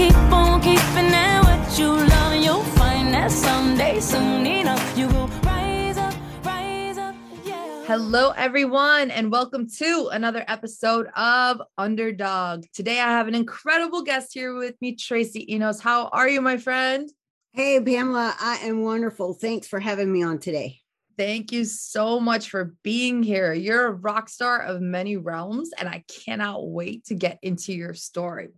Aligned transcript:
They 0.00 0.08
don't 0.08 0.64
get 0.64 0.78
to 0.80 0.94
run. 0.94 1.10
This 1.10 1.12
goes 1.12 1.12
up 1.12 1.12
to 1.12 1.12
the 1.12 1.12
underdog. 1.12 1.12
Keep 1.12 1.12
on 1.12 1.12
keeping 1.12 1.14
at 1.14 1.42
what 1.42 1.78
you 1.78 1.88
love, 1.88 2.32
and 2.32 2.44
you'll 2.44 2.62
find 2.62 3.12
that 3.12 3.30
someday, 3.30 4.00
soon 4.00 4.46
enough, 4.46 4.98
you 4.98 5.08
will 5.08 5.28
rise 5.42 5.98
up, 5.98 6.14
rise 6.42 6.96
up, 6.96 7.14
yeah. 7.44 7.84
Hello, 7.86 8.30
everyone, 8.30 9.10
and 9.10 9.30
welcome 9.30 9.68
to 9.78 10.08
another 10.12 10.44
episode 10.48 11.08
of 11.16 11.60
Underdog. 11.76 12.64
Today, 12.72 12.98
I 12.98 13.08
have 13.08 13.28
an 13.28 13.34
incredible 13.34 14.02
guest 14.02 14.32
here 14.32 14.54
with 14.54 14.74
me, 14.80 14.94
Tracy 14.96 15.52
Enos. 15.52 15.80
How 15.80 16.08
are 16.08 16.28
you, 16.28 16.40
my 16.40 16.56
friend? 16.56 17.10
Hey, 17.52 17.78
Pamela, 17.80 18.34
I 18.40 18.56
am 18.62 18.82
wonderful. 18.82 19.34
Thanks 19.34 19.68
for 19.68 19.80
having 19.80 20.10
me 20.10 20.22
on 20.22 20.38
today. 20.38 20.78
Thank 21.18 21.52
you 21.52 21.66
so 21.66 22.18
much 22.18 22.48
for 22.48 22.74
being 22.82 23.22
here. 23.22 23.52
You're 23.52 23.88
a 23.88 23.92
rock 23.92 24.30
star 24.30 24.62
of 24.62 24.80
many 24.80 25.18
realms, 25.18 25.70
and 25.78 25.86
I 25.86 26.04
cannot 26.08 26.66
wait 26.66 27.04
to 27.06 27.14
get 27.14 27.38
into 27.42 27.74
your 27.74 27.92
story. 27.92 28.48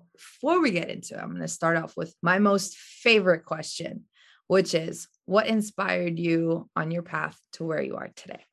Before 0.40 0.60
we 0.60 0.70
get 0.70 0.90
into 0.90 1.14
it, 1.14 1.20
I'm 1.20 1.30
going 1.30 1.42
to 1.42 1.48
start 1.48 1.76
off 1.76 1.96
with 1.96 2.14
my 2.22 2.38
most 2.38 2.76
favorite 2.76 3.44
question, 3.44 4.04
which 4.46 4.74
is 4.74 5.08
what 5.24 5.46
inspired 5.46 6.18
you 6.18 6.68
on 6.76 6.90
your 6.90 7.02
path 7.02 7.38
to 7.54 7.64
where 7.64 7.82
you 7.82 7.96
are 7.96 8.10
today? 8.14 8.44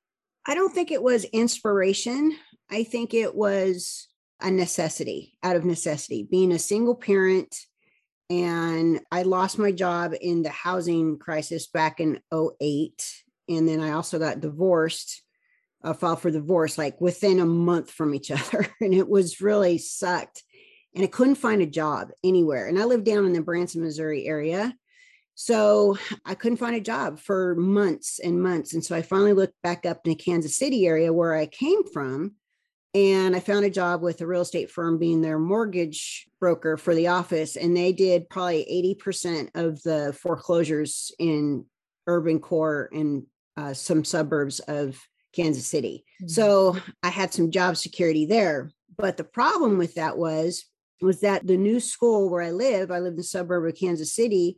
I 0.48 0.56
don't 0.56 0.74
think 0.74 0.92
it 0.92 1.04
was 1.04 1.26
inspiration. 1.26 2.36
I 2.72 2.84
think 2.84 3.14
it 3.14 3.36
was 3.36 4.08
a 4.42 4.50
necessity, 4.50 5.38
out 5.44 5.56
of 5.56 5.66
necessity, 5.66 6.28
being 6.30 6.52
a 6.52 6.60
single 6.60 6.96
parent. 6.96 7.56
And 8.30 9.02
I 9.12 9.24
lost 9.24 9.58
my 9.58 9.72
job 9.72 10.14
in 10.20 10.44
the 10.44 10.50
housing 10.50 11.18
crisis 11.18 11.68
back 11.68 12.00
in 12.00 12.20
08. 12.34 13.24
And 13.50 13.68
then 13.68 13.80
I 13.82 13.92
also 13.92 14.20
got 14.20 14.40
divorced, 14.40 15.24
uh, 15.84 15.94
filed 15.94 16.22
for 16.22 16.32
divorce 16.32 16.78
like 16.78 17.02
within 17.02 17.40
a 17.40 17.46
month 17.46 17.92
from 17.92 18.14
each 18.14 18.32
other. 18.32 18.68
And 18.80 18.94
it 18.94 19.10
was 19.10 19.42
really 19.42 19.78
sucked. 19.78 20.44
And 20.96 21.04
I 21.04 21.08
couldn't 21.08 21.36
find 21.36 21.62
a 21.62 21.68
job 21.68 22.10
anywhere. 22.24 22.68
And 22.68 22.80
I 22.80 22.86
lived 22.86 23.06
down 23.06 23.26
in 23.26 23.34
the 23.34 23.42
Branson, 23.42 23.82
Missouri 23.82 24.26
area. 24.26 24.74
So 25.36 25.98
I 26.26 26.36
couldn't 26.36 26.58
find 26.58 26.76
a 26.76 26.82
job 26.82 27.20
for 27.20 27.56
months 27.56 28.20
and 28.20 28.42
months. 28.42 28.74
And 28.74 28.84
so 28.84 28.96
I 28.96 29.02
finally 29.02 29.34
looked 29.34 29.62
back 29.64 29.86
up 29.86 30.02
in 30.04 30.10
the 30.10 30.16
Kansas 30.16 30.58
City 30.58 30.86
area 30.86 31.14
where 31.14 31.34
I 31.36 31.46
came 31.46 31.86
from. 31.86 32.34
And 32.96 33.36
I 33.36 33.40
found 33.40 33.66
a 33.66 33.70
job 33.70 34.02
with 34.02 34.20
a 34.20 34.28
real 34.28 34.42
estate 34.42 34.72
firm 34.72 34.98
being 34.98 35.22
their 35.22 35.38
mortgage 35.38 36.28
broker 36.40 36.76
for 36.76 36.96
the 36.96 37.08
office. 37.08 37.56
And 37.56 37.78
they 37.78 37.94
did 37.94 38.30
probably 38.30 38.98
80% 39.00 39.52
of 39.54 39.82
the 39.84 40.18
foreclosures 40.20 41.12
in 41.20 41.66
urban 42.08 42.40
core 42.40 42.90
and 42.92 43.24
uh, 43.56 43.74
some 43.74 44.04
suburbs 44.04 44.60
of 44.62 45.00
Kansas 45.34 45.68
City. 45.68 46.04
Mhm. 46.24 46.32
So 46.32 46.78
I 47.04 47.10
had 47.10 47.34
some 47.34 47.52
job 47.52 47.78
security 47.78 48.26
there. 48.26 48.72
But 48.98 49.18
the 49.18 49.24
problem 49.24 49.78
with 49.78 49.96
that 49.96 50.18
was, 50.18 50.66
was 51.02 51.22
that 51.22 51.48
the 51.48 51.58
new 51.58 51.80
school 51.80 52.30
where 52.30 52.42
I 52.42 52.52
live, 52.52 52.92
I 52.92 53.00
live 53.00 53.14
in 53.14 53.18
the 53.18 53.24
suburb 53.24 53.66
of 53.66 53.80
Kansas 53.80 54.14
City, 54.14 54.58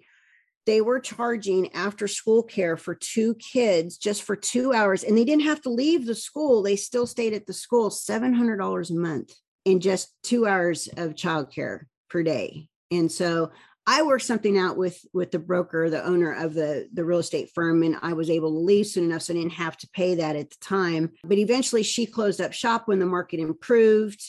they 0.66 0.82
were 0.82 1.00
charging 1.00 1.74
after 1.74 2.08
school 2.08 2.44
care 2.44 2.78
for 2.78 2.96
two 2.96 3.36
kids 3.36 3.98
just 3.98 4.24
for 4.24 4.36
two 4.36 4.74
hours 4.74 5.04
and 5.04 5.18
they 5.18 5.26
didn't 5.26 5.46
have 5.46 5.62
to 5.62 5.70
leave 5.70 6.06
the 6.06 6.16
school 6.16 6.62
they 6.62 6.76
still 6.76 7.08
stayed 7.08 7.34
at 7.34 7.48
the 7.48 7.54
school 7.54 7.90
$700 7.90 8.90
a 8.90 8.94
month 8.94 9.34
in 9.66 9.80
just 9.80 10.14
two 10.24 10.46
hours 10.46 10.88
of 10.98 11.16
childcare 11.16 11.82
per 12.10 12.24
day. 12.24 12.68
And 12.90 13.12
so 13.12 13.52
i 13.88 14.04
worked 14.04 14.24
something 14.24 14.60
out 14.60 14.78
with 14.78 15.04
with 15.12 15.32
the 15.32 15.40
broker 15.40 15.90
the 15.90 16.06
owner 16.06 16.32
of 16.32 16.54
the 16.54 16.88
the 16.94 17.04
real 17.04 17.18
estate 17.18 17.50
firm 17.56 17.82
and 17.82 17.96
i 18.04 18.14
was 18.14 18.30
able 18.30 18.52
to 18.52 18.60
leave 18.60 18.86
soon 18.86 19.06
enough 19.06 19.24
so 19.24 19.34
i 19.34 19.38
didn't 19.38 19.54
have 19.54 19.76
to 19.76 19.90
pay 19.90 20.14
that 20.14 20.36
at 20.36 20.52
the 20.52 20.56
time. 20.62 21.10
But 21.24 21.40
eventually 21.40 21.82
she 21.82 22.06
closed 22.06 22.40
up 22.40 22.54
shop 22.54 22.88
when 22.88 23.00
the 23.00 23.08
market 23.08 23.40
improved 23.40 24.22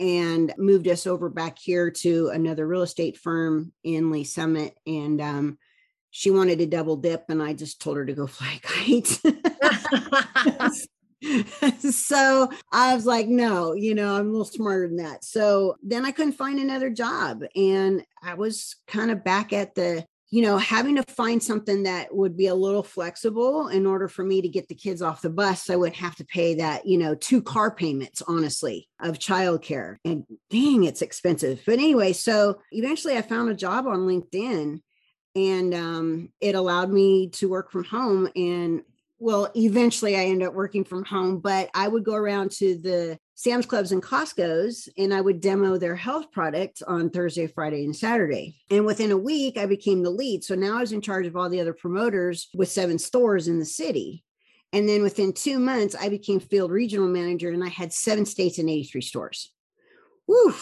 and 0.00 0.52
moved 0.56 0.88
us 0.88 1.06
over 1.06 1.28
back 1.28 1.58
here 1.58 1.90
to 1.90 2.28
another 2.28 2.66
real 2.66 2.82
estate 2.82 3.16
firm 3.16 3.72
in 3.82 4.10
Lee's 4.10 4.32
Summit. 4.32 4.76
And 4.86 5.20
um, 5.20 5.58
she 6.10 6.30
wanted 6.30 6.58
to 6.58 6.66
double 6.66 6.96
dip, 6.96 7.24
and 7.28 7.42
I 7.42 7.52
just 7.52 7.80
told 7.80 7.96
her 7.96 8.06
to 8.06 8.12
go 8.12 8.26
fly 8.28 8.60
kite. 8.62 9.20
so 11.80 12.48
I 12.72 12.94
was 12.94 13.06
like, 13.06 13.26
no, 13.28 13.74
you 13.74 13.94
know, 13.94 14.14
I'm 14.14 14.28
a 14.28 14.30
little 14.30 14.44
smarter 14.44 14.86
than 14.86 14.98
that. 14.98 15.24
So 15.24 15.76
then 15.82 16.04
I 16.04 16.12
couldn't 16.12 16.32
find 16.32 16.58
another 16.58 16.90
job. 16.90 17.42
And 17.56 18.04
I 18.22 18.34
was 18.34 18.76
kind 18.86 19.10
of 19.10 19.24
back 19.24 19.52
at 19.52 19.74
the, 19.74 20.04
you 20.30 20.42
know, 20.42 20.58
having 20.58 20.96
to 20.96 21.02
find 21.04 21.42
something 21.42 21.84
that 21.84 22.14
would 22.14 22.36
be 22.36 22.48
a 22.48 22.54
little 22.54 22.82
flexible 22.82 23.68
in 23.68 23.86
order 23.86 24.08
for 24.08 24.22
me 24.22 24.42
to 24.42 24.48
get 24.48 24.68
the 24.68 24.74
kids 24.74 25.00
off 25.00 25.22
the 25.22 25.30
bus. 25.30 25.70
I 25.70 25.76
wouldn't 25.76 25.96
have 25.96 26.16
to 26.16 26.24
pay 26.24 26.56
that, 26.56 26.86
you 26.86 26.98
know, 26.98 27.14
two 27.14 27.40
car 27.40 27.74
payments, 27.74 28.22
honestly, 28.28 28.88
of 29.00 29.18
childcare. 29.18 29.96
And 30.04 30.24
dang, 30.50 30.84
it's 30.84 31.00
expensive. 31.00 31.62
But 31.64 31.74
anyway, 31.74 32.12
so 32.12 32.60
eventually 32.72 33.16
I 33.16 33.22
found 33.22 33.48
a 33.48 33.54
job 33.54 33.86
on 33.86 34.00
LinkedIn 34.00 34.80
and 35.34 35.74
um, 35.74 36.28
it 36.40 36.54
allowed 36.54 36.90
me 36.90 37.28
to 37.30 37.48
work 37.48 37.70
from 37.70 37.84
home 37.84 38.28
and 38.34 38.82
well 39.20 39.50
eventually 39.56 40.16
i 40.16 40.24
ended 40.24 40.46
up 40.46 40.54
working 40.54 40.84
from 40.84 41.04
home 41.04 41.38
but 41.38 41.68
i 41.74 41.88
would 41.88 42.04
go 42.04 42.14
around 42.14 42.50
to 42.50 42.78
the 42.78 43.18
sam's 43.38 43.66
clubs 43.66 43.92
and 43.92 44.02
costco's 44.02 44.88
and 44.98 45.14
i 45.14 45.20
would 45.20 45.40
demo 45.40 45.78
their 45.78 45.94
health 45.94 46.32
products 46.32 46.82
on 46.82 47.08
thursday 47.08 47.46
friday 47.46 47.84
and 47.84 47.94
saturday. 47.94 48.56
And 48.68 48.84
within 48.84 49.12
a 49.12 49.16
week 49.16 49.56
i 49.56 49.64
became 49.64 50.02
the 50.02 50.10
lead. 50.10 50.42
So 50.42 50.56
now 50.56 50.78
i 50.78 50.80
was 50.80 50.90
in 50.90 51.00
charge 51.00 51.24
of 51.24 51.36
all 51.36 51.48
the 51.48 51.60
other 51.60 51.72
promoters 51.72 52.48
with 52.52 52.68
seven 52.68 52.98
stores 52.98 53.46
in 53.46 53.60
the 53.60 53.64
city. 53.64 54.24
And 54.72 54.88
then 54.88 55.02
within 55.02 55.32
two 55.32 55.60
months 55.60 55.94
i 55.94 56.08
became 56.08 56.40
field 56.40 56.72
regional 56.72 57.06
manager 57.06 57.50
and 57.50 57.62
i 57.62 57.68
had 57.68 57.92
seven 57.92 58.26
states 58.26 58.58
and 58.58 58.68
83 58.68 59.02
stores. 59.02 59.52
Woo, 60.26 60.52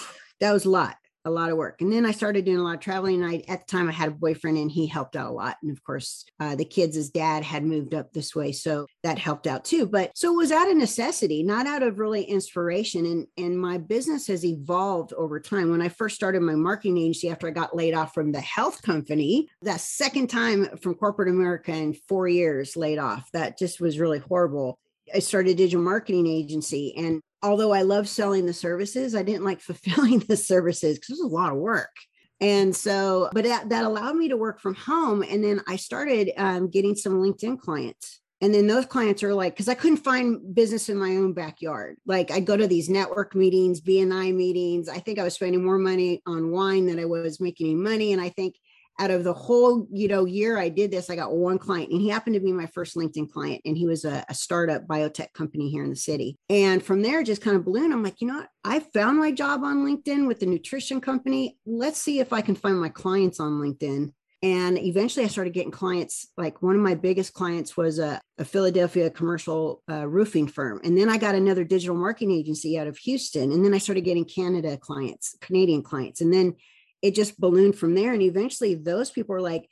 that 0.40 0.52
was 0.52 0.66
a 0.66 0.70
lot 0.70 0.96
a 1.26 1.30
lot 1.30 1.50
of 1.50 1.56
work. 1.56 1.82
And 1.82 1.92
then 1.92 2.06
I 2.06 2.12
started 2.12 2.44
doing 2.44 2.58
a 2.58 2.62
lot 2.62 2.76
of 2.76 2.80
traveling. 2.80 3.22
And 3.22 3.30
I, 3.30 3.42
at 3.52 3.66
the 3.66 3.70
time, 3.70 3.88
I 3.88 3.92
had 3.92 4.08
a 4.08 4.12
boyfriend 4.12 4.56
and 4.56 4.70
he 4.70 4.86
helped 4.86 5.16
out 5.16 5.28
a 5.28 5.32
lot. 5.32 5.56
And 5.60 5.72
of 5.72 5.82
course, 5.82 6.24
uh, 6.38 6.54
the 6.54 6.64
kids' 6.64 6.96
his 6.96 7.10
dad 7.10 7.42
had 7.42 7.64
moved 7.64 7.94
up 7.94 8.12
this 8.12 8.34
way. 8.34 8.52
So 8.52 8.86
that 9.02 9.18
helped 9.18 9.46
out 9.46 9.64
too. 9.64 9.86
But 9.86 10.12
so 10.16 10.32
it 10.32 10.36
was 10.36 10.52
out 10.52 10.70
of 10.70 10.76
necessity, 10.76 11.42
not 11.42 11.66
out 11.66 11.82
of 11.82 11.98
really 11.98 12.22
inspiration. 12.22 13.04
And, 13.04 13.26
and 13.36 13.60
my 13.60 13.76
business 13.76 14.28
has 14.28 14.44
evolved 14.44 15.12
over 15.14 15.40
time. 15.40 15.70
When 15.70 15.82
I 15.82 15.88
first 15.88 16.14
started 16.14 16.42
my 16.42 16.54
marketing 16.54 16.98
agency 16.98 17.28
after 17.28 17.48
I 17.48 17.50
got 17.50 17.74
laid 17.74 17.94
off 17.94 18.14
from 18.14 18.30
the 18.30 18.40
health 18.40 18.82
company, 18.82 19.48
that 19.62 19.80
second 19.80 20.28
time 20.28 20.76
from 20.78 20.94
corporate 20.94 21.28
America 21.28 21.72
in 21.72 21.92
four 21.92 22.28
years 22.28 22.76
laid 22.76 22.98
off, 22.98 23.28
that 23.32 23.58
just 23.58 23.80
was 23.80 23.98
really 23.98 24.20
horrible. 24.20 24.78
I 25.14 25.20
started 25.20 25.50
a 25.50 25.54
digital 25.54 25.82
marketing 25.82 26.26
agency 26.26 26.94
and 26.96 27.20
although 27.42 27.72
I 27.72 27.82
love 27.82 28.08
selling 28.08 28.46
the 28.46 28.52
services, 28.52 29.14
I 29.14 29.22
didn't 29.22 29.44
like 29.44 29.60
fulfilling 29.62 30.20
the 30.20 30.36
services 30.36 30.98
because 30.98 31.10
it 31.10 31.22
was 31.22 31.32
a 31.32 31.34
lot 31.34 31.52
of 31.52 31.58
work. 31.58 31.94
And 32.40 32.76
so, 32.76 33.30
but 33.32 33.44
that, 33.44 33.70
that 33.70 33.84
allowed 33.84 34.16
me 34.16 34.28
to 34.28 34.36
work 34.36 34.60
from 34.60 34.74
home. 34.74 35.22
And 35.22 35.42
then 35.42 35.62
I 35.66 35.76
started 35.76 36.32
um, 36.36 36.68
getting 36.68 36.94
some 36.94 37.14
LinkedIn 37.14 37.60
clients. 37.60 38.20
And 38.42 38.52
then 38.52 38.66
those 38.66 38.84
clients 38.84 39.22
are 39.22 39.32
like, 39.32 39.54
because 39.54 39.68
I 39.68 39.74
couldn't 39.74 40.04
find 40.04 40.54
business 40.54 40.90
in 40.90 40.98
my 40.98 41.16
own 41.16 41.32
backyard. 41.32 41.96
Like 42.04 42.30
I'd 42.30 42.44
go 42.44 42.54
to 42.54 42.66
these 42.66 42.90
network 42.90 43.34
meetings, 43.34 43.80
BNI 43.80 44.34
meetings. 44.34 44.90
I 44.90 44.98
think 44.98 45.18
I 45.18 45.22
was 45.22 45.32
spending 45.32 45.64
more 45.64 45.78
money 45.78 46.20
on 46.26 46.50
wine 46.50 46.84
than 46.84 46.98
I 46.98 47.06
was 47.06 47.40
making 47.40 47.68
any 47.68 47.76
money. 47.76 48.12
And 48.12 48.20
I 48.20 48.28
think 48.28 48.56
out 48.98 49.10
of 49.10 49.24
the 49.24 49.32
whole 49.32 49.86
you 49.92 50.08
know 50.08 50.24
year 50.24 50.58
i 50.58 50.68
did 50.68 50.90
this 50.90 51.10
i 51.10 51.16
got 51.16 51.34
one 51.34 51.58
client 51.58 51.90
and 51.90 52.00
he 52.00 52.08
happened 52.08 52.34
to 52.34 52.40
be 52.40 52.52
my 52.52 52.66
first 52.66 52.96
linkedin 52.96 53.30
client 53.30 53.60
and 53.64 53.76
he 53.76 53.86
was 53.86 54.04
a, 54.04 54.24
a 54.28 54.34
startup 54.34 54.86
biotech 54.86 55.32
company 55.32 55.70
here 55.70 55.84
in 55.84 55.90
the 55.90 55.96
city. 55.96 56.36
And 56.48 56.82
from 56.82 57.02
there 57.02 57.22
just 57.22 57.42
kind 57.42 57.56
of 57.56 57.64
ballooned 57.64 57.92
i'm 57.92 58.02
like 58.02 58.20
you 58.20 58.28
know 58.28 58.36
what? 58.36 58.48
I 58.64 58.80
found 58.80 59.18
my 59.18 59.32
job 59.32 59.62
on 59.62 59.84
linkedin 59.84 60.26
with 60.26 60.40
the 60.40 60.46
nutrition 60.46 61.00
company. 61.00 61.58
Let's 61.66 62.00
see 62.00 62.20
if 62.20 62.32
i 62.32 62.40
can 62.40 62.54
find 62.54 62.80
my 62.80 62.88
clients 62.88 63.40
on 63.40 63.60
linkedin. 63.60 64.12
And 64.42 64.78
eventually 64.78 65.24
i 65.24 65.28
started 65.28 65.52
getting 65.52 65.70
clients 65.70 66.28
like 66.36 66.62
one 66.62 66.76
of 66.76 66.82
my 66.82 66.94
biggest 66.94 67.34
clients 67.34 67.76
was 67.76 67.98
a, 67.98 68.20
a 68.38 68.44
philadelphia 68.44 69.10
commercial 69.10 69.82
uh, 69.90 70.06
roofing 70.06 70.46
firm 70.46 70.80
and 70.84 70.96
then 70.96 71.08
i 71.08 71.16
got 71.16 71.34
another 71.34 71.64
digital 71.64 71.96
marketing 71.96 72.32
agency 72.32 72.78
out 72.78 72.86
of 72.86 72.98
houston 72.98 73.50
and 73.50 73.64
then 73.64 73.72
i 73.72 73.78
started 73.78 74.02
getting 74.02 74.26
canada 74.26 74.76
clients 74.76 75.36
canadian 75.40 75.82
clients 75.82 76.20
and 76.20 76.32
then 76.32 76.54
it 77.06 77.14
just 77.14 77.40
ballooned 77.40 77.78
from 77.78 77.94
there. 77.94 78.12
And 78.12 78.22
eventually 78.22 78.74
those 78.74 79.10
people 79.10 79.34
were 79.34 79.40
like, 79.40 79.68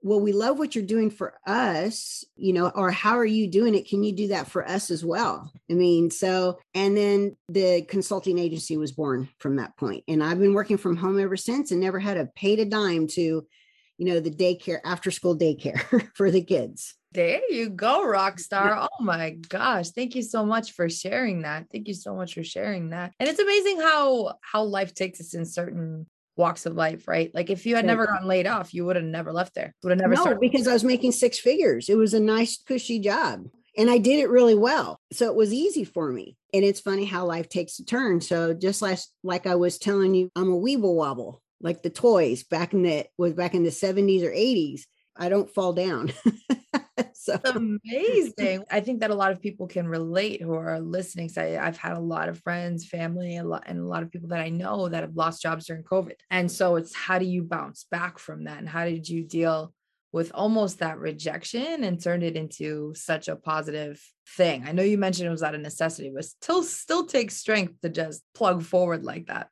well, 0.00 0.20
we 0.20 0.32
love 0.32 0.58
what 0.58 0.76
you're 0.76 0.84
doing 0.84 1.10
for 1.10 1.34
us, 1.44 2.24
you 2.36 2.52
know, 2.52 2.68
or 2.68 2.92
how 2.92 3.18
are 3.18 3.24
you 3.24 3.48
doing 3.48 3.74
it? 3.74 3.88
Can 3.88 4.04
you 4.04 4.12
do 4.12 4.28
that 4.28 4.46
for 4.46 4.66
us 4.66 4.92
as 4.92 5.04
well? 5.04 5.52
I 5.68 5.74
mean, 5.74 6.12
so, 6.12 6.60
and 6.72 6.96
then 6.96 7.36
the 7.48 7.82
consulting 7.82 8.38
agency 8.38 8.76
was 8.76 8.92
born 8.92 9.28
from 9.38 9.56
that 9.56 9.76
point. 9.76 10.04
And 10.06 10.22
I've 10.22 10.38
been 10.38 10.54
working 10.54 10.76
from 10.76 10.96
home 10.96 11.18
ever 11.18 11.36
since 11.36 11.72
and 11.72 11.80
never 11.80 11.98
had 11.98 12.16
a 12.16 12.26
paid 12.26 12.60
a 12.60 12.64
dime 12.64 13.08
to, 13.08 13.20
you 13.20 14.06
know, 14.06 14.20
the 14.20 14.30
daycare, 14.30 14.78
after 14.84 15.10
school 15.10 15.36
daycare 15.36 16.08
for 16.14 16.30
the 16.30 16.44
kids. 16.44 16.94
There 17.10 17.40
you 17.50 17.70
go, 17.70 18.06
rock 18.06 18.38
star. 18.38 18.76
Oh 18.76 19.02
my 19.02 19.30
gosh. 19.30 19.90
Thank 19.90 20.14
you 20.14 20.22
so 20.22 20.46
much 20.46 20.72
for 20.72 20.88
sharing 20.88 21.42
that. 21.42 21.66
Thank 21.72 21.88
you 21.88 21.94
so 21.94 22.14
much 22.14 22.34
for 22.34 22.44
sharing 22.44 22.90
that. 22.90 23.14
And 23.18 23.28
it's 23.28 23.40
amazing 23.40 23.80
how 23.80 24.34
how 24.42 24.62
life 24.62 24.94
takes 24.94 25.20
us 25.20 25.34
in 25.34 25.46
certain 25.46 26.06
walks 26.38 26.64
of 26.64 26.76
life, 26.76 27.08
right? 27.08 27.30
Like 27.34 27.50
if 27.50 27.66
you 27.66 27.76
had 27.76 27.84
never 27.84 28.06
gotten 28.06 28.28
laid 28.28 28.46
off, 28.46 28.72
you 28.72 28.84
would 28.86 28.96
have 28.96 29.04
never 29.04 29.32
left 29.32 29.54
there. 29.54 29.74
Would 29.82 29.90
have 29.90 29.98
never 29.98 30.14
no, 30.14 30.20
started. 30.22 30.40
because 30.40 30.68
I 30.68 30.72
was 30.72 30.84
making 30.84 31.12
six 31.12 31.38
figures. 31.38 31.88
It 31.88 31.96
was 31.96 32.14
a 32.14 32.20
nice, 32.20 32.62
cushy 32.62 33.00
job. 33.00 33.48
And 33.76 33.90
I 33.90 33.98
did 33.98 34.20
it 34.20 34.30
really 34.30 34.54
well. 34.54 35.00
So 35.12 35.26
it 35.26 35.34
was 35.34 35.52
easy 35.52 35.84
for 35.84 36.10
me. 36.10 36.36
And 36.54 36.64
it's 36.64 36.80
funny 36.80 37.04
how 37.04 37.26
life 37.26 37.48
takes 37.48 37.78
a 37.78 37.84
turn. 37.84 38.20
So 38.20 38.54
just 38.54 38.80
last, 38.80 39.12
like 39.22 39.46
I 39.46 39.56
was 39.56 39.78
telling 39.78 40.14
you, 40.14 40.30
I'm 40.34 40.52
a 40.52 40.56
weeble 40.56 40.94
wobble, 40.94 41.42
like 41.60 41.82
the 41.82 41.90
toys 41.90 42.44
back 42.44 42.72
in 42.72 42.82
the 42.82 43.06
was 43.18 43.34
back 43.34 43.54
in 43.54 43.64
the 43.64 43.70
70s 43.70 44.24
or 44.24 44.30
80s. 44.30 44.82
I 45.16 45.28
don't 45.28 45.52
fall 45.52 45.72
down. 45.72 46.12
so 47.20 47.36
amazing. 47.44 48.62
I 48.70 48.78
think 48.80 49.00
that 49.00 49.10
a 49.10 49.14
lot 49.14 49.32
of 49.32 49.40
people 49.40 49.66
can 49.66 49.88
relate 49.88 50.40
who 50.40 50.54
are 50.54 50.78
listening. 50.78 51.28
So 51.28 51.42
I, 51.42 51.66
I've 51.66 51.76
had 51.76 51.96
a 51.96 52.00
lot 52.00 52.28
of 52.28 52.38
friends, 52.38 52.86
family, 52.86 53.38
a 53.38 53.44
lot, 53.44 53.64
and 53.66 53.80
a 53.80 53.84
lot 53.84 54.04
of 54.04 54.12
people 54.12 54.28
that 54.28 54.40
I 54.40 54.50
know 54.50 54.88
that 54.88 55.02
have 55.02 55.16
lost 55.16 55.42
jobs 55.42 55.66
during 55.66 55.82
COVID. 55.82 56.14
And 56.30 56.50
so 56.50 56.76
it's 56.76 56.94
how 56.94 57.18
do 57.18 57.24
you 57.24 57.42
bounce 57.42 57.86
back 57.90 58.20
from 58.20 58.44
that? 58.44 58.58
And 58.58 58.68
how 58.68 58.84
did 58.84 59.08
you 59.08 59.24
deal 59.24 59.74
with 60.12 60.30
almost 60.32 60.78
that 60.78 60.98
rejection 60.98 61.82
and 61.82 62.00
turned 62.00 62.22
it 62.22 62.36
into 62.36 62.92
such 62.94 63.26
a 63.26 63.34
positive 63.34 64.00
thing? 64.36 64.64
I 64.64 64.70
know 64.70 64.84
you 64.84 64.96
mentioned 64.96 65.26
it 65.26 65.32
was 65.32 65.42
out 65.42 65.56
of 65.56 65.60
necessity, 65.60 66.12
but 66.14 66.24
still 66.24 66.62
still 66.62 67.04
takes 67.04 67.36
strength 67.36 67.80
to 67.82 67.88
just 67.88 68.22
plug 68.32 68.62
forward 68.62 69.04
like 69.04 69.26
that. 69.26 69.48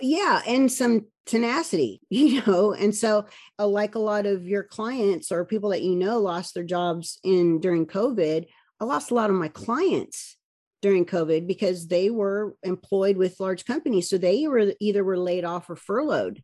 yeah 0.00 0.40
and 0.46 0.72
some 0.72 1.04
tenacity 1.30 2.00
you 2.10 2.42
know 2.42 2.72
and 2.72 2.94
so 2.94 3.24
uh, 3.58 3.66
like 3.66 3.94
a 3.94 4.00
lot 4.00 4.26
of 4.26 4.46
your 4.46 4.64
clients 4.64 5.30
or 5.30 5.44
people 5.44 5.70
that 5.70 5.82
you 5.82 5.94
know 5.94 6.18
lost 6.18 6.54
their 6.54 6.64
jobs 6.64 7.20
in 7.22 7.60
during 7.60 7.86
covid 7.86 8.46
i 8.80 8.84
lost 8.84 9.12
a 9.12 9.14
lot 9.14 9.30
of 9.30 9.36
my 9.36 9.48
clients 9.48 10.36
during 10.82 11.06
covid 11.06 11.46
because 11.46 11.86
they 11.86 12.10
were 12.10 12.56
employed 12.64 13.16
with 13.16 13.38
large 13.38 13.64
companies 13.64 14.10
so 14.10 14.18
they 14.18 14.48
were 14.48 14.72
either 14.80 15.04
were 15.04 15.18
laid 15.18 15.44
off 15.44 15.70
or 15.70 15.76
furloughed 15.76 16.42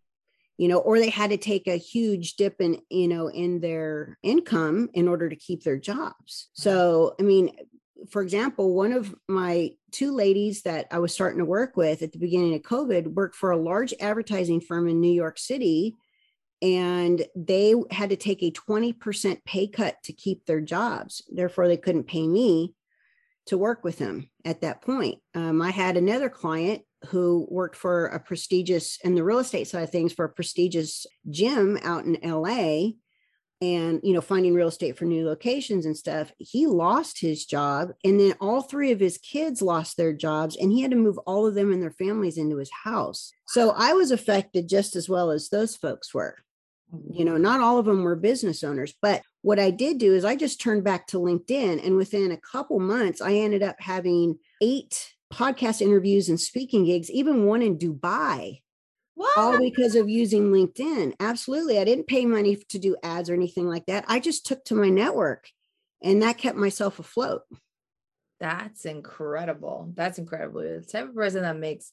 you 0.56 0.68
know 0.68 0.78
or 0.78 0.98
they 0.98 1.10
had 1.10 1.30
to 1.30 1.36
take 1.36 1.66
a 1.66 1.76
huge 1.76 2.36
dip 2.36 2.60
in 2.60 2.80
you 2.88 3.08
know 3.08 3.28
in 3.28 3.60
their 3.60 4.16
income 4.22 4.88
in 4.94 5.08
order 5.08 5.28
to 5.28 5.36
keep 5.36 5.62
their 5.62 5.78
jobs. 5.78 6.48
So 6.54 7.14
i 7.20 7.22
mean 7.22 7.50
for 8.10 8.22
example, 8.22 8.74
one 8.74 8.92
of 8.92 9.14
my 9.28 9.72
two 9.90 10.14
ladies 10.14 10.62
that 10.62 10.86
I 10.90 10.98
was 10.98 11.12
starting 11.12 11.38
to 11.38 11.44
work 11.44 11.76
with 11.76 12.02
at 12.02 12.12
the 12.12 12.18
beginning 12.18 12.54
of 12.54 12.62
COVID 12.62 13.14
worked 13.14 13.36
for 13.36 13.50
a 13.50 13.56
large 13.56 13.94
advertising 14.00 14.60
firm 14.60 14.88
in 14.88 15.00
New 15.00 15.12
York 15.12 15.38
City. 15.38 15.94
And 16.62 17.26
they 17.34 17.74
had 17.90 18.10
to 18.10 18.16
take 18.16 18.42
a 18.42 18.50
20% 18.50 19.44
pay 19.44 19.66
cut 19.66 19.96
to 20.04 20.12
keep 20.12 20.46
their 20.46 20.60
jobs. 20.60 21.22
Therefore, 21.28 21.68
they 21.68 21.76
couldn't 21.76 22.08
pay 22.08 22.26
me 22.26 22.74
to 23.46 23.58
work 23.58 23.84
with 23.84 23.98
them 23.98 24.28
at 24.44 24.62
that 24.62 24.82
point. 24.82 25.18
Um, 25.34 25.62
I 25.62 25.70
had 25.70 25.96
another 25.96 26.28
client 26.28 26.82
who 27.08 27.46
worked 27.50 27.76
for 27.76 28.06
a 28.06 28.18
prestigious, 28.18 28.98
in 29.04 29.14
the 29.14 29.22
real 29.22 29.38
estate 29.38 29.68
side 29.68 29.82
of 29.82 29.90
things, 29.90 30.12
for 30.12 30.24
a 30.24 30.32
prestigious 30.32 31.06
gym 31.30 31.78
out 31.82 32.04
in 32.04 32.18
LA 32.22 32.92
and 33.62 34.00
you 34.02 34.12
know 34.12 34.20
finding 34.20 34.54
real 34.54 34.68
estate 34.68 34.98
for 34.98 35.06
new 35.06 35.24
locations 35.24 35.86
and 35.86 35.96
stuff 35.96 36.30
he 36.38 36.66
lost 36.66 37.20
his 37.20 37.46
job 37.46 37.90
and 38.04 38.20
then 38.20 38.34
all 38.40 38.60
three 38.60 38.92
of 38.92 39.00
his 39.00 39.18
kids 39.18 39.62
lost 39.62 39.96
their 39.96 40.12
jobs 40.12 40.56
and 40.56 40.70
he 40.70 40.82
had 40.82 40.90
to 40.90 40.96
move 40.96 41.18
all 41.18 41.46
of 41.46 41.54
them 41.54 41.72
and 41.72 41.82
their 41.82 41.90
families 41.90 42.36
into 42.36 42.58
his 42.58 42.70
house. 42.84 43.32
So 43.46 43.70
i 43.70 43.92
was 43.92 44.10
affected 44.10 44.68
just 44.68 44.94
as 44.96 45.08
well 45.08 45.30
as 45.30 45.48
those 45.48 45.76
folks 45.76 46.12
were. 46.12 46.36
You 47.10 47.24
know 47.24 47.36
not 47.36 47.60
all 47.60 47.78
of 47.78 47.86
them 47.86 48.04
were 48.04 48.14
business 48.14 48.62
owners 48.62 48.94
but 49.02 49.22
what 49.42 49.58
i 49.58 49.70
did 49.70 49.98
do 49.98 50.14
is 50.14 50.24
i 50.24 50.36
just 50.36 50.60
turned 50.60 50.84
back 50.84 51.08
to 51.08 51.18
linkedin 51.18 51.84
and 51.84 51.96
within 51.96 52.30
a 52.30 52.36
couple 52.36 52.78
months 52.78 53.20
i 53.20 53.32
ended 53.32 53.62
up 53.62 53.74
having 53.80 54.38
eight 54.62 55.12
podcast 55.32 55.82
interviews 55.82 56.28
and 56.28 56.40
speaking 56.40 56.84
gigs 56.84 57.10
even 57.10 57.44
one 57.44 57.60
in 57.60 57.76
dubai 57.76 58.60
what? 59.16 59.38
All 59.38 59.58
because 59.58 59.96
of 59.96 60.10
using 60.10 60.50
LinkedIn. 60.50 61.14
Absolutely. 61.18 61.78
I 61.78 61.84
didn't 61.84 62.06
pay 62.06 62.26
money 62.26 62.56
to 62.68 62.78
do 62.78 62.96
ads 63.02 63.30
or 63.30 63.34
anything 63.34 63.66
like 63.66 63.86
that. 63.86 64.04
I 64.06 64.20
just 64.20 64.44
took 64.44 64.62
to 64.66 64.74
my 64.74 64.90
network 64.90 65.48
and 66.02 66.22
that 66.22 66.36
kept 66.36 66.58
myself 66.58 66.98
afloat. 66.98 67.42
That's 68.40 68.84
incredible. 68.84 69.90
That's 69.94 70.18
incredible. 70.18 70.60
The 70.60 70.82
type 70.82 71.08
of 71.08 71.14
person 71.14 71.42
that 71.42 71.56
makes 71.56 71.92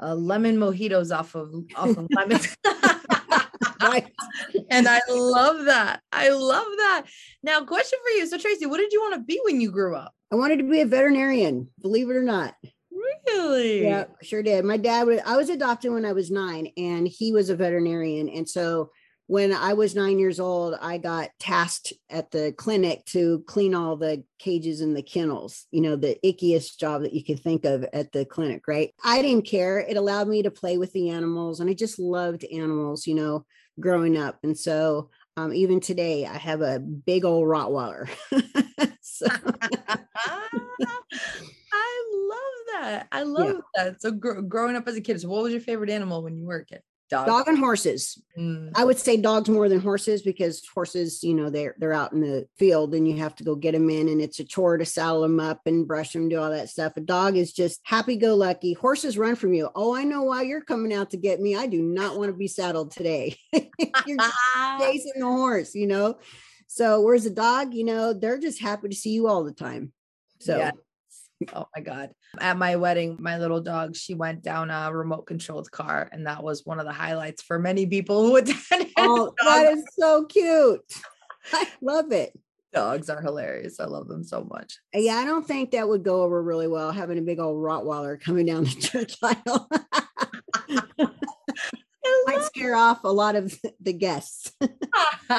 uh, 0.00 0.14
lemon 0.14 0.58
mojitos 0.58 1.16
off 1.16 1.34
of 1.34 1.54
off 1.74 1.96
of 1.96 2.06
lemons. 2.14 2.54
right. 3.82 4.12
And 4.70 4.86
I 4.86 5.00
love 5.08 5.64
that. 5.64 6.02
I 6.12 6.28
love 6.28 6.66
that. 6.76 7.06
Now, 7.42 7.64
question 7.64 7.98
for 8.02 8.10
you. 8.18 8.26
So, 8.26 8.36
Tracy, 8.36 8.66
what 8.66 8.76
did 8.76 8.92
you 8.92 9.00
want 9.00 9.14
to 9.14 9.20
be 9.20 9.40
when 9.44 9.62
you 9.62 9.70
grew 9.70 9.96
up? 9.96 10.12
I 10.30 10.36
wanted 10.36 10.58
to 10.58 10.70
be 10.70 10.82
a 10.82 10.86
veterinarian, 10.86 11.70
believe 11.80 12.10
it 12.10 12.16
or 12.16 12.22
not. 12.22 12.54
Really? 13.32 13.84
Yeah, 13.84 14.04
sure 14.22 14.42
did. 14.42 14.64
My 14.64 14.76
dad 14.76 15.06
was, 15.06 15.20
I 15.24 15.36
was 15.36 15.48
adopted 15.48 15.92
when 15.92 16.04
I 16.04 16.12
was 16.12 16.30
nine 16.30 16.68
and 16.76 17.06
he 17.06 17.32
was 17.32 17.50
a 17.50 17.56
veterinarian. 17.56 18.28
And 18.28 18.48
so 18.48 18.90
when 19.26 19.52
I 19.52 19.74
was 19.74 19.94
nine 19.94 20.18
years 20.18 20.40
old, 20.40 20.74
I 20.80 20.96
got 20.96 21.30
tasked 21.38 21.92
at 22.08 22.30
the 22.30 22.54
clinic 22.56 23.04
to 23.06 23.44
clean 23.46 23.74
all 23.74 23.96
the 23.96 24.24
cages 24.38 24.80
and 24.80 24.96
the 24.96 25.02
kennels, 25.02 25.66
you 25.70 25.82
know, 25.82 25.96
the 25.96 26.16
ickiest 26.24 26.78
job 26.78 27.02
that 27.02 27.12
you 27.12 27.22
could 27.22 27.40
think 27.40 27.66
of 27.66 27.84
at 27.92 28.10
the 28.12 28.24
clinic, 28.24 28.66
right? 28.66 28.94
I 29.04 29.20
didn't 29.20 29.46
care. 29.46 29.80
It 29.80 29.98
allowed 29.98 30.28
me 30.28 30.42
to 30.42 30.50
play 30.50 30.78
with 30.78 30.92
the 30.92 31.10
animals 31.10 31.60
and 31.60 31.68
I 31.68 31.74
just 31.74 31.98
loved 31.98 32.44
animals, 32.44 33.06
you 33.06 33.14
know, 33.14 33.44
growing 33.78 34.16
up. 34.16 34.38
And 34.42 34.56
so 34.56 35.10
um, 35.36 35.52
even 35.52 35.78
today, 35.78 36.26
I 36.26 36.36
have 36.36 36.62
a 36.62 36.80
big 36.80 37.24
old 37.24 37.46
Rottweiler. 37.46 38.08
so. 39.00 39.26
that. 42.80 43.08
I 43.12 43.22
love 43.22 43.46
yeah. 43.76 43.84
that. 43.84 44.02
So 44.02 44.10
gr- 44.10 44.40
growing 44.40 44.76
up 44.76 44.88
as 44.88 44.96
a 44.96 45.00
kid, 45.00 45.20
so 45.20 45.28
what 45.28 45.42
was 45.42 45.52
your 45.52 45.60
favorite 45.60 45.90
animal 45.90 46.22
when 46.22 46.36
you 46.36 46.46
were 46.46 46.58
a 46.58 46.64
kid? 46.64 46.82
Dog, 47.10 47.26
dog 47.26 47.48
and 47.48 47.56
horses. 47.56 48.22
Mm. 48.38 48.72
I 48.74 48.84
would 48.84 48.98
say 48.98 49.16
dogs 49.16 49.48
more 49.48 49.70
than 49.70 49.80
horses 49.80 50.20
because 50.20 50.62
horses, 50.66 51.24
you 51.24 51.32
know, 51.32 51.48
they're 51.48 51.74
they're 51.78 51.94
out 51.94 52.12
in 52.12 52.20
the 52.20 52.46
field 52.58 52.94
and 52.94 53.08
you 53.08 53.16
have 53.16 53.34
to 53.36 53.44
go 53.44 53.54
get 53.54 53.72
them 53.72 53.88
in, 53.88 54.08
and 54.08 54.20
it's 54.20 54.40
a 54.40 54.44
chore 54.44 54.76
to 54.76 54.84
saddle 54.84 55.22
them 55.22 55.40
up 55.40 55.62
and 55.64 55.88
brush 55.88 56.12
them, 56.12 56.28
do 56.28 56.38
all 56.38 56.50
that 56.50 56.68
stuff. 56.68 56.98
A 56.98 57.00
dog 57.00 57.38
is 57.38 57.54
just 57.54 57.80
happy 57.82 58.16
go 58.16 58.34
lucky. 58.34 58.74
Horses 58.74 59.16
run 59.16 59.36
from 59.36 59.54
you. 59.54 59.70
Oh, 59.74 59.96
I 59.96 60.04
know 60.04 60.24
why 60.24 60.42
you're 60.42 60.60
coming 60.60 60.92
out 60.92 61.10
to 61.12 61.16
get 61.16 61.40
me. 61.40 61.56
I 61.56 61.66
do 61.66 61.80
not 61.80 62.18
want 62.18 62.30
to 62.30 62.36
be 62.36 62.46
saddled 62.46 62.90
today. 62.90 63.36
you're 63.52 64.18
chasing 64.78 65.12
the 65.16 65.24
horse, 65.24 65.74
you 65.74 65.86
know. 65.86 66.18
So 66.66 67.00
whereas 67.00 67.24
a 67.24 67.30
dog? 67.30 67.72
You 67.72 67.84
know, 67.84 68.12
they're 68.12 68.38
just 68.38 68.60
happy 68.60 68.90
to 68.90 68.94
see 68.94 69.12
you 69.12 69.28
all 69.28 69.44
the 69.44 69.52
time. 69.52 69.94
So 70.40 70.58
yeah 70.58 70.72
oh 71.54 71.66
my 71.74 71.82
god. 71.82 72.10
At 72.40 72.58
my 72.58 72.76
wedding 72.76 73.16
my 73.20 73.38
little 73.38 73.60
dog 73.60 73.96
she 73.96 74.14
went 74.14 74.42
down 74.42 74.70
a 74.70 74.92
remote 74.92 75.26
controlled 75.26 75.70
car 75.70 76.08
and 76.12 76.26
that 76.26 76.42
was 76.42 76.66
one 76.66 76.80
of 76.80 76.86
the 76.86 76.92
highlights 76.92 77.42
for 77.42 77.58
many 77.58 77.86
people 77.86 78.22
who 78.22 78.36
attended. 78.38 78.92
Oh 78.96 79.32
that 79.44 79.72
is 79.72 79.84
so 79.98 80.24
cute. 80.24 80.80
I 81.52 81.68
love 81.80 82.12
it. 82.12 82.38
Dogs 82.72 83.08
are 83.08 83.22
hilarious. 83.22 83.80
I 83.80 83.86
love 83.86 84.08
them 84.08 84.22
so 84.22 84.44
much. 84.44 84.78
Yeah 84.92 85.16
i 85.16 85.24
don't 85.24 85.46
think 85.46 85.70
that 85.70 85.88
would 85.88 86.02
go 86.02 86.22
over 86.22 86.42
really 86.42 86.68
well 86.68 86.92
having 86.92 87.18
a 87.18 87.22
big 87.22 87.40
old 87.40 87.62
rottweiler 87.62 88.20
coming 88.20 88.46
down 88.46 88.64
the 88.64 88.70
church 88.70 89.16
aisle 89.22 89.68
might 92.28 92.44
scare 92.44 92.74
off 92.74 93.04
a 93.04 93.12
lot 93.12 93.36
of 93.36 93.58
the 93.80 93.92
guests. 93.92 94.52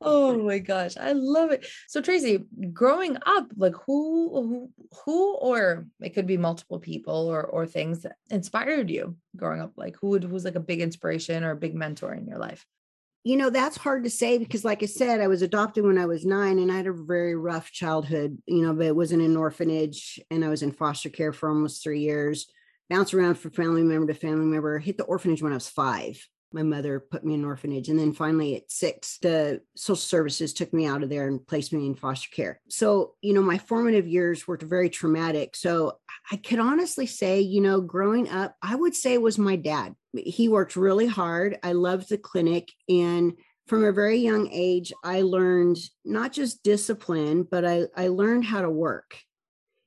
oh 0.00 0.38
my 0.42 0.58
gosh, 0.58 0.96
I 0.96 1.12
love 1.12 1.50
it. 1.50 1.66
So 1.88 2.00
Tracy, 2.00 2.44
growing 2.72 3.16
up, 3.26 3.48
like 3.56 3.74
who, 3.86 4.30
who, 4.30 4.70
who, 5.04 5.34
or 5.36 5.86
it 6.00 6.10
could 6.10 6.26
be 6.26 6.36
multiple 6.36 6.78
people 6.78 7.28
or 7.28 7.42
or 7.42 7.66
things 7.66 8.02
that 8.02 8.16
inspired 8.30 8.90
you 8.90 9.16
growing 9.36 9.60
up. 9.60 9.72
Like 9.76 9.96
who 10.00 10.08
would, 10.08 10.24
who's 10.24 10.44
like 10.44 10.56
a 10.56 10.60
big 10.60 10.80
inspiration 10.80 11.44
or 11.44 11.52
a 11.52 11.56
big 11.56 11.74
mentor 11.74 12.14
in 12.14 12.26
your 12.26 12.38
life? 12.38 12.66
You 13.22 13.36
know, 13.36 13.50
that's 13.50 13.76
hard 13.76 14.04
to 14.04 14.10
say 14.10 14.38
because, 14.38 14.64
like 14.64 14.82
I 14.82 14.86
said, 14.86 15.20
I 15.20 15.26
was 15.26 15.42
adopted 15.42 15.84
when 15.84 15.98
I 15.98 16.06
was 16.06 16.24
nine 16.24 16.58
and 16.58 16.72
I 16.72 16.76
had 16.78 16.86
a 16.86 16.92
very 16.92 17.36
rough 17.36 17.70
childhood, 17.70 18.38
you 18.46 18.62
know, 18.62 18.72
but 18.72 18.86
it 18.86 18.96
was 18.96 19.12
in 19.12 19.20
an 19.20 19.36
orphanage 19.36 20.18
and 20.30 20.42
I 20.42 20.48
was 20.48 20.62
in 20.62 20.72
foster 20.72 21.10
care 21.10 21.30
for 21.30 21.50
almost 21.50 21.82
three 21.82 22.00
years 22.00 22.46
bounce 22.90 23.14
around 23.14 23.36
from 23.36 23.52
family 23.52 23.82
member 23.82 24.12
to 24.12 24.18
family 24.18 24.44
member, 24.44 24.78
hit 24.78 24.98
the 24.98 25.04
orphanage 25.04 25.42
when 25.42 25.52
I 25.52 25.56
was 25.56 25.68
five. 25.68 26.22
My 26.52 26.64
mother 26.64 26.98
put 26.98 27.24
me 27.24 27.34
in 27.34 27.44
orphanage. 27.44 27.88
And 27.88 27.96
then 27.96 28.12
finally 28.12 28.56
at 28.56 28.72
six, 28.72 29.18
the 29.22 29.60
social 29.76 29.94
services 29.94 30.52
took 30.52 30.72
me 30.74 30.84
out 30.84 31.04
of 31.04 31.08
there 31.08 31.28
and 31.28 31.46
placed 31.46 31.72
me 31.72 31.86
in 31.86 31.94
foster 31.94 32.28
care. 32.34 32.60
So, 32.68 33.14
you 33.22 33.32
know, 33.32 33.42
my 33.42 33.56
formative 33.58 34.08
years 34.08 34.48
were 34.48 34.58
very 34.60 34.90
traumatic. 34.90 35.54
So 35.54 36.00
I 36.32 36.36
could 36.36 36.58
honestly 36.58 37.06
say, 37.06 37.40
you 37.40 37.60
know, 37.60 37.80
growing 37.80 38.28
up, 38.28 38.56
I 38.60 38.74
would 38.74 38.96
say 38.96 39.16
was 39.16 39.38
my 39.38 39.54
dad. 39.54 39.94
He 40.12 40.48
worked 40.48 40.74
really 40.74 41.06
hard. 41.06 41.56
I 41.62 41.70
loved 41.70 42.08
the 42.08 42.18
clinic. 42.18 42.72
And 42.88 43.34
from 43.68 43.84
a 43.84 43.92
very 43.92 44.18
young 44.18 44.48
age, 44.50 44.92
I 45.04 45.22
learned 45.22 45.78
not 46.04 46.32
just 46.32 46.64
discipline, 46.64 47.46
but 47.48 47.64
I, 47.64 47.84
I 47.96 48.08
learned 48.08 48.44
how 48.44 48.62
to 48.62 48.70
work, 48.70 49.16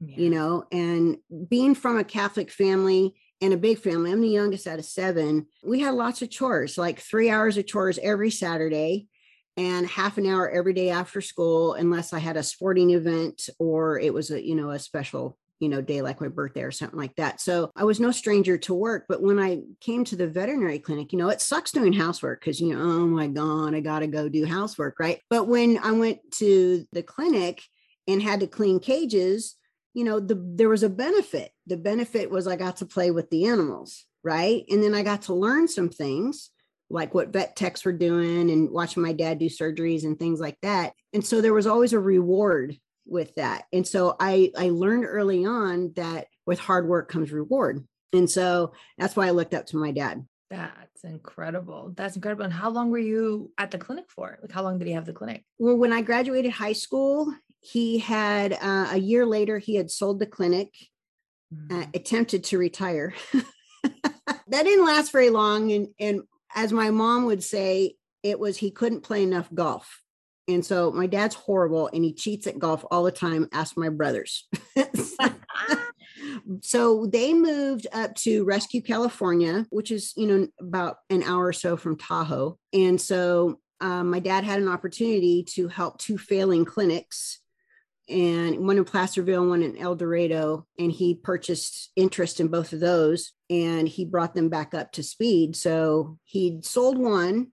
yeah. 0.06 0.18
you 0.18 0.30
know, 0.30 0.66
and 0.72 1.18
being 1.48 1.76
from 1.76 1.98
a 1.98 2.04
Catholic 2.04 2.52
family 2.52 3.16
and 3.42 3.54
a 3.54 3.58
big 3.58 3.80
family, 3.80 4.12
I'm 4.12 4.22
the 4.22 4.28
youngest 4.28 4.68
out 4.68 4.80
of 4.80 4.86
seven. 4.86 5.48
We 5.64 5.80
had 5.80 5.94
lots 5.94 6.22
of 6.22 6.30
chores, 6.30 6.78
like 6.78 7.00
three 7.00 7.30
hours 7.30 7.58
of 7.58 7.68
chores 7.68 8.00
every 8.02 8.32
Saturday 8.32 9.08
and 9.56 9.86
half 9.88 10.18
an 10.18 10.26
hour 10.26 10.50
every 10.50 10.74
day 10.74 10.90
after 10.90 11.22
school, 11.22 11.74
unless 11.74 12.14
I 12.14 12.20
had 12.20 12.38
a 12.38 12.44
sporting 12.44 12.92
event 12.92 13.50
or 13.60 14.00
it 14.00 14.14
was 14.14 14.32
a, 14.32 14.44
you 14.44 14.56
know, 14.56 14.72
a 14.72 14.80
special 14.80 15.38
you 15.64 15.70
know, 15.70 15.82
day 15.82 16.02
like 16.02 16.20
my 16.20 16.28
birthday 16.28 16.62
or 16.62 16.72
something 16.72 17.00
like 17.00 17.16
that. 17.16 17.40
So 17.40 17.72
I 17.74 17.86
was 17.86 17.98
no 17.98 18.12
stranger 18.12 18.58
to 18.58 18.74
work. 18.74 19.06
But 19.08 19.22
when 19.22 19.40
I 19.40 19.62
came 19.80 20.04
to 20.06 20.18
the 20.18 20.28
veterinary 20.28 20.78
clinic, 20.78 21.14
you 21.14 21.18
know, 21.18 21.30
it 21.30 21.40
sucks 21.40 21.72
doing 21.72 21.94
housework 21.94 22.42
because, 22.42 22.60
you 22.60 22.74
know, 22.74 22.82
oh 22.82 23.08
my 23.08 23.28
God, 23.28 23.74
I 23.74 23.80
got 23.80 24.00
to 24.00 24.08
go 24.08 24.28
do 24.28 24.46
housework. 24.46 25.00
Right. 25.00 25.22
But 25.30 25.48
when 25.48 25.78
I 25.78 25.92
went 25.92 26.20
to 26.34 26.86
the 26.92 27.02
clinic 27.02 27.62
and 28.10 28.22
had 28.22 28.42
to 28.42 28.48
clean 28.48 28.82
cages, 28.82 29.56
you 29.94 30.04
know, 30.04 30.20
the, 30.20 30.36
there 30.36 30.70
was 30.70 30.84
a 30.84 30.90
benefit. 30.90 31.52
The 31.68 31.78
benefit 31.78 32.30
was 32.30 32.48
I 32.48 32.56
got 32.56 32.78
to 32.78 32.86
play 32.86 33.12
with 33.12 33.30
the 33.30 33.46
animals. 33.46 34.06
Right. 34.24 34.64
And 34.70 34.82
then 34.82 34.96
I 34.96 35.04
got 35.04 35.24
to 35.24 35.34
learn 35.34 35.68
some 35.68 35.90
things 35.90 36.50
like 36.90 37.14
what 37.14 37.34
vet 37.34 37.56
techs 37.56 37.84
were 37.84 37.92
doing 37.92 38.50
and 38.50 38.70
watching 38.70 39.04
my 39.04 39.14
dad 39.14 39.40
do 39.40 39.48
surgeries 39.48 40.04
and 40.04 40.18
things 40.18 40.40
like 40.40 40.58
that. 40.62 40.94
And 41.12 41.26
so 41.26 41.42
there 41.42 41.54
was 41.54 41.68
always 41.68 41.92
a 41.92 42.00
reward 42.00 42.78
with 43.06 43.36
that. 43.36 43.66
And 43.74 43.86
so 43.86 44.16
I 44.20 44.52
I 44.56 44.70
learned 44.70 45.06
early 45.06 45.46
on 45.46 45.94
that 45.96 46.28
with 46.46 46.60
hard 46.60 46.88
work 46.88 47.10
comes 47.10 47.32
reward. 47.32 47.86
And 48.14 48.30
so 48.30 48.74
that's 48.98 49.16
why 49.16 49.28
I 49.28 49.32
looked 49.32 49.54
up 49.54 49.66
to 49.68 49.78
my 49.78 49.92
dad. 49.92 50.26
That's 50.50 51.04
incredible. 51.04 51.94
That's 51.96 52.16
incredible. 52.16 52.46
And 52.46 52.54
how 52.54 52.70
long 52.70 52.92
were 52.92 53.00
you 53.00 53.52
at 53.58 53.72
the 53.72 53.80
clinic 53.80 54.06
for? 54.10 54.38
Like, 54.42 54.52
how 54.52 54.62
long 54.62 54.78
did 54.78 54.88
he 54.88 54.94
have 54.94 55.06
the 55.06 55.14
clinic? 55.14 55.44
Well, 55.58 55.76
when 55.76 55.92
I 55.92 56.04
graduated 56.04 56.52
high 56.52 56.74
school, 56.74 57.34
he 57.64 57.98
had 58.00 58.54
uh, 58.54 58.90
a 58.92 58.98
year 58.98 59.26
later, 59.26 59.58
he 59.58 59.76
had 59.76 59.90
sold 59.90 60.20
the 60.20 60.26
clinic, 60.26 60.74
mm-hmm. 61.54 61.76
uh, 61.76 61.86
mm. 61.86 61.96
attempted 61.96 62.44
to 62.46 62.58
retire. 62.58 63.14
that 63.34 64.64
didn't 64.64 64.86
last 64.86 65.12
very 65.12 65.30
long. 65.30 65.72
And, 65.72 65.88
and 66.00 66.22
as 66.56 66.74
my 66.74 66.92
mom 66.92 67.26
would 67.26 67.44
say, 67.44 67.96
it 68.22 68.40
was 68.40 68.58
he 68.58 68.70
couldn't 68.70 69.02
play 69.02 69.24
enough 69.24 69.50
golf. 69.54 70.02
And 70.48 70.66
so 70.66 70.92
my 70.92 71.08
dad's 71.08 71.36
horrible 71.36 71.90
and 71.94 72.04
he 72.04 72.14
cheats 72.14 72.48
at 72.48 72.60
golf 72.60 72.84
all 72.92 73.04
the 73.04 73.12
time. 73.12 73.48
Ask 73.54 73.78
my 73.78 73.88
brothers. 73.88 74.48
so 76.62 77.06
they 77.06 77.34
moved 77.34 77.88
up 77.94 78.14
to 78.16 78.44
Rescue, 78.44 78.82
California, 78.82 79.66
which 79.70 79.90
is, 79.90 80.12
you 80.18 80.28
know, 80.28 80.48
about 80.60 80.98
an 81.10 81.24
hour 81.24 81.48
or 81.48 81.54
so 81.54 81.78
from 81.78 81.98
Tahoe. 81.98 82.58
And 82.74 83.00
so 83.00 83.60
um, 83.80 84.10
my 84.10 84.20
dad 84.20 84.44
had 84.44 84.62
an 84.62 84.68
opportunity 84.68 85.44
to 85.52 85.70
help 85.70 85.98
two 85.98 86.18
failing 86.18 86.66
clinics 86.66 87.40
and 88.10 88.66
one 88.66 88.78
in 88.78 88.86
Placerville, 88.86 89.48
one 89.48 89.64
in 89.64 89.78
El 89.78 89.96
Dorado. 89.96 90.66
And 90.78 90.92
he 90.92 91.16
purchased 91.16 91.92
interest 91.96 92.40
in 92.40 92.48
both 92.48 92.74
of 92.74 92.80
those 92.80 93.32
and 93.50 93.88
he 93.88 94.06
brought 94.06 94.34
them 94.34 94.50
back 94.50 94.74
up 94.74 94.92
to 94.94 95.04
speed. 95.04 95.56
So 95.56 96.18
he'd 96.26 96.66
sold 96.66 96.98
one 96.98 97.52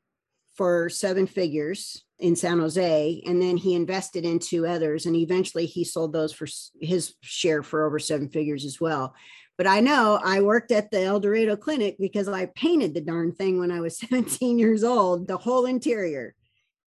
for 0.57 0.88
seven 0.88 1.26
figures 1.26 2.04
in 2.19 2.37
San 2.37 2.59
Jose, 2.59 3.23
and 3.26 3.40
then 3.40 3.57
he 3.57 3.75
invested 3.75 4.26
in 4.26 4.38
two 4.38 4.66
others, 4.66 5.07
and 5.07 5.16
eventually 5.16 5.64
he 5.64 5.85
sold 5.85 6.12
those 6.12 6.35
for 6.35 6.47
his 6.80 7.14
share 7.23 7.62
for 7.62 7.87
over 7.87 7.99
seven 7.99 8.28
figures 8.28 8.66
as 8.66 8.78
well. 8.78 9.14
But 9.57 9.66
I 9.66 9.80
know 9.80 10.21
I 10.23 10.40
worked 10.40 10.71
at 10.71 10.90
the 10.90 11.02
El 11.02 11.21
Dorado 11.21 11.57
Clinic 11.57 11.97
because 11.99 12.28
I 12.28 12.47
painted 12.47 12.95
the 12.95 13.00
darn 13.00 13.33
thing 13.33 13.59
when 13.59 13.71
I 13.71 13.80
was 13.80 13.99
17 14.11 14.59
years 14.59 14.85
old, 14.85 15.28
the 15.28 15.38
whole 15.38 15.66
interior. 15.66 16.35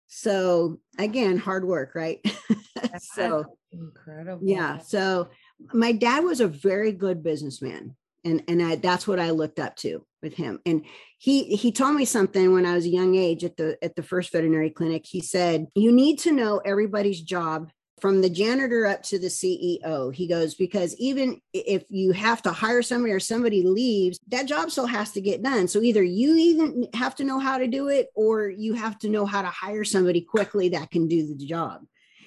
So 0.10 0.80
again, 0.98 1.38
hard 1.38 1.66
work, 1.66 1.94
right? 1.96 2.20
so 3.00 3.46
incredible. 3.72 4.46
Yeah. 4.46 4.80
So 4.80 5.30
my 5.74 5.92
dad 5.92 6.24
was 6.24 6.42
a 6.42 6.48
very 6.48 6.92
good 6.92 7.24
businessman 7.24 7.96
and 8.26 8.44
and 8.48 8.62
I, 8.62 8.76
that's 8.76 9.08
what 9.08 9.20
I 9.20 9.30
looked 9.32 9.60
up 9.60 9.76
to 9.78 10.06
with 10.22 10.34
him. 10.34 10.60
And 10.66 10.86
he 11.18 11.56
he 11.56 11.72
told 11.72 11.96
me 11.96 12.06
something 12.06 12.54
when 12.54 12.66
I 12.66 12.76
was 12.76 12.86
a 12.86 12.90
young 12.90 13.16
age 13.16 13.44
at 13.44 13.58
the 13.58 13.78
at 13.82 13.96
the 13.96 14.04
first 14.04 14.32
veterinary 14.32 14.70
clinic. 14.70 15.06
He 15.06 15.22
said, 15.22 15.68
"You 15.76 15.92
need 15.92 16.20
to 16.20 16.32
know 16.32 16.58
everybody's 16.60 17.22
job 17.22 17.72
from 18.02 18.22
the 18.22 18.30
janitor 18.30 18.86
up 18.86 19.04
to 19.04 19.20
the 19.20 19.30
CEO." 19.30 20.10
He 20.10 20.28
goes, 20.28 20.56
"Because 20.56 20.96
even 20.98 21.42
if 21.54 21.84
you 21.90 22.12
have 22.12 22.42
to 22.44 22.52
hire 22.52 22.82
somebody 22.82 23.14
or 23.14 23.20
somebody 23.20 23.64
leaves, 23.64 24.20
that 24.28 24.46
job 24.48 24.72
still 24.72 24.86
has 24.86 25.12
to 25.14 25.22
get 25.22 25.44
done. 25.44 25.68
So 25.68 25.82
either 25.82 26.04
you 26.04 26.36
even 26.36 26.88
have 26.94 27.16
to 27.16 27.24
know 27.24 27.40
how 27.40 27.58
to 27.58 27.68
do 27.68 27.88
it 27.88 28.10
or 28.16 28.50
you 28.50 28.74
have 28.74 28.98
to 29.00 29.10
know 29.10 29.26
how 29.26 29.42
to 29.42 29.48
hire 29.48 29.84
somebody 29.84 30.22
quickly 30.22 30.70
that 30.70 30.92
can 30.92 31.08
do 31.08 31.28
the 31.28 31.46
job." 31.46 31.86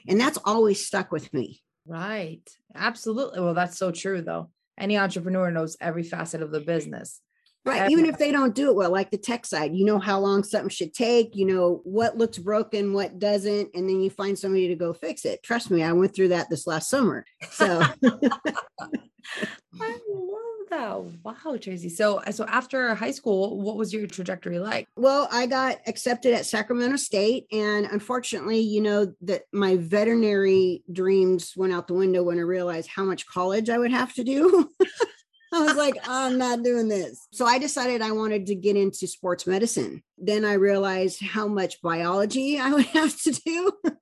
And 0.09 0.21
that's 0.21 0.39
always 0.45 0.87
stuck 0.87 1.13
with 1.13 1.33
me. 1.33 1.63
Right. 1.87 2.49
Absolutely. 2.75 3.41
Well, 3.41 3.55
that's 3.55 3.79
so 3.79 3.91
true 3.91 4.23
though 4.23 4.51
any 4.79 4.97
entrepreneur 4.97 5.51
knows 5.51 5.77
every 5.81 6.03
facet 6.03 6.43
of 6.43 6.51
the 6.51 6.61
business. 6.61 7.21
Right. 7.65 7.91
Even 7.91 8.07
if 8.07 8.19
they 8.19 8.33
don't 8.33 8.55
do 8.55 8.71
it 8.71 8.77
well, 8.77 8.91
like 8.91 9.11
the 9.11 9.19
tech 9.19 9.47
side, 9.47 9.75
you 9.75 9.85
know 9.85 10.01
how 10.01 10.19
long 10.19 10.43
something 10.43 10.69
should 10.69 10.93
take, 10.93 11.37
you 11.37 11.47
know 11.47 11.81
what 11.85 12.19
looks 12.19 12.39
broken, 12.39 12.93
what 12.93 13.21
doesn't, 13.21 13.71
and 13.75 13.89
then 13.89 14.01
you 14.01 14.11
find 14.11 14.37
somebody 14.37 14.67
to 14.69 14.75
go 14.75 14.93
fix 14.93 15.25
it. 15.25 15.43
Trust 15.45 15.71
me, 15.71 15.83
I 15.83 15.93
went 15.93 16.15
through 16.15 16.29
that 16.29 16.51
this 16.51 16.67
last 16.67 16.91
summer. 16.91 17.25
So 17.53 17.81
I 19.81 19.99
love 20.09 20.43
that. 20.71 21.05
Wow, 21.23 21.57
Tracy. 21.61 21.89
So 21.89 22.19
uh, 22.19 22.33
so 22.33 22.45
after 22.47 22.95
high 22.95 23.11
school, 23.11 23.61
what 23.61 23.77
was 23.77 23.93
your 23.93 24.07
trajectory 24.07 24.59
like? 24.59 24.89
Well, 24.97 25.29
I 25.31 25.47
got 25.47 25.79
accepted 25.87 26.35
at 26.35 26.47
Sacramento 26.47 26.97
State. 26.97 27.47
And 27.53 27.87
unfortunately, 27.87 28.61
you 28.61 28.81
know, 28.81 29.13
that 29.23 29.43
my 29.53 29.77
veterinary 29.77 30.83
dreams 30.91 31.55
went 31.57 31.73
out 31.73 31.87
the 31.87 31.95
window 31.95 32.23
when 32.23 32.39
I 32.39 32.43
realized 32.43 32.89
how 32.89 33.05
much 33.05 33.27
college 33.27 33.71
I 33.71 33.79
would 33.79 33.93
have 33.93 34.13
to 34.15 34.25
do. 34.25 34.71
I 35.53 35.61
was 35.61 35.77
like, 35.77 35.97
I'm 36.09 36.39
not 36.39 36.63
doing 36.63 36.89
this. 36.89 37.29
So 37.33 37.45
I 37.45 37.59
decided 37.59 38.01
I 38.01 38.13
wanted 38.13 38.47
to 38.47 38.55
get 38.55 38.77
into 38.77 39.07
sports 39.07 39.47
medicine. 39.47 40.03
Then 40.17 40.47
I 40.47 40.55
realized 40.55 41.23
how 41.23 41.47
much 41.47 41.83
biology 41.83 42.59
I 42.59 42.73
would 42.73 42.87
have 42.87 43.21
to 43.23 43.33
do. 43.33 43.73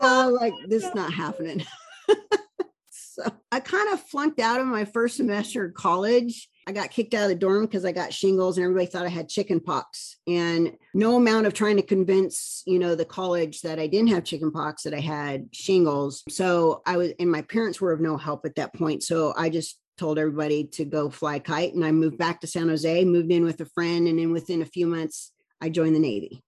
oh, 0.00 0.36
like 0.40 0.54
this 0.68 0.84
is 0.84 0.94
not 0.94 1.12
happening. 1.12 1.66
so 2.90 3.24
I 3.50 3.60
kind 3.60 3.92
of 3.92 4.00
flunked 4.00 4.40
out 4.40 4.60
of 4.60 4.66
my 4.66 4.86
first 4.86 5.18
semester 5.18 5.66
of 5.66 5.74
college. 5.74 6.48
I 6.66 6.72
got 6.72 6.90
kicked 6.90 7.14
out 7.14 7.24
of 7.24 7.28
the 7.30 7.34
dorm 7.34 7.66
because 7.66 7.84
I 7.84 7.92
got 7.92 8.12
shingles 8.12 8.56
and 8.56 8.64
everybody 8.64 8.86
thought 8.86 9.06
I 9.06 9.10
had 9.10 9.28
chicken 9.28 9.58
pox. 9.58 10.16
And 10.28 10.76
no 10.94 11.16
amount 11.16 11.46
of 11.46 11.54
trying 11.54 11.76
to 11.76 11.82
convince, 11.82 12.62
you 12.66 12.78
know, 12.78 12.94
the 12.94 13.04
college 13.04 13.62
that 13.62 13.80
I 13.80 13.88
didn't 13.88 14.10
have 14.10 14.24
chicken 14.24 14.52
pox, 14.52 14.84
that 14.84 14.94
I 14.94 15.00
had 15.00 15.48
shingles. 15.52 16.22
So 16.28 16.82
I 16.86 16.96
was, 16.96 17.12
and 17.18 17.30
my 17.30 17.42
parents 17.42 17.80
were 17.80 17.92
of 17.92 18.00
no 18.00 18.16
help 18.16 18.46
at 18.46 18.54
that 18.56 18.74
point. 18.74 19.02
So 19.02 19.34
I 19.36 19.50
just 19.50 19.78
told 19.98 20.18
everybody 20.18 20.64
to 20.64 20.84
go 20.84 21.10
fly 21.10 21.40
kite. 21.40 21.74
And 21.74 21.84
I 21.84 21.90
moved 21.90 22.18
back 22.18 22.40
to 22.40 22.46
San 22.46 22.68
Jose, 22.68 23.04
moved 23.04 23.32
in 23.32 23.44
with 23.44 23.60
a 23.60 23.66
friend. 23.66 24.06
And 24.06 24.18
then 24.18 24.32
within 24.32 24.62
a 24.62 24.66
few 24.66 24.86
months, 24.86 25.32
I 25.60 25.68
joined 25.68 25.96
the 25.96 26.00
Navy. 26.00 26.42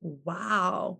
Wow. 0.00 0.98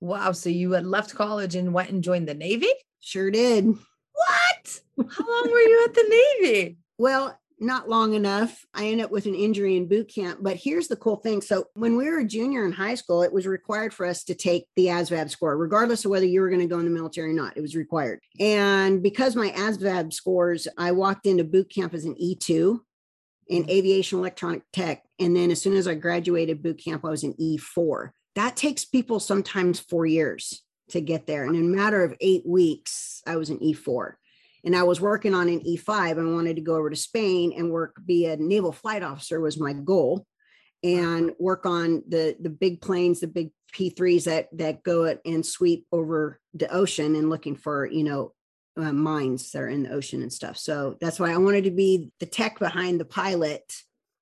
Wow. 0.00 0.32
So 0.32 0.50
you 0.50 0.72
had 0.72 0.84
left 0.84 1.14
college 1.14 1.54
and 1.54 1.72
went 1.72 1.90
and 1.90 2.02
joined 2.02 2.28
the 2.28 2.34
Navy? 2.34 2.70
Sure 3.00 3.30
did. 3.30 3.66
What? 3.66 4.80
How 5.10 5.24
long 5.26 5.50
were 5.50 5.58
you 5.60 5.84
at 5.84 5.94
the 5.94 6.36
Navy? 6.40 6.78
Well, 6.98 7.38
not 7.64 7.88
long 7.88 8.14
enough. 8.14 8.64
I 8.74 8.86
ended 8.86 9.06
up 9.06 9.10
with 9.10 9.26
an 9.26 9.34
injury 9.34 9.76
in 9.76 9.88
boot 9.88 10.12
camp. 10.14 10.40
But 10.42 10.56
here's 10.56 10.88
the 10.88 10.96
cool 10.96 11.16
thing. 11.16 11.40
So 11.40 11.66
when 11.74 11.96
we 11.96 12.08
were 12.08 12.20
a 12.20 12.24
junior 12.24 12.64
in 12.64 12.72
high 12.72 12.94
school, 12.94 13.22
it 13.22 13.32
was 13.32 13.46
required 13.46 13.92
for 13.92 14.06
us 14.06 14.24
to 14.24 14.34
take 14.34 14.66
the 14.76 14.86
ASVAB 14.86 15.30
score, 15.30 15.56
regardless 15.56 16.04
of 16.04 16.10
whether 16.10 16.26
you 16.26 16.40
were 16.40 16.48
going 16.48 16.60
to 16.60 16.66
go 16.66 16.78
in 16.78 16.84
the 16.84 16.90
military 16.90 17.30
or 17.30 17.34
not. 17.34 17.56
It 17.56 17.60
was 17.60 17.74
required. 17.74 18.20
And 18.38 19.02
because 19.02 19.34
my 19.34 19.50
ASVAB 19.50 20.12
scores, 20.12 20.68
I 20.78 20.92
walked 20.92 21.26
into 21.26 21.44
boot 21.44 21.70
camp 21.70 21.94
as 21.94 22.04
an 22.04 22.14
E2 22.14 22.80
in 23.48 23.62
mm-hmm. 23.62 23.70
aviation 23.70 24.18
electronic 24.18 24.62
tech. 24.72 25.02
And 25.18 25.36
then 25.36 25.50
as 25.50 25.60
soon 25.60 25.76
as 25.76 25.88
I 25.88 25.94
graduated 25.94 26.62
boot 26.62 26.82
camp, 26.84 27.04
I 27.04 27.10
was 27.10 27.24
an 27.24 27.34
E4. 27.40 28.10
That 28.34 28.56
takes 28.56 28.84
people 28.84 29.20
sometimes 29.20 29.80
four 29.80 30.06
years 30.06 30.62
to 30.90 31.00
get 31.00 31.26
there. 31.26 31.44
And 31.44 31.56
in 31.56 31.62
a 31.62 31.76
matter 31.76 32.02
of 32.02 32.14
eight 32.20 32.46
weeks, 32.46 33.22
I 33.26 33.36
was 33.36 33.50
an 33.50 33.58
E4 33.60 34.14
and 34.64 34.74
I 34.74 34.82
was 34.82 35.00
working 35.00 35.34
on 35.34 35.48
an 35.48 35.60
E5 35.60 36.18
and 36.18 36.34
wanted 36.34 36.56
to 36.56 36.62
go 36.62 36.76
over 36.76 36.88
to 36.88 36.96
Spain 36.96 37.52
and 37.56 37.70
work, 37.70 37.96
be 38.04 38.26
a 38.26 38.36
naval 38.36 38.72
flight 38.72 39.02
officer 39.02 39.40
was 39.40 39.60
my 39.60 39.74
goal 39.74 40.26
and 40.82 41.32
work 41.38 41.66
on 41.66 42.02
the, 42.08 42.36
the 42.40 42.50
big 42.50 42.80
planes, 42.80 43.20
the 43.20 43.26
big 43.26 43.50
P3s 43.74 44.24
that, 44.24 44.48
that 44.56 44.82
go 44.82 45.18
and 45.24 45.44
sweep 45.44 45.86
over 45.92 46.40
the 46.54 46.72
ocean 46.72 47.14
and 47.14 47.30
looking 47.30 47.56
for, 47.56 47.86
you 47.86 48.04
know, 48.04 48.32
uh, 48.76 48.92
mines 48.92 49.50
that 49.52 49.62
are 49.62 49.68
in 49.68 49.84
the 49.84 49.92
ocean 49.92 50.22
and 50.22 50.32
stuff. 50.32 50.56
So 50.56 50.96
that's 51.00 51.20
why 51.20 51.32
I 51.32 51.36
wanted 51.36 51.64
to 51.64 51.70
be 51.70 52.10
the 52.18 52.26
tech 52.26 52.58
behind 52.58 52.98
the 52.98 53.04
pilot, 53.04 53.62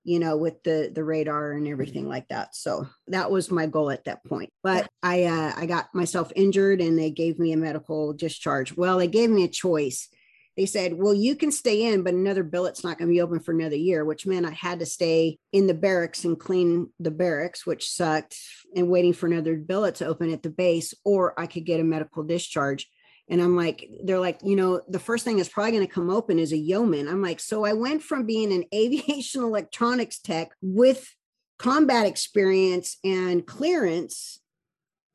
you 0.04 0.18
know, 0.18 0.36
with 0.36 0.62
the 0.62 0.90
the 0.94 1.02
radar 1.02 1.52
and 1.52 1.66
everything 1.66 2.06
like 2.06 2.28
that. 2.28 2.54
So 2.54 2.86
that 3.06 3.30
was 3.30 3.50
my 3.50 3.66
goal 3.66 3.90
at 3.90 4.04
that 4.04 4.22
point. 4.24 4.50
But 4.62 4.88
I 5.02 5.24
uh, 5.24 5.52
I 5.56 5.64
got 5.64 5.94
myself 5.94 6.32
injured 6.36 6.82
and 6.82 6.98
they 6.98 7.10
gave 7.10 7.38
me 7.38 7.52
a 7.52 7.56
medical 7.56 8.12
discharge. 8.12 8.76
Well, 8.76 8.98
they 8.98 9.06
gave 9.06 9.30
me 9.30 9.44
a 9.44 9.48
choice 9.48 10.08
they 10.56 10.66
said, 10.66 10.94
well, 10.94 11.14
you 11.14 11.34
can 11.34 11.50
stay 11.50 11.92
in, 11.92 12.02
but 12.02 12.12
another 12.12 12.42
billet's 12.42 12.84
not 12.84 12.98
going 12.98 13.08
to 13.08 13.12
be 13.12 13.22
open 13.22 13.40
for 13.40 13.52
another 13.52 13.76
year, 13.76 14.04
which 14.04 14.26
meant 14.26 14.46
I 14.46 14.50
had 14.50 14.80
to 14.80 14.86
stay 14.86 15.38
in 15.52 15.66
the 15.66 15.74
barracks 15.74 16.24
and 16.24 16.38
clean 16.38 16.90
the 17.00 17.10
barracks, 17.10 17.66
which 17.66 17.90
sucked, 17.90 18.36
and 18.76 18.88
waiting 18.88 19.14
for 19.14 19.26
another 19.26 19.56
billet 19.56 19.96
to 19.96 20.06
open 20.06 20.30
at 20.30 20.42
the 20.42 20.50
base, 20.50 20.92
or 21.04 21.38
I 21.40 21.46
could 21.46 21.64
get 21.64 21.80
a 21.80 21.84
medical 21.84 22.22
discharge. 22.22 22.88
And 23.30 23.40
I'm 23.40 23.56
like, 23.56 23.88
they're 24.04 24.20
like, 24.20 24.40
you 24.42 24.56
know, 24.56 24.82
the 24.88 24.98
first 24.98 25.24
thing 25.24 25.36
that's 25.36 25.48
probably 25.48 25.72
going 25.72 25.86
to 25.86 25.92
come 25.92 26.10
open 26.10 26.38
is 26.38 26.52
a 26.52 26.58
yeoman. 26.58 27.08
I'm 27.08 27.22
like, 27.22 27.40
so 27.40 27.64
I 27.64 27.72
went 27.72 28.02
from 28.02 28.26
being 28.26 28.52
an 28.52 28.64
aviation 28.74 29.42
electronics 29.42 30.18
tech 30.18 30.50
with 30.60 31.14
combat 31.58 32.06
experience 32.06 32.98
and 33.04 33.46
clearance 33.46 34.40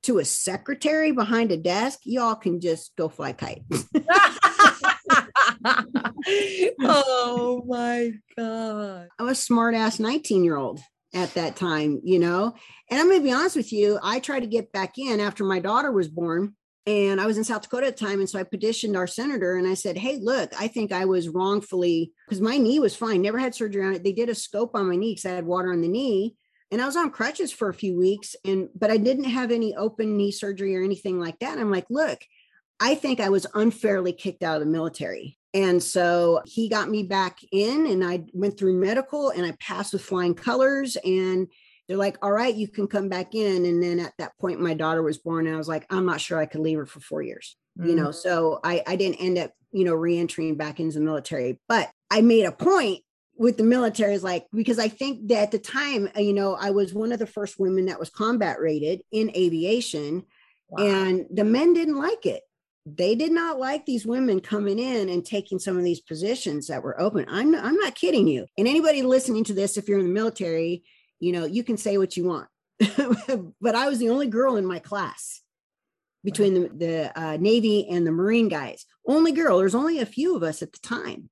to 0.03 0.17
a 0.17 0.25
secretary 0.25 1.12
behind 1.12 1.51
a 1.51 1.58
desk. 1.58 2.00
Y'all 2.03 2.36
can 2.36 2.60
just 2.60 2.96
go 2.96 3.10
fly 3.10 3.34
kites. 3.34 3.88
oh 6.82 7.63
my 7.67 8.07
God. 8.38 9.08
I 9.20 9.24
was 9.24 9.40
smart 9.40 9.76
ass 9.76 10.00
19 10.00 10.44
year 10.44 10.58
old 10.58 10.80
at 11.14 11.34
that 11.36 11.56
time, 11.56 12.02
you 12.04 12.20
know? 12.20 12.54
And 12.90 13.00
I'm 13.00 13.08
going 13.08 13.20
to 13.20 13.24
be 13.24 13.34
honest 13.34 13.56
with 13.56 13.72
you, 13.72 14.00
I 14.02 14.20
tried 14.20 14.42
to 14.42 14.48
get 14.48 14.72
back 14.72 14.98
in 14.98 15.20
after 15.20 15.44
my 15.44 15.60
daughter 15.60 15.92
was 15.92 16.08
born. 16.08 16.56
And 16.86 17.20
I 17.20 17.26
was 17.26 17.38
in 17.38 17.44
South 17.44 17.64
Dakota 17.64 17.88
at 17.88 17.98
the 17.98 18.06
time. 18.06 18.20
And 18.20 18.30
so 18.30 18.40
I 18.40 18.44
petitioned 18.44 18.96
our 18.96 19.08
senator 19.08 19.58
and 19.58 19.68
I 19.68 19.74
said, 19.74 19.98
Hey, 19.98 20.20
look, 20.22 20.54
I 20.58 20.70
think 20.70 20.94
I 20.94 21.04
was 21.04 21.28
wrongfully, 21.28 22.14
because 22.26 22.40
my 22.40 22.58
knee 22.58 22.80
was 22.80 22.96
fine, 22.96 23.22
never 23.22 23.38
had 23.38 23.54
surgery 23.54 23.86
on 23.86 23.94
it. 23.94 24.06
They 24.06 24.14
did 24.14 24.30
a 24.30 24.36
scope 24.36 24.72
on 24.74 24.88
my 24.88 24.96
knee 24.96 25.12
because 25.12 25.26
I 25.26 25.36
had 25.36 25.46
water 25.46 25.74
on 25.74 25.82
the 25.82 25.90
knee. 25.90 26.38
And 26.72 26.82
I 26.82 26.86
was 26.86 26.96
on 26.96 27.12
crutches 27.12 27.52
for 27.52 27.68
a 27.68 27.74
few 27.74 27.98
weeks. 27.98 28.36
And, 28.46 28.70
but 28.74 28.90
I 28.90 28.98
didn't 28.98 29.26
have 29.26 29.52
any 29.52 29.76
open 29.76 30.16
knee 30.16 30.32
surgery 30.32 30.78
or 30.78 30.84
anything 30.84 31.20
like 31.20 31.40
that. 31.40 31.52
And 31.52 31.60
I'm 31.60 31.72
like, 31.72 31.88
Look, 31.90 32.20
I 32.80 32.96
think 32.96 33.20
I 33.20 33.30
was 33.30 33.48
unfairly 33.54 34.14
kicked 34.14 34.44
out 34.44 34.62
of 34.62 34.66
the 34.66 34.72
military. 34.72 35.37
And 35.54 35.82
so 35.82 36.42
he 36.46 36.70
got 36.70 36.89
me 36.89 37.04
back 37.04 37.39
in 37.51 37.88
and 37.88 38.04
I 38.04 38.25
went 38.34 38.58
through 38.58 38.80
medical 38.80 39.30
and 39.30 39.46
I 39.46 39.54
passed 39.60 39.94
with 39.94 40.01
flying 40.01 40.36
colors. 40.36 40.98
And 41.04 41.48
they're 41.88 41.98
like, 41.98 42.18
all 42.22 42.32
right, 42.32 42.54
you 42.54 42.68
can 42.68 42.88
come 42.88 43.10
back 43.10 43.34
in. 43.34 43.66
And 43.66 43.82
then 43.82 44.00
at 44.00 44.13
that 44.20 44.38
point, 44.39 44.60
my 44.60 44.74
daughter 44.74 45.01
was 45.01 45.18
born. 45.18 45.48
And 45.48 45.56
I 45.56 45.58
was 45.58 45.70
like, 45.70 45.86
I'm 45.89 46.06
not 46.06 46.22
sure 46.22 46.38
I 46.38 46.46
could 46.46 46.62
leave 46.62 46.77
her 46.77 46.86
for 46.86 47.00
four 47.00 47.22
years. 47.22 47.56
Mm-hmm. 47.80 47.89
You 47.89 47.96
know, 47.96 48.12
so 48.12 48.60
I, 48.63 48.84
I 48.86 48.96
didn't 48.98 49.22
end 49.22 49.38
up, 49.38 49.51
you 49.72 49.86
know, 49.86 49.94
reentering 49.94 50.56
back 50.56 50.80
into 50.80 51.00
the 51.00 51.06
military. 51.06 51.60
But 51.68 51.89
I 52.12 52.22
made 52.22 52.46
a 52.46 52.51
point 52.51 53.04
with 53.38 53.58
the 53.58 53.63
military 53.63 54.16
is 54.16 54.24
like 54.24 54.48
because 54.54 54.80
I 54.80 54.88
think 54.88 55.27
that 55.30 55.44
at 55.44 55.51
the 55.51 55.60
time, 55.60 56.10
uh, 56.16 56.20
you 56.20 56.34
know, 56.34 56.56
I 56.56 56.72
was 56.72 56.94
one 56.94 57.12
of 57.12 57.20
the 57.20 57.27
first 57.27 57.60
women 57.60 57.86
that 57.86 58.00
was 58.00 58.10
combat 58.10 58.60
rated 58.60 59.01
in 59.12 59.32
aviation, 59.36 60.24
wow. 60.70 60.84
and 60.84 61.25
the 61.32 61.44
men 61.44 61.74
didn't 61.74 61.98
like 61.98 62.25
it 62.25 62.42
they 62.96 63.15
did 63.15 63.32
not 63.32 63.60
like 63.60 63.86
these 63.86 64.06
women 64.06 64.39
coming 64.39 64.79
in 64.79 65.10
and 65.10 65.25
taking 65.25 65.60
some 65.60 65.77
of 65.77 65.84
these 65.84 66.00
positions 66.00 66.67
that 66.67 66.84
were 66.84 67.00
open. 67.00 67.25
I'm 67.27 67.53
I'm 67.53 67.75
not 67.75 67.96
kidding 67.96 68.27
you. 68.27 68.46
And 68.58 68.67
anybody 68.67 69.01
listening 69.01 69.44
to 69.46 69.53
this, 69.53 69.77
if 69.77 69.89
you're 69.89 70.00
in 70.00 70.06
the 70.06 70.13
military, 70.13 70.84
you 71.20 71.32
know, 71.34 71.46
you 71.46 71.63
can 71.63 71.77
say 71.77 71.98
what 71.98 72.15
you 72.15 72.25
want. 72.25 72.48
but 73.62 73.75
I 73.75 73.89
was 73.89 74.00
the 74.00 74.10
only 74.10 74.27
girl 74.27 74.56
in 74.56 74.65
my 74.65 74.79
class 74.79 75.41
between 76.24 76.53
the, 76.53 76.70
the 76.70 77.20
uh, 77.20 77.38
Navy 77.38 77.88
and 77.89 78.06
the 78.06 78.12
Marine 78.12 78.48
guys. 78.48 78.86
Only 79.06 79.32
girl. 79.32 79.58
There's 79.58 79.75
only 79.75 80.00
a 80.00 80.06
few 80.06 80.36
of 80.36 80.44
us 80.44 80.62
at 80.62 80.72
the 80.72 80.79
time. 80.79 81.29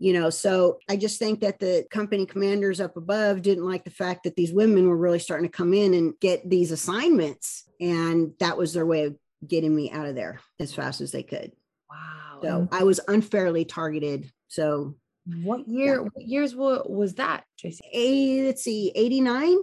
You 0.00 0.12
know, 0.12 0.30
so 0.30 0.78
I 0.88 0.96
just 0.96 1.18
think 1.18 1.40
that 1.40 1.58
the 1.58 1.84
company 1.90 2.24
commanders 2.24 2.80
up 2.80 2.96
above 2.96 3.42
didn't 3.42 3.64
like 3.64 3.82
the 3.82 3.90
fact 3.90 4.24
that 4.24 4.36
these 4.36 4.52
women 4.52 4.88
were 4.88 4.96
really 4.96 5.18
starting 5.18 5.48
to 5.50 5.56
come 5.56 5.74
in 5.74 5.92
and 5.92 6.14
get 6.20 6.48
these 6.48 6.70
assignments. 6.70 7.64
And 7.80 8.32
that 8.38 8.56
was 8.56 8.74
their 8.74 8.86
way 8.86 9.04
of 9.04 9.16
getting 9.46 9.74
me 9.74 9.90
out 9.90 10.06
of 10.06 10.14
there 10.14 10.40
as 10.58 10.74
fast 10.74 11.00
as 11.00 11.12
they 11.12 11.22
could. 11.22 11.52
Wow. 11.90 12.40
So 12.42 12.68
I 12.72 12.84
was 12.84 13.00
unfairly 13.08 13.64
targeted. 13.64 14.30
So 14.48 14.96
what 15.42 15.68
year, 15.68 15.96
yeah. 15.96 16.08
what 16.12 16.26
years 16.26 16.54
was 16.54 17.14
that, 17.14 17.44
Tracy? 17.58 17.84
A, 17.92 18.46
let's 18.46 18.62
see, 18.62 18.92
89, 18.94 19.56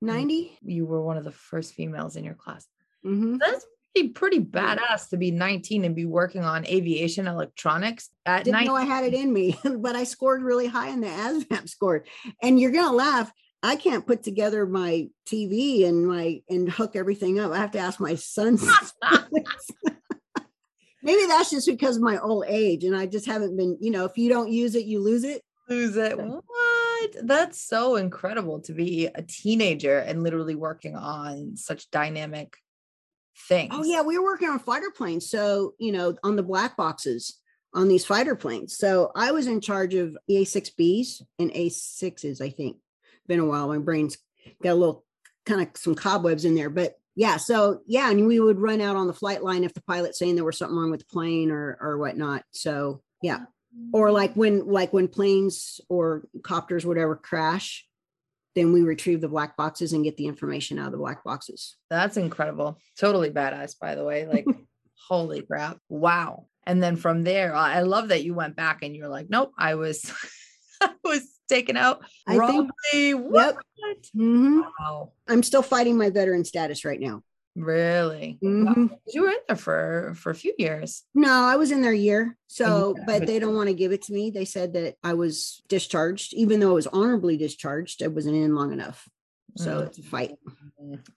90. 0.00 0.58
You 0.62 0.86
were 0.86 1.02
one 1.02 1.16
of 1.16 1.24
the 1.24 1.32
first 1.32 1.74
females 1.74 2.16
in 2.16 2.24
your 2.24 2.34
class. 2.34 2.66
Mm-hmm. 3.04 3.38
That's 3.38 3.66
pretty, 3.94 4.08
pretty 4.10 4.40
badass 4.40 5.08
to 5.10 5.16
be 5.16 5.30
19 5.30 5.84
and 5.84 5.94
be 5.94 6.04
working 6.04 6.44
on 6.44 6.66
aviation 6.66 7.26
electronics 7.26 8.10
at 8.26 8.44
Didn't 8.44 8.64
know 8.64 8.76
I 8.76 8.84
had 8.84 9.04
it 9.04 9.14
in 9.14 9.32
me, 9.32 9.58
but 9.78 9.96
I 9.96 10.04
scored 10.04 10.42
really 10.42 10.66
high 10.66 10.90
in 10.90 11.00
the 11.00 11.06
ASVAB 11.08 11.68
score. 11.68 12.04
And 12.42 12.60
you're 12.60 12.70
going 12.70 12.88
to 12.88 12.94
laugh. 12.94 13.32
I 13.62 13.76
can't 13.76 14.06
put 14.06 14.22
together 14.22 14.66
my 14.66 15.08
TV 15.26 15.86
and 15.86 16.06
my 16.06 16.42
and 16.48 16.70
hook 16.70 16.94
everything 16.94 17.40
up. 17.40 17.52
I 17.52 17.58
have 17.58 17.72
to 17.72 17.78
ask 17.78 17.98
my 17.98 18.14
son. 18.14 18.58
Maybe 21.02 21.26
that's 21.26 21.50
just 21.50 21.66
because 21.66 21.96
of 21.96 22.02
my 22.02 22.18
old 22.18 22.44
age, 22.46 22.84
and 22.84 22.94
I 22.96 23.06
just 23.06 23.26
haven't 23.26 23.56
been. 23.56 23.76
You 23.80 23.90
know, 23.90 24.04
if 24.04 24.16
you 24.16 24.28
don't 24.28 24.50
use 24.50 24.74
it, 24.74 24.84
you 24.84 25.00
lose 25.00 25.24
it. 25.24 25.42
Lose 25.68 25.96
it. 25.96 26.18
What? 26.18 27.16
That's 27.22 27.60
so 27.60 27.96
incredible 27.96 28.60
to 28.60 28.72
be 28.72 29.06
a 29.06 29.22
teenager 29.22 29.98
and 29.98 30.22
literally 30.22 30.54
working 30.54 30.96
on 30.96 31.56
such 31.56 31.90
dynamic 31.90 32.54
oh, 32.56 33.42
things. 33.48 33.74
Oh 33.74 33.84
yeah, 33.84 34.02
we 34.02 34.18
were 34.18 34.24
working 34.24 34.48
on 34.48 34.60
fighter 34.60 34.92
planes. 34.94 35.28
So 35.28 35.74
you 35.78 35.90
know, 35.92 36.14
on 36.22 36.36
the 36.36 36.42
black 36.42 36.76
boxes 36.76 37.40
on 37.74 37.88
these 37.88 38.04
fighter 38.04 38.34
planes. 38.36 38.76
So 38.76 39.12
I 39.14 39.32
was 39.32 39.46
in 39.46 39.60
charge 39.60 39.94
of 39.94 40.16
A6Bs 40.30 41.22
and 41.38 41.50
A6s, 41.52 42.40
I 42.40 42.48
think 42.50 42.78
been 43.28 43.40
a 43.40 43.46
while. 43.46 43.68
My 43.68 43.78
brain's 43.78 44.18
got 44.62 44.72
a 44.72 44.74
little 44.74 45.04
kind 45.46 45.60
of 45.60 45.68
some 45.76 45.94
cobwebs 45.94 46.44
in 46.44 46.54
there, 46.54 46.70
but 46.70 46.94
yeah. 47.14 47.36
So 47.36 47.80
yeah, 47.86 48.10
and 48.10 48.26
we 48.26 48.40
would 48.40 48.60
run 48.60 48.80
out 48.80 48.96
on 48.96 49.06
the 49.06 49.12
flight 49.12 49.42
line 49.42 49.64
if 49.64 49.74
the 49.74 49.82
pilot's 49.82 50.18
saying 50.18 50.34
there 50.34 50.44
was 50.44 50.58
something 50.58 50.76
wrong 50.76 50.90
with 50.90 51.00
the 51.00 51.12
plane 51.12 51.50
or 51.50 51.78
or 51.80 51.98
whatnot. 51.98 52.44
So 52.52 53.02
yeah, 53.22 53.40
or 53.92 54.10
like 54.10 54.34
when 54.34 54.66
like 54.66 54.92
when 54.92 55.08
planes 55.08 55.80
or 55.88 56.24
copters 56.42 56.84
whatever 56.84 57.16
crash, 57.16 57.86
then 58.54 58.72
we 58.72 58.82
retrieve 58.82 59.20
the 59.20 59.28
black 59.28 59.56
boxes 59.56 59.92
and 59.92 60.04
get 60.04 60.16
the 60.16 60.26
information 60.26 60.78
out 60.78 60.86
of 60.86 60.92
the 60.92 60.98
black 60.98 61.22
boxes. 61.24 61.76
That's 61.90 62.16
incredible. 62.16 62.78
Totally 62.98 63.30
badass, 63.30 63.78
by 63.80 63.94
the 63.94 64.04
way. 64.04 64.26
Like, 64.26 64.46
holy 65.08 65.42
crap. 65.42 65.78
Wow. 65.88 66.46
And 66.66 66.82
then 66.82 66.96
from 66.96 67.24
there, 67.24 67.54
I 67.54 67.82
love 67.82 68.08
that 68.08 68.24
you 68.24 68.34
went 68.34 68.56
back 68.56 68.82
and 68.82 68.94
you're 68.94 69.08
like, 69.08 69.30
nope, 69.30 69.52
I 69.56 69.76
was 69.76 70.12
I 70.80 70.90
was 71.04 71.37
taken 71.48 71.76
out 71.76 72.04
I 72.26 72.36
wrongly. 72.36 72.70
Think, 72.90 73.24
what? 73.24 73.56
Yep. 73.76 73.96
Mm-hmm. 74.16 74.60
Wow. 74.78 75.12
I'm 75.28 75.42
still 75.42 75.62
fighting 75.62 75.96
my 75.96 76.10
veteran 76.10 76.44
status 76.44 76.84
right 76.84 77.00
now. 77.00 77.22
Really? 77.56 78.38
Mm-hmm. 78.42 78.86
Wow. 78.86 78.98
You 79.06 79.22
were 79.22 79.30
in 79.30 79.38
there 79.48 79.56
for 79.56 80.14
for 80.16 80.30
a 80.30 80.34
few 80.34 80.54
years. 80.58 81.02
No, 81.14 81.32
I 81.32 81.56
was 81.56 81.72
in 81.72 81.82
there 81.82 81.92
a 81.92 81.96
year. 81.96 82.36
So, 82.46 82.94
yeah, 82.96 83.04
but 83.06 83.26
they 83.26 83.38
don't 83.38 83.56
want 83.56 83.68
to 83.68 83.74
give 83.74 83.92
it 83.92 84.02
to 84.02 84.12
me. 84.12 84.30
They 84.30 84.44
said 84.44 84.74
that 84.74 84.94
I 85.02 85.14
was 85.14 85.60
discharged, 85.68 86.34
even 86.34 86.60
though 86.60 86.70
I 86.70 86.74
was 86.74 86.86
honorably 86.86 87.36
discharged. 87.36 88.02
I 88.02 88.08
wasn't 88.08 88.36
in 88.36 88.54
long 88.54 88.72
enough. 88.72 89.08
So 89.56 89.78
mm-hmm. 89.78 89.86
it's 89.86 89.98
a 89.98 90.02
fight. 90.02 90.32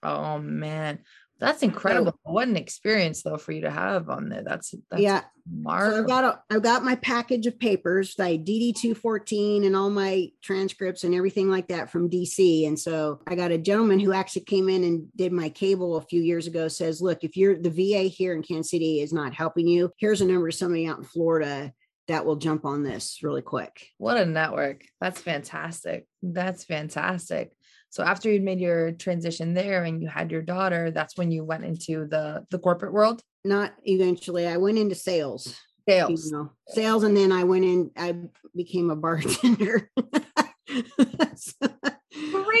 Oh 0.02 0.38
man. 0.38 1.00
That's 1.42 1.64
incredible. 1.64 2.12
So, 2.24 2.32
what 2.32 2.46
an 2.46 2.56
experience 2.56 3.24
though 3.24 3.36
for 3.36 3.50
you 3.50 3.62
to 3.62 3.70
have 3.70 4.08
on 4.08 4.28
there. 4.28 4.44
That's, 4.44 4.76
that's 4.88 5.02
yeah. 5.02 5.22
So 5.66 5.98
I've 5.98 6.06
got 6.06 6.22
a, 6.22 6.40
I've 6.48 6.62
got 6.62 6.84
my 6.84 6.94
package 6.94 7.48
of 7.48 7.58
papers, 7.58 8.14
like 8.16 8.44
DD 8.44 8.76
two 8.76 8.94
fourteen, 8.94 9.64
and 9.64 9.74
all 9.74 9.90
my 9.90 10.28
transcripts 10.40 11.02
and 11.02 11.16
everything 11.16 11.50
like 11.50 11.66
that 11.66 11.90
from 11.90 12.08
DC. 12.08 12.68
And 12.68 12.78
so 12.78 13.20
I 13.26 13.34
got 13.34 13.50
a 13.50 13.58
gentleman 13.58 13.98
who 13.98 14.12
actually 14.12 14.44
came 14.44 14.68
in 14.68 14.84
and 14.84 15.08
did 15.16 15.32
my 15.32 15.48
cable 15.48 15.96
a 15.96 16.02
few 16.02 16.22
years 16.22 16.46
ago. 16.46 16.68
Says, 16.68 17.02
look, 17.02 17.24
if 17.24 17.36
you're 17.36 17.58
the 17.58 17.70
VA 17.70 18.02
here 18.02 18.34
in 18.34 18.44
Kansas 18.44 18.70
City 18.70 19.00
is 19.00 19.12
not 19.12 19.34
helping 19.34 19.66
you, 19.66 19.90
here's 19.98 20.20
a 20.20 20.24
number 20.24 20.46
of 20.46 20.54
somebody 20.54 20.86
out 20.86 20.98
in 20.98 21.04
Florida 21.04 21.72
that 22.06 22.24
will 22.24 22.36
jump 22.36 22.64
on 22.64 22.84
this 22.84 23.18
really 23.24 23.42
quick. 23.42 23.88
What 23.98 24.16
a 24.16 24.24
network. 24.24 24.84
That's 25.00 25.20
fantastic. 25.20 26.06
That's 26.22 26.62
fantastic. 26.62 27.50
So 27.92 28.02
after 28.02 28.30
you'd 28.30 28.42
made 28.42 28.58
your 28.58 28.92
transition 28.92 29.52
there 29.52 29.84
and 29.84 30.00
you 30.00 30.08
had 30.08 30.30
your 30.30 30.40
daughter, 30.40 30.90
that's 30.90 31.18
when 31.18 31.30
you 31.30 31.44
went 31.44 31.66
into 31.66 32.06
the 32.06 32.46
the 32.50 32.58
corporate 32.58 32.94
world. 32.94 33.22
Not 33.44 33.74
eventually. 33.84 34.46
I 34.46 34.56
went 34.56 34.78
into 34.78 34.94
sales. 34.94 35.60
Sales. 35.86 36.24
You 36.24 36.32
know, 36.32 36.50
sales, 36.68 37.02
and 37.02 37.14
then 37.14 37.32
I 37.32 37.44
went 37.44 37.66
in. 37.66 37.90
I 37.94 38.16
became 38.56 38.88
a 38.88 38.96
bartender. 38.96 39.90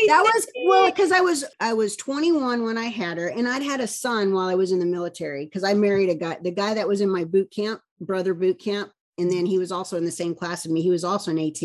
that 0.06 0.32
was 0.34 0.46
well 0.66 0.90
because 0.90 1.12
I 1.12 1.20
was 1.20 1.46
I 1.58 1.72
was 1.72 1.96
21 1.96 2.62
when 2.62 2.76
I 2.76 2.88
had 2.88 3.16
her, 3.16 3.28
and 3.28 3.48
I'd 3.48 3.62
had 3.62 3.80
a 3.80 3.86
son 3.86 4.34
while 4.34 4.48
I 4.48 4.54
was 4.54 4.70
in 4.70 4.80
the 4.80 4.84
military 4.84 5.46
because 5.46 5.64
I 5.64 5.72
married 5.72 6.10
a 6.10 6.14
guy, 6.14 6.36
the 6.42 6.50
guy 6.50 6.74
that 6.74 6.86
was 6.86 7.00
in 7.00 7.10
my 7.10 7.24
boot 7.24 7.50
camp, 7.50 7.80
brother 8.02 8.34
boot 8.34 8.58
camp 8.58 8.92
and 9.18 9.30
then 9.30 9.46
he 9.46 9.58
was 9.58 9.72
also 9.72 9.96
in 9.96 10.04
the 10.04 10.10
same 10.10 10.34
class 10.34 10.64
as 10.64 10.72
me. 10.72 10.82
He 10.82 10.90
was 10.90 11.04
also 11.04 11.30
an 11.30 11.38
AT. 11.38 11.62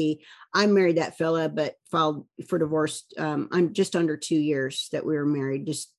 I 0.53 0.67
married 0.67 0.97
that 0.97 1.17
fella, 1.17 1.49
but 1.49 1.75
filed 1.89 2.25
for 2.47 2.59
divorce 2.59 3.05
um, 3.17 3.47
on 3.51 3.73
just 3.73 3.95
under 3.95 4.17
two 4.17 4.35
years 4.35 4.89
that 4.91 5.05
we 5.05 5.15
were 5.15 5.25
married. 5.25 5.65
Just 5.65 5.93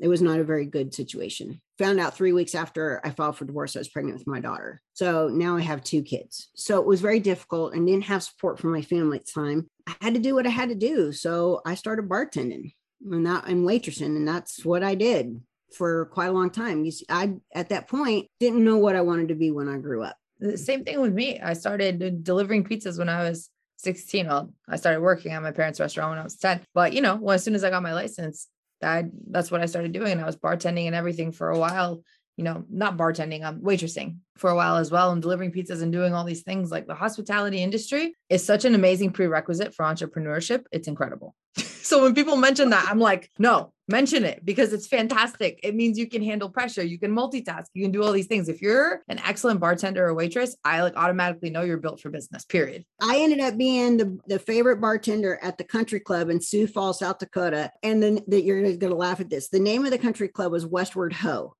it 0.00 0.08
was 0.08 0.22
not 0.22 0.38
a 0.38 0.44
very 0.44 0.64
good 0.64 0.94
situation. 0.94 1.60
Found 1.78 1.98
out 1.98 2.16
three 2.16 2.32
weeks 2.32 2.54
after 2.54 3.00
I 3.04 3.10
filed 3.10 3.36
for 3.36 3.44
divorce, 3.44 3.74
I 3.74 3.80
was 3.80 3.88
pregnant 3.88 4.18
with 4.18 4.28
my 4.28 4.40
daughter. 4.40 4.80
So 4.94 5.28
now 5.28 5.56
I 5.56 5.60
have 5.60 5.82
two 5.82 6.02
kids. 6.02 6.50
So 6.54 6.80
it 6.80 6.86
was 6.86 7.00
very 7.00 7.20
difficult 7.20 7.74
and 7.74 7.86
didn't 7.86 8.04
have 8.04 8.22
support 8.22 8.58
from 8.58 8.72
my 8.72 8.82
family 8.82 9.18
at 9.18 9.26
the 9.26 9.32
time. 9.32 9.68
I 9.88 9.94
had 10.00 10.14
to 10.14 10.20
do 10.20 10.34
what 10.34 10.46
I 10.46 10.50
had 10.50 10.68
to 10.68 10.74
do. 10.76 11.12
So 11.12 11.62
I 11.66 11.74
started 11.74 12.08
bartending 12.08 12.74
and 13.04 13.26
that 13.26 13.46
and 13.46 13.66
waitressing, 13.66 14.16
and 14.16 14.26
that's 14.26 14.64
what 14.64 14.82
I 14.82 14.94
did 14.94 15.40
for 15.74 16.06
quite 16.06 16.28
a 16.28 16.32
long 16.32 16.50
time. 16.50 16.84
You 16.84 16.92
see, 16.92 17.06
I 17.08 17.34
at 17.54 17.68
that 17.70 17.88
point 17.88 18.28
didn't 18.40 18.64
know 18.64 18.78
what 18.78 18.96
I 18.96 19.00
wanted 19.00 19.28
to 19.28 19.34
be 19.34 19.50
when 19.50 19.68
I 19.68 19.78
grew 19.78 20.02
up 20.02 20.16
The 20.40 20.56
same 20.56 20.84
thing 20.84 21.00
with 21.00 21.12
me. 21.12 21.40
I 21.40 21.52
started 21.54 22.22
delivering 22.22 22.64
pizzas 22.64 22.98
when 22.98 23.08
I 23.08 23.28
was 23.28 23.50
16. 23.78 24.26
Well, 24.26 24.52
I 24.68 24.76
started 24.76 25.00
working 25.00 25.32
at 25.32 25.42
my 25.42 25.52
parents' 25.52 25.80
restaurant 25.80 26.10
when 26.10 26.18
I 26.18 26.24
was 26.24 26.36
10. 26.36 26.60
But 26.74 26.92
you 26.92 27.00
know, 27.00 27.16
well, 27.16 27.34
as 27.34 27.44
soon 27.44 27.54
as 27.54 27.64
I 27.64 27.70
got 27.70 27.82
my 27.82 27.94
license, 27.94 28.48
that 28.80 29.06
that's 29.30 29.50
what 29.50 29.60
I 29.60 29.66
started 29.66 29.92
doing. 29.92 30.12
And 30.12 30.20
I 30.20 30.26
was 30.26 30.36
bartending 30.36 30.86
and 30.86 30.94
everything 30.94 31.32
for 31.32 31.50
a 31.50 31.58
while 31.58 32.02
you 32.38 32.44
know, 32.44 32.64
not 32.70 32.96
bartending, 32.96 33.44
I'm 33.44 33.60
waitressing 33.60 34.18
for 34.36 34.48
a 34.48 34.54
while 34.54 34.76
as 34.76 34.92
well 34.92 35.10
and 35.10 35.20
delivering 35.20 35.50
pizzas 35.50 35.82
and 35.82 35.90
doing 35.90 36.14
all 36.14 36.24
these 36.24 36.42
things. 36.42 36.70
Like 36.70 36.86
the 36.86 36.94
hospitality 36.94 37.60
industry 37.60 38.14
is 38.30 38.46
such 38.46 38.64
an 38.64 38.76
amazing 38.76 39.10
prerequisite 39.10 39.74
for 39.74 39.84
entrepreneurship. 39.84 40.64
It's 40.70 40.86
incredible. 40.86 41.34
so 41.56 42.00
when 42.00 42.14
people 42.14 42.36
mention 42.36 42.70
that, 42.70 42.86
I'm 42.88 43.00
like, 43.00 43.28
no, 43.40 43.72
mention 43.88 44.24
it 44.24 44.44
because 44.44 44.72
it's 44.72 44.86
fantastic. 44.86 45.58
It 45.64 45.74
means 45.74 45.98
you 45.98 46.08
can 46.08 46.22
handle 46.22 46.48
pressure, 46.48 46.84
you 46.84 47.00
can 47.00 47.12
multitask, 47.12 47.64
you 47.74 47.82
can 47.82 47.90
do 47.90 48.04
all 48.04 48.12
these 48.12 48.28
things. 48.28 48.48
If 48.48 48.62
you're 48.62 49.02
an 49.08 49.18
excellent 49.26 49.58
bartender 49.58 50.06
or 50.06 50.14
waitress, 50.14 50.56
I 50.64 50.82
like 50.82 50.96
automatically 50.96 51.50
know 51.50 51.62
you're 51.62 51.78
built 51.78 52.00
for 52.00 52.10
business. 52.10 52.44
Period. 52.44 52.84
I 53.02 53.18
ended 53.18 53.40
up 53.40 53.58
being 53.58 53.96
the, 53.96 54.16
the 54.28 54.38
favorite 54.38 54.80
bartender 54.80 55.40
at 55.42 55.58
the 55.58 55.64
country 55.64 55.98
club 55.98 56.30
in 56.30 56.40
Sioux 56.40 56.68
Falls, 56.68 57.00
South 57.00 57.18
Dakota. 57.18 57.72
And 57.82 58.00
then 58.00 58.20
that 58.28 58.44
you're 58.44 58.62
going 58.62 58.78
to 58.78 58.94
laugh 58.94 59.18
at 59.18 59.28
this. 59.28 59.48
The 59.48 59.58
name 59.58 59.84
of 59.84 59.90
the 59.90 59.98
country 59.98 60.28
club 60.28 60.52
was 60.52 60.64
Westward 60.64 61.14
Ho 61.14 61.54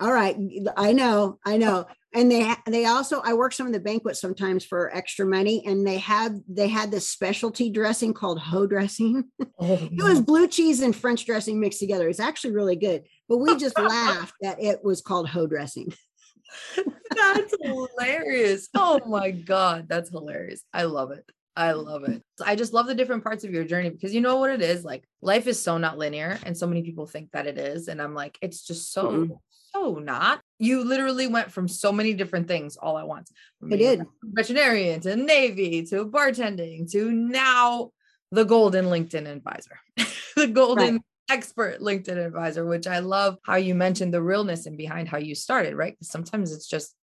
all 0.00 0.12
right 0.12 0.36
i 0.76 0.92
know 0.92 1.38
i 1.44 1.56
know. 1.56 1.86
And 2.12 2.30
they 2.30 2.52
they 2.66 2.86
also 2.86 3.20
i 3.24 3.34
work 3.34 3.52
some 3.52 3.68
of 3.68 3.72
the 3.72 3.80
banquets 3.80 4.20
sometimes 4.20 4.64
for 4.64 4.94
extra 4.94 5.24
money 5.24 5.62
and 5.64 5.86
they 5.86 5.98
have 5.98 6.34
they 6.48 6.66
had 6.66 6.90
this 6.90 7.08
specialty 7.08 7.70
dressing 7.70 8.14
called 8.14 8.40
ho 8.40 8.66
dressing. 8.66 9.24
Oh, 9.62 9.90
it 9.92 10.02
was 10.02 10.22
blue 10.22 10.48
cheese 10.48 10.80
and 10.80 10.96
french 10.96 11.26
dressing 11.26 11.60
mixed 11.60 11.80
together. 11.80 12.08
It's 12.08 12.18
actually 12.18 12.52
really 12.52 12.76
good. 12.76 13.02
But 13.28 13.36
we 13.38 13.56
just 13.58 13.78
laughed 13.78 14.32
that 14.40 14.58
it 14.58 14.82
was 14.82 15.02
called 15.02 15.28
ho 15.28 15.46
dressing. 15.46 15.92
That's 17.14 17.54
hilarious. 17.62 18.70
Oh 18.74 19.00
my 19.06 19.32
god 19.32 19.86
that's 19.86 20.08
hilarious. 20.08 20.62
I 20.72 20.84
love 20.84 21.10
it 21.10 21.30
I 21.56 21.72
love 21.72 22.04
it. 22.04 22.22
I 22.44 22.54
just 22.54 22.72
love 22.72 22.86
the 22.86 22.94
different 22.94 23.24
parts 23.24 23.44
of 23.44 23.52
your 23.52 23.64
journey 23.64 23.90
because 23.90 24.14
you 24.14 24.20
know 24.20 24.36
what 24.36 24.50
it 24.50 24.62
is 24.62 24.84
like 24.84 25.04
life 25.20 25.46
is 25.46 25.60
so 25.60 25.78
not 25.78 25.98
linear 25.98 26.38
and 26.46 26.56
so 26.56 26.66
many 26.66 26.82
people 26.82 27.06
think 27.06 27.32
that 27.32 27.46
it 27.46 27.58
is 27.58 27.88
and 27.88 28.00
I'm 28.00 28.14
like 28.14 28.38
it's 28.40 28.62
just 28.64 28.92
so 28.92 29.10
mm-hmm. 29.10 29.32
so 29.74 29.94
not. 29.96 30.40
You 30.58 30.84
literally 30.84 31.26
went 31.26 31.50
from 31.50 31.66
so 31.68 31.92
many 31.92 32.14
different 32.14 32.48
things 32.48 32.76
all 32.76 32.98
at 32.98 33.08
once. 33.08 33.32
I 33.64 33.76
did. 33.76 34.02
Veterinarian 34.22 35.00
to 35.00 35.16
Navy 35.16 35.84
to 35.86 36.06
bartending 36.06 36.90
to 36.92 37.10
now 37.10 37.90
the 38.30 38.44
golden 38.44 38.86
LinkedIn 38.86 39.26
advisor. 39.26 39.78
the 40.36 40.46
golden 40.46 40.94
right. 40.94 41.02
expert 41.30 41.80
LinkedIn 41.80 42.26
advisor, 42.26 42.64
which 42.64 42.86
I 42.86 43.00
love 43.00 43.38
how 43.44 43.56
you 43.56 43.74
mentioned 43.74 44.14
the 44.14 44.22
realness 44.22 44.66
and 44.66 44.76
behind 44.76 45.08
how 45.08 45.18
you 45.18 45.34
started, 45.34 45.74
right? 45.74 45.94
Because 45.94 46.10
sometimes 46.10 46.52
it's 46.52 46.68
just 46.68 46.94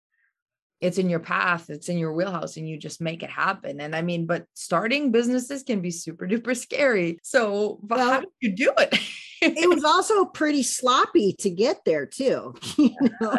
it's 0.80 0.98
in 0.98 1.10
your 1.10 1.20
path, 1.20 1.70
it's 1.70 1.90
in 1.90 1.98
your 1.98 2.14
wheelhouse, 2.14 2.58
and 2.58 2.68
you 2.70 2.78
just 2.78 3.02
make 3.02 3.24
it 3.24 3.30
happen. 3.30 3.82
And 3.82 3.96
I 3.96 4.02
mean, 4.02 4.26
but 4.26 4.46
starting 4.54 5.12
businesses 5.12 5.64
can 5.64 5.82
be 5.82 5.92
super 5.92 6.28
duper 6.28 6.56
scary. 6.56 7.20
So, 7.24 7.80
well, 7.82 8.10
how 8.10 8.20
did 8.20 8.30
you 8.42 8.56
do 8.56 8.74
it? 8.78 9.00
it 9.42 9.70
was 9.70 9.84
also 9.84 10.26
pretty 10.26 10.64
sloppy 10.64 11.36
to 11.40 11.50
get 11.50 11.84
there, 11.86 12.06
too. 12.06 12.56
You 12.78 12.96
know? 13.22 13.38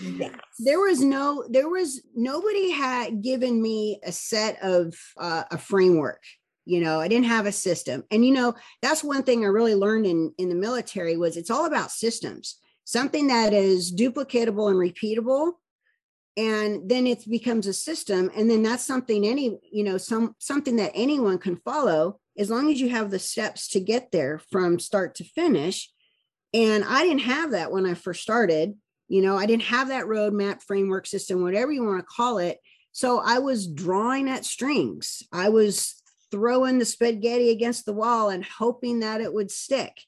yes. 0.00 0.34
there 0.58 0.80
was 0.80 1.02
no 1.02 1.44
there 1.50 1.68
was 1.68 2.02
nobody 2.14 2.70
had 2.70 3.22
given 3.22 3.60
me 3.60 4.00
a 4.04 4.12
set 4.12 4.62
of 4.62 4.94
uh, 5.18 5.44
a 5.50 5.58
framework 5.58 6.22
you 6.64 6.80
know 6.80 7.00
i 7.00 7.08
didn't 7.08 7.26
have 7.26 7.46
a 7.46 7.52
system 7.52 8.02
and 8.10 8.24
you 8.24 8.32
know 8.32 8.54
that's 8.82 9.04
one 9.04 9.22
thing 9.22 9.44
i 9.44 9.48
really 9.48 9.74
learned 9.74 10.06
in 10.06 10.32
in 10.38 10.48
the 10.48 10.54
military 10.54 11.16
was 11.16 11.36
it's 11.36 11.50
all 11.50 11.66
about 11.66 11.90
systems 11.90 12.58
something 12.84 13.26
that 13.26 13.52
is 13.52 13.94
duplicatable 13.94 14.68
and 14.68 14.78
repeatable 14.78 15.52
and 16.40 16.88
then 16.88 17.06
it 17.06 17.28
becomes 17.28 17.66
a 17.66 17.72
system 17.72 18.30
and 18.34 18.50
then 18.50 18.62
that's 18.62 18.86
something 18.86 19.26
any 19.26 19.58
you 19.70 19.84
know 19.84 19.98
some 19.98 20.34
something 20.38 20.76
that 20.76 20.92
anyone 20.94 21.36
can 21.36 21.56
follow 21.56 22.18
as 22.38 22.48
long 22.48 22.72
as 22.72 22.80
you 22.80 22.88
have 22.88 23.10
the 23.10 23.18
steps 23.18 23.68
to 23.68 23.78
get 23.78 24.10
there 24.10 24.40
from 24.50 24.78
start 24.78 25.14
to 25.16 25.24
finish. 25.24 25.90
And 26.54 26.82
i 26.84 27.02
didn't 27.02 27.22
have 27.36 27.50
that 27.50 27.70
when 27.70 27.84
i 27.84 27.94
first 27.94 28.22
started 28.22 28.74
you 29.08 29.20
know 29.20 29.36
i 29.36 29.44
didn't 29.44 29.64
have 29.64 29.88
that 29.88 30.06
roadmap 30.06 30.62
framework 30.62 31.06
system 31.06 31.42
whatever 31.42 31.70
you 31.70 31.84
want 31.84 32.00
to 32.00 32.14
call 32.16 32.38
it. 32.38 32.58
So 32.92 33.20
i 33.24 33.38
was 33.38 33.68
drawing 33.68 34.28
at 34.28 34.46
strings. 34.46 35.22
I 35.32 35.50
was 35.50 36.02
throwing 36.30 36.78
the 36.78 36.84
spaghetti 36.84 37.50
against 37.50 37.84
the 37.84 37.92
wall 37.92 38.30
and 38.30 38.44
hoping 38.44 39.00
that 39.00 39.20
it 39.20 39.34
would 39.34 39.50
stick 39.50 40.00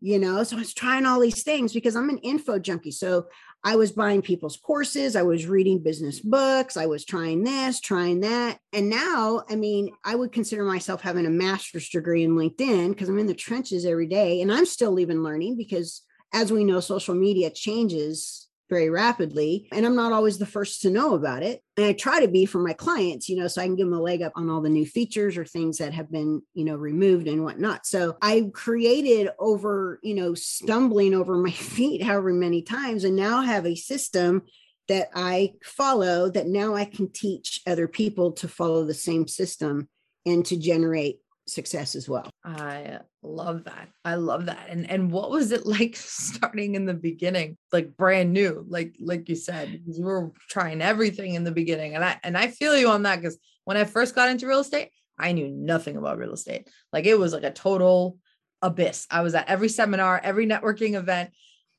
you 0.00 0.18
know 0.18 0.42
so 0.42 0.56
i 0.56 0.58
was 0.58 0.74
trying 0.74 1.06
all 1.06 1.20
these 1.20 1.42
things 1.42 1.72
because 1.72 1.96
i'm 1.96 2.08
an 2.08 2.18
info 2.18 2.58
junkie 2.58 2.90
so 2.90 3.26
I 3.62 3.76
was 3.76 3.92
buying 3.92 4.22
people's 4.22 4.56
courses, 4.56 5.14
I 5.14 5.22
was 5.22 5.46
reading 5.46 5.82
business 5.82 6.20
books, 6.20 6.78
I 6.78 6.86
was 6.86 7.04
trying 7.04 7.44
this, 7.44 7.78
trying 7.78 8.20
that. 8.20 8.58
And 8.72 8.88
now, 8.88 9.42
I 9.50 9.56
mean, 9.56 9.90
I 10.02 10.14
would 10.14 10.32
consider 10.32 10.64
myself 10.64 11.02
having 11.02 11.26
a 11.26 11.30
master's 11.30 11.90
degree 11.90 12.24
in 12.24 12.36
LinkedIn 12.36 12.88
because 12.88 13.10
I'm 13.10 13.18
in 13.18 13.26
the 13.26 13.34
trenches 13.34 13.84
every 13.84 14.06
day 14.06 14.40
and 14.40 14.50
I'm 14.50 14.64
still 14.64 14.98
even 14.98 15.22
learning 15.22 15.58
because 15.58 16.02
as 16.32 16.50
we 16.50 16.64
know, 16.64 16.80
social 16.80 17.14
media 17.14 17.50
changes 17.50 18.48
very 18.70 18.88
rapidly. 18.88 19.68
And 19.72 19.84
I'm 19.84 19.96
not 19.96 20.12
always 20.12 20.38
the 20.38 20.46
first 20.46 20.82
to 20.82 20.90
know 20.90 21.14
about 21.14 21.42
it. 21.42 21.60
And 21.76 21.84
I 21.84 21.92
try 21.92 22.20
to 22.20 22.28
be 22.28 22.46
for 22.46 22.60
my 22.60 22.72
clients, 22.72 23.28
you 23.28 23.36
know, 23.36 23.48
so 23.48 23.60
I 23.60 23.66
can 23.66 23.76
give 23.76 23.86
them 23.86 23.98
a 23.98 24.00
leg 24.00 24.22
up 24.22 24.32
on 24.36 24.48
all 24.48 24.62
the 24.62 24.70
new 24.70 24.86
features 24.86 25.36
or 25.36 25.44
things 25.44 25.78
that 25.78 25.92
have 25.92 26.10
been, 26.10 26.40
you 26.54 26.64
know, 26.64 26.76
removed 26.76 27.26
and 27.26 27.44
whatnot. 27.44 27.84
So 27.84 28.16
I 28.22 28.50
created 28.54 29.30
over, 29.38 29.98
you 30.02 30.14
know, 30.14 30.34
stumbling 30.34 31.12
over 31.12 31.36
my 31.36 31.50
feet 31.50 32.02
however 32.02 32.32
many 32.32 32.62
times 32.62 33.04
and 33.04 33.16
now 33.16 33.42
have 33.42 33.66
a 33.66 33.74
system 33.74 34.42
that 34.88 35.08
I 35.14 35.54
follow 35.62 36.30
that 36.30 36.46
now 36.46 36.74
I 36.74 36.84
can 36.84 37.12
teach 37.12 37.60
other 37.66 37.86
people 37.86 38.32
to 38.32 38.48
follow 38.48 38.84
the 38.84 38.94
same 38.94 39.28
system 39.28 39.88
and 40.24 40.44
to 40.46 40.56
generate 40.56 41.20
success 41.50 41.94
as 41.94 42.08
well. 42.08 42.30
I 42.44 43.00
love 43.22 43.64
that. 43.64 43.88
I 44.04 44.14
love 44.14 44.46
that. 44.46 44.66
And 44.68 44.90
and 44.90 45.10
what 45.10 45.30
was 45.30 45.52
it 45.52 45.66
like 45.76 45.96
starting 45.96 46.74
in 46.74 46.86
the 46.86 46.94
beginning? 46.94 47.56
Like 47.72 47.96
brand 47.96 48.32
new, 48.32 48.64
like 48.68 48.94
like 49.00 49.28
you 49.28 49.36
said, 49.36 49.82
we 49.86 50.02
were 50.02 50.32
trying 50.48 50.80
everything 50.80 51.34
in 51.34 51.44
the 51.44 51.52
beginning. 51.52 51.94
And 51.94 52.04
I 52.04 52.18
and 52.22 52.36
I 52.36 52.48
feel 52.48 52.76
you 52.76 52.88
on 52.88 53.02
that 53.02 53.20
because 53.20 53.38
when 53.64 53.76
I 53.76 53.84
first 53.84 54.14
got 54.14 54.28
into 54.28 54.46
real 54.46 54.60
estate, 54.60 54.90
I 55.18 55.32
knew 55.32 55.48
nothing 55.48 55.96
about 55.96 56.18
real 56.18 56.32
estate. 56.32 56.68
Like 56.92 57.04
it 57.04 57.18
was 57.18 57.32
like 57.32 57.44
a 57.44 57.52
total 57.52 58.18
abyss. 58.62 59.06
I 59.10 59.22
was 59.22 59.34
at 59.34 59.48
every 59.48 59.68
seminar, 59.68 60.20
every 60.22 60.46
networking 60.46 60.94
event 60.94 61.30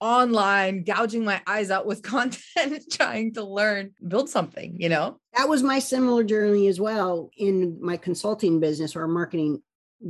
online, 0.02 0.84
gouging 0.84 1.24
my 1.24 1.42
eyes 1.48 1.72
out 1.72 1.86
with 1.86 2.02
content, 2.04 2.84
trying 2.92 3.34
to 3.36 3.44
learn, 3.44 3.92
build 4.06 4.30
something, 4.30 4.76
you 4.80 4.90
know? 4.90 5.18
That 5.38 5.48
was 5.48 5.64
my 5.64 5.80
similar 5.80 6.24
journey 6.24 6.68
as 6.68 6.82
well 6.82 7.30
in 7.38 7.78
my 7.82 7.96
consulting 7.96 8.60
business 8.60 8.96
or 8.96 9.08
marketing 9.08 9.62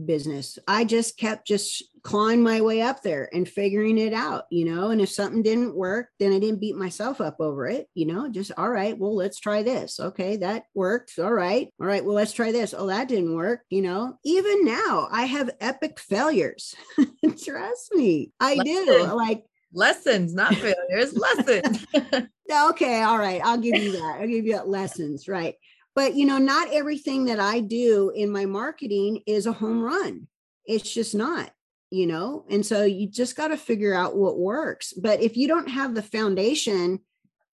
business. 0.05 0.57
I 0.67 0.85
just 0.85 1.17
kept 1.17 1.45
just 1.45 1.83
clawing 2.03 2.41
my 2.41 2.61
way 2.61 2.81
up 2.81 3.03
there 3.03 3.29
and 3.33 3.47
figuring 3.47 3.97
it 3.97 4.13
out, 4.13 4.45
you 4.49 4.65
know. 4.65 4.89
And 4.89 5.01
if 5.01 5.09
something 5.09 5.43
didn't 5.43 5.75
work, 5.75 6.07
then 6.19 6.33
I 6.33 6.39
didn't 6.39 6.61
beat 6.61 6.75
myself 6.75 7.21
up 7.21 7.35
over 7.39 7.67
it, 7.67 7.87
you 7.93 8.05
know, 8.05 8.29
just 8.29 8.51
all 8.57 8.69
right, 8.69 8.97
well, 8.97 9.15
let's 9.15 9.39
try 9.39 9.63
this. 9.63 9.99
Okay, 9.99 10.37
that 10.37 10.63
worked. 10.73 11.19
All 11.19 11.33
right. 11.33 11.69
All 11.79 11.87
right, 11.87 12.03
well, 12.03 12.15
let's 12.15 12.33
try 12.33 12.51
this. 12.51 12.73
Oh, 12.75 12.87
that 12.87 13.07
didn't 13.07 13.35
work, 13.35 13.61
you 13.69 13.81
know. 13.81 14.17
Even 14.23 14.65
now, 14.65 15.07
I 15.11 15.25
have 15.25 15.51
epic 15.59 15.99
failures. 15.99 16.73
Trust 17.43 17.93
me, 17.93 18.31
I 18.39 18.57
do. 18.57 19.11
Like 19.13 19.43
lessons, 19.73 20.33
not 20.33 20.55
failures, 20.55 21.15
lessons. 21.15 21.85
okay, 22.69 23.01
all 23.01 23.17
right. 23.17 23.41
I'll 23.43 23.57
give 23.57 23.75
you 23.75 23.93
that. 23.93 24.17
I'll 24.19 24.27
give 24.27 24.45
you 24.45 24.53
that 24.53 24.67
lessons, 24.67 25.27
right? 25.27 25.55
But 25.95 26.15
you 26.15 26.25
know, 26.25 26.37
not 26.37 26.73
everything 26.73 27.25
that 27.25 27.39
I 27.39 27.59
do 27.59 28.11
in 28.15 28.31
my 28.31 28.45
marketing 28.45 29.23
is 29.25 29.45
a 29.45 29.53
home 29.53 29.81
run. 29.81 30.27
It's 30.65 30.91
just 30.91 31.15
not, 31.15 31.51
you 31.89 32.07
know. 32.07 32.45
And 32.49 32.65
so 32.65 32.83
you 32.83 33.07
just 33.07 33.35
got 33.35 33.49
to 33.49 33.57
figure 33.57 33.93
out 33.93 34.15
what 34.15 34.39
works. 34.39 34.93
But 34.93 35.21
if 35.21 35.35
you 35.35 35.47
don't 35.47 35.69
have 35.69 35.93
the 35.93 36.01
foundation 36.01 36.99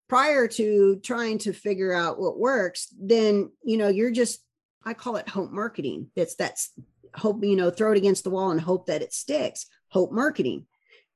prior 0.08 0.48
to 0.48 1.00
trying 1.04 1.40
to 1.40 1.54
figure 1.54 1.94
out 1.94 2.20
what 2.20 2.38
works, 2.38 2.94
then 3.00 3.52
you 3.64 3.78
know, 3.78 3.88
you're 3.88 4.12
just 4.12 4.44
I 4.86 4.94
call 4.94 5.18
it 5.18 5.28
hope 5.28 5.52
marketing. 5.52 6.12
It's 6.16 6.36
that's 6.36 6.72
hope, 7.16 7.44
you 7.44 7.56
know, 7.56 7.70
throw 7.70 7.92
it 7.92 7.98
against 7.98 8.24
the 8.24 8.30
wall 8.30 8.52
and 8.52 8.62
hope 8.62 8.86
that 8.86 9.02
it 9.02 9.14
sticks. 9.14 9.66
Hope 9.90 10.12
marketing, 10.12 10.68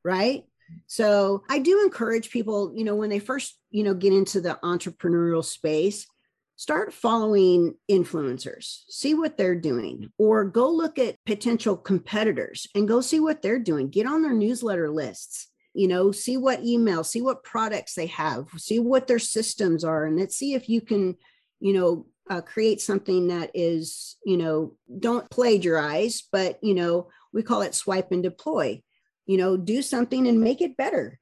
right? 0.03 0.43
So 0.87 1.43
I 1.49 1.59
do 1.59 1.81
encourage 1.83 2.31
people, 2.31 2.73
you 2.75 2.83
know, 2.83 2.95
when 2.95 3.09
they 3.09 3.19
first, 3.19 3.57
you 3.69 3.83
know, 3.83 3.93
get 3.93 4.13
into 4.13 4.41
the 4.41 4.59
entrepreneurial 4.63 5.43
space, 5.43 6.05
start 6.57 6.93
following 6.93 7.75
influencers, 7.89 8.81
see 8.89 9.13
what 9.13 9.37
they're 9.37 9.55
doing, 9.55 10.11
or 10.19 10.43
go 10.43 10.69
look 10.69 10.99
at 10.99 11.15
potential 11.25 11.75
competitors 11.75 12.67
and 12.75 12.87
go 12.87 13.01
see 13.01 13.19
what 13.19 13.41
they're 13.41 13.57
doing. 13.57 13.89
Get 13.89 14.05
on 14.05 14.21
their 14.21 14.33
newsletter 14.33 14.89
lists, 14.89 15.47
you 15.73 15.87
know, 15.87 16.11
see 16.11 16.37
what 16.37 16.61
emails, 16.61 17.07
see 17.07 17.21
what 17.21 17.43
products 17.43 17.95
they 17.95 18.07
have, 18.07 18.47
see 18.57 18.79
what 18.79 19.07
their 19.07 19.19
systems 19.19 19.83
are, 19.83 20.05
and 20.05 20.19
let's 20.19 20.35
see 20.35 20.53
if 20.53 20.69
you 20.69 20.81
can, 20.81 21.15
you 21.59 21.73
know, 21.73 22.05
uh, 22.29 22.41
create 22.41 22.79
something 22.79 23.29
that 23.29 23.49
is, 23.53 24.17
you 24.25 24.37
know, 24.37 24.75
don't 24.99 25.29
plagiarize, 25.31 26.23
but, 26.31 26.59
you 26.61 26.75
know, 26.75 27.09
we 27.33 27.43
call 27.43 27.61
it 27.61 27.73
swipe 27.73 28.11
and 28.11 28.23
deploy 28.23 28.81
you 29.25 29.37
know 29.37 29.57
do 29.57 29.81
something 29.81 30.27
and 30.27 30.41
make 30.41 30.61
it 30.61 30.77
better 30.77 31.19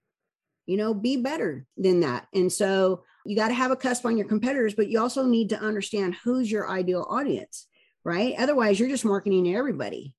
you 0.66 0.78
know 0.78 0.94
be 0.94 1.18
better 1.18 1.66
than 1.78 2.02
that 2.02 2.28
and 2.34 2.52
so 2.52 3.04
you 3.26 3.36
got 3.36 3.50
to 3.50 3.54
have 3.54 3.72
a 3.72 3.76
cusp 3.76 4.06
on 4.06 4.18
your 4.18 4.28
competitors, 4.28 4.74
but 4.74 4.90
you 4.90 5.00
also 5.00 5.26
need 5.26 5.50
to 5.50 5.60
understand 5.60 6.16
who's 6.24 6.52
your 6.52 6.70
ideal 6.70 7.06
audience, 7.10 7.68
right? 8.04 8.34
Otherwise, 8.38 8.80
you're 8.80 8.90
just 8.90 9.06
marketing 9.06 9.44
to 9.44 9.54
everybody. 9.54 10.14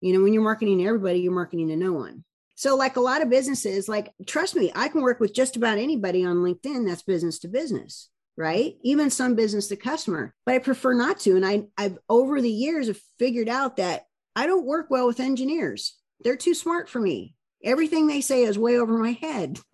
You 0.00 0.12
know, 0.12 0.22
when 0.22 0.34
you're 0.34 0.42
marketing 0.42 0.78
to 0.78 0.84
everybody, 0.84 1.20
you're 1.20 1.32
marketing 1.32 1.68
to 1.68 1.76
no 1.76 1.92
one. 1.92 2.24
So, 2.56 2.76
like 2.76 2.96
a 2.96 3.00
lot 3.00 3.22
of 3.22 3.30
businesses, 3.30 3.88
like 3.88 4.12
trust 4.26 4.54
me, 4.54 4.70
I 4.74 4.88
can 4.88 5.00
work 5.02 5.20
with 5.20 5.34
just 5.34 5.56
about 5.56 5.78
anybody 5.78 6.24
on 6.24 6.36
LinkedIn 6.36 6.86
that's 6.86 7.02
business 7.02 7.38
to 7.40 7.48
business, 7.48 8.10
right? 8.36 8.76
Even 8.82 9.10
some 9.10 9.34
business 9.34 9.68
to 9.68 9.76
customer, 9.76 10.34
but 10.44 10.54
I 10.54 10.58
prefer 10.58 10.92
not 10.92 11.20
to. 11.20 11.36
And 11.36 11.46
I, 11.46 11.64
I've 11.78 11.98
over 12.08 12.40
the 12.40 12.50
years 12.50 12.88
have 12.88 13.00
figured 13.18 13.48
out 13.48 13.78
that 13.78 14.02
I 14.36 14.46
don't 14.46 14.66
work 14.66 14.88
well 14.90 15.06
with 15.06 15.18
engineers. 15.18 15.96
They're 16.24 16.36
too 16.36 16.54
smart 16.54 16.88
for 16.88 17.00
me. 17.00 17.34
Everything 17.62 18.06
they 18.06 18.20
say 18.20 18.42
is 18.42 18.58
way 18.58 18.78
over 18.78 18.98
my 18.98 19.12
head. 19.12 19.60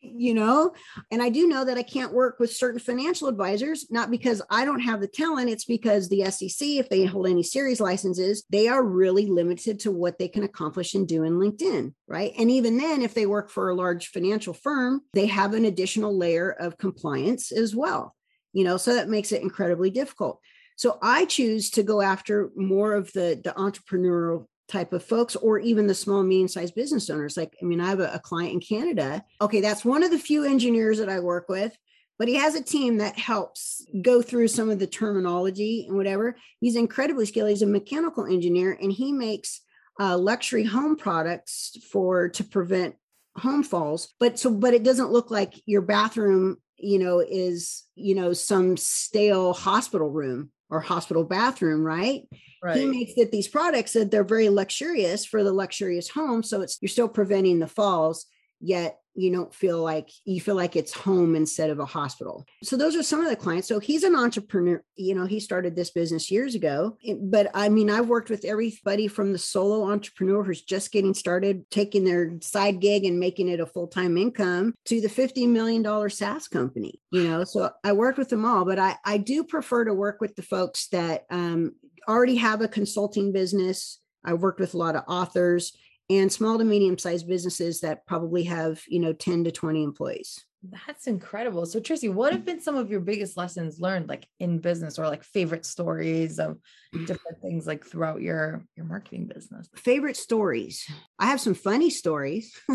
you 0.00 0.34
know? 0.34 0.72
And 1.10 1.22
i 1.22 1.30
do 1.30 1.48
know 1.48 1.64
that 1.64 1.78
i 1.78 1.82
can't 1.82 2.12
work 2.12 2.38
with 2.38 2.52
certain 2.52 2.80
financial 2.80 3.28
advisors 3.28 3.90
not 3.90 4.10
because 4.10 4.42
i 4.50 4.64
don't 4.64 4.80
have 4.80 5.00
the 5.00 5.06
talent. 5.06 5.48
It's 5.48 5.64
because 5.64 6.08
the 6.08 6.24
sec 6.30 6.68
if 6.68 6.88
they 6.88 7.04
hold 7.04 7.26
any 7.26 7.42
series 7.42 7.80
licenses 7.80 8.44
they 8.50 8.68
are 8.68 8.84
really 8.84 9.26
limited 9.26 9.80
to 9.80 9.90
what 9.90 10.18
they 10.18 10.28
can 10.28 10.42
accomplish 10.42 10.94
and 10.94 11.08
do 11.08 11.24
in 11.24 11.34
linkedin 11.34 11.94
right? 12.06 12.32
And 12.38 12.50
even 12.50 12.76
then 12.76 13.02
if 13.02 13.14
they 13.14 13.26
work 13.26 13.50
for 13.50 13.70
a 13.70 13.74
large 13.74 14.08
financial 14.08 14.52
firm 14.52 15.00
they 15.14 15.26
have 15.26 15.54
an 15.54 15.64
additional 15.64 16.16
layer 16.16 16.50
of 16.50 16.76
compliance 16.76 17.52
as 17.52 17.74
well 17.74 18.14
you 18.52 18.64
know? 18.64 18.76
So 18.76 18.94
that 18.94 19.08
makes 19.08 19.32
it 19.32 19.42
incredibly 19.42 19.90
difficult 19.90 20.40
so 20.80 20.96
I 21.02 21.26
choose 21.26 21.68
to 21.72 21.82
go 21.82 22.00
after 22.00 22.48
more 22.56 22.94
of 22.94 23.12
the, 23.12 23.38
the 23.44 23.52
entrepreneurial 23.52 24.46
type 24.66 24.94
of 24.94 25.04
folks 25.04 25.36
or 25.36 25.58
even 25.58 25.86
the 25.86 25.94
small 25.94 26.22
medium 26.22 26.48
sized 26.48 26.74
business 26.74 27.10
owners. 27.10 27.36
Like 27.36 27.54
i 27.60 27.66
mean 27.66 27.82
i 27.82 27.88
have 27.90 28.00
a, 28.00 28.14
a, 28.14 28.18
client 28.18 28.54
in 28.54 28.60
canada. 28.60 29.22
Okay 29.42 29.60
that's 29.60 29.84
one 29.84 30.02
of 30.02 30.10
the 30.10 30.18
few 30.18 30.42
engineers 30.42 30.98
that 30.98 31.10
i 31.10 31.20
work 31.20 31.50
with 31.50 31.76
but 32.18 32.28
he 32.28 32.36
has 32.36 32.54
a 32.54 32.62
team 32.62 32.96
that 32.96 33.18
helps 33.18 33.84
go 34.00 34.22
through 34.22 34.48
some 34.48 34.70
of 34.70 34.78
the 34.78 34.86
terminology 34.86 35.84
and 35.86 35.98
whatever. 35.98 36.36
He's 36.60 36.76
incredibly 36.76 37.26
skilled. 37.26 37.50
He's 37.50 37.62
a 37.62 37.66
mechanical 37.66 38.24
engineer 38.24 38.78
and 38.80 38.90
he 38.90 39.12
makes 39.12 39.60
uh, 39.98 40.16
luxury 40.16 40.64
home 40.64 40.96
products 40.96 41.76
for 41.92 42.30
to 42.30 42.44
prevent 42.44 42.94
home 43.36 43.62
falls. 43.62 44.14
But 44.18 44.38
so 44.38 44.50
but 44.50 44.72
it 44.72 44.82
doesn't 44.82 45.12
look 45.12 45.30
like 45.30 45.60
your 45.66 45.82
bathroom 45.82 46.56
you 46.78 46.98
know 46.98 47.20
is 47.20 47.84
you 47.96 48.14
know 48.14 48.32
some 48.32 48.78
stale 48.78 49.52
hospital 49.52 50.08
room 50.08 50.50
or 50.70 50.80
hospital 50.80 51.24
bathroom, 51.24 51.84
right? 51.84 52.22
Right. 52.62 52.76
He 52.76 52.86
makes 52.86 53.14
that 53.16 53.32
these 53.32 53.48
products 53.48 53.94
that 53.94 54.10
they're 54.10 54.24
very 54.24 54.48
luxurious 54.48 55.24
for 55.24 55.42
the 55.42 55.52
luxurious 55.52 56.08
home. 56.08 56.42
So 56.42 56.60
it's 56.60 56.78
you're 56.80 56.88
still 56.88 57.08
preventing 57.08 57.58
the 57.58 57.66
falls, 57.66 58.26
yet 58.60 59.00
you 59.14 59.32
don't 59.32 59.52
feel 59.52 59.82
like 59.82 60.08
you 60.24 60.40
feel 60.40 60.54
like 60.54 60.76
it's 60.76 60.92
home 60.92 61.34
instead 61.34 61.70
of 61.70 61.78
a 61.78 61.84
hospital. 61.84 62.46
So 62.62 62.76
those 62.76 62.94
are 62.96 63.02
some 63.02 63.20
of 63.20 63.28
the 63.28 63.36
clients. 63.36 63.66
So 63.68 63.80
he's 63.80 64.04
an 64.04 64.14
entrepreneur, 64.14 64.82
you 64.96 65.14
know, 65.14 65.26
he 65.26 65.40
started 65.40 65.74
this 65.74 65.90
business 65.90 66.30
years 66.30 66.54
ago. 66.54 66.96
But 67.20 67.50
I 67.52 67.68
mean, 67.68 67.90
I've 67.90 68.08
worked 68.08 68.30
with 68.30 68.44
everybody 68.44 69.08
from 69.08 69.32
the 69.32 69.38
solo 69.38 69.90
entrepreneur 69.90 70.44
who's 70.44 70.62
just 70.62 70.92
getting 70.92 71.14
started, 71.14 71.68
taking 71.70 72.04
their 72.04 72.32
side 72.40 72.80
gig 72.80 73.04
and 73.04 73.18
making 73.18 73.48
it 73.48 73.60
a 73.60 73.66
full-time 73.66 74.16
income 74.16 74.74
to 74.86 75.00
the 75.00 75.08
$50 75.08 75.48
million 75.48 76.10
SaaS 76.10 76.48
company, 76.48 77.00
you 77.10 77.24
know. 77.24 77.44
So 77.44 77.70
I 77.82 77.92
worked 77.92 78.18
with 78.18 78.28
them 78.28 78.44
all, 78.44 78.64
but 78.64 78.78
I, 78.78 78.96
I 79.04 79.18
do 79.18 79.44
prefer 79.44 79.84
to 79.84 79.94
work 79.94 80.20
with 80.20 80.36
the 80.36 80.42
folks 80.42 80.88
that 80.88 81.26
um, 81.30 81.74
already 82.08 82.36
have 82.36 82.60
a 82.60 82.68
consulting 82.68 83.32
business. 83.32 83.98
I 84.24 84.34
worked 84.34 84.60
with 84.60 84.74
a 84.74 84.78
lot 84.78 84.96
of 84.96 85.04
authors 85.08 85.72
and 86.10 86.30
small 86.30 86.58
to 86.58 86.64
medium 86.64 86.98
sized 86.98 87.26
businesses 87.28 87.80
that 87.80 88.04
probably 88.06 88.42
have, 88.44 88.82
you 88.88 88.98
know, 88.98 89.12
10 89.12 89.44
to 89.44 89.52
20 89.52 89.82
employees. 89.82 90.44
That's 90.62 91.06
incredible. 91.06 91.64
So 91.64 91.80
Tracy, 91.80 92.10
what 92.10 92.32
have 92.32 92.44
been 92.44 92.60
some 92.60 92.76
of 92.76 92.90
your 92.90 93.00
biggest 93.00 93.38
lessons 93.38 93.80
learned 93.80 94.10
like 94.10 94.26
in 94.40 94.58
business 94.58 94.98
or 94.98 95.06
like 95.06 95.24
favorite 95.24 95.64
stories 95.64 96.38
of 96.38 96.58
different 97.06 97.40
things 97.40 97.66
like 97.66 97.86
throughout 97.86 98.20
your 98.20 98.62
your 98.76 98.84
marketing 98.84 99.26
business? 99.32 99.70
Favorite 99.76 100.18
stories. 100.18 100.84
I 101.18 101.26
have 101.26 101.40
some 101.40 101.54
funny 101.54 101.88
stories. 101.88 102.54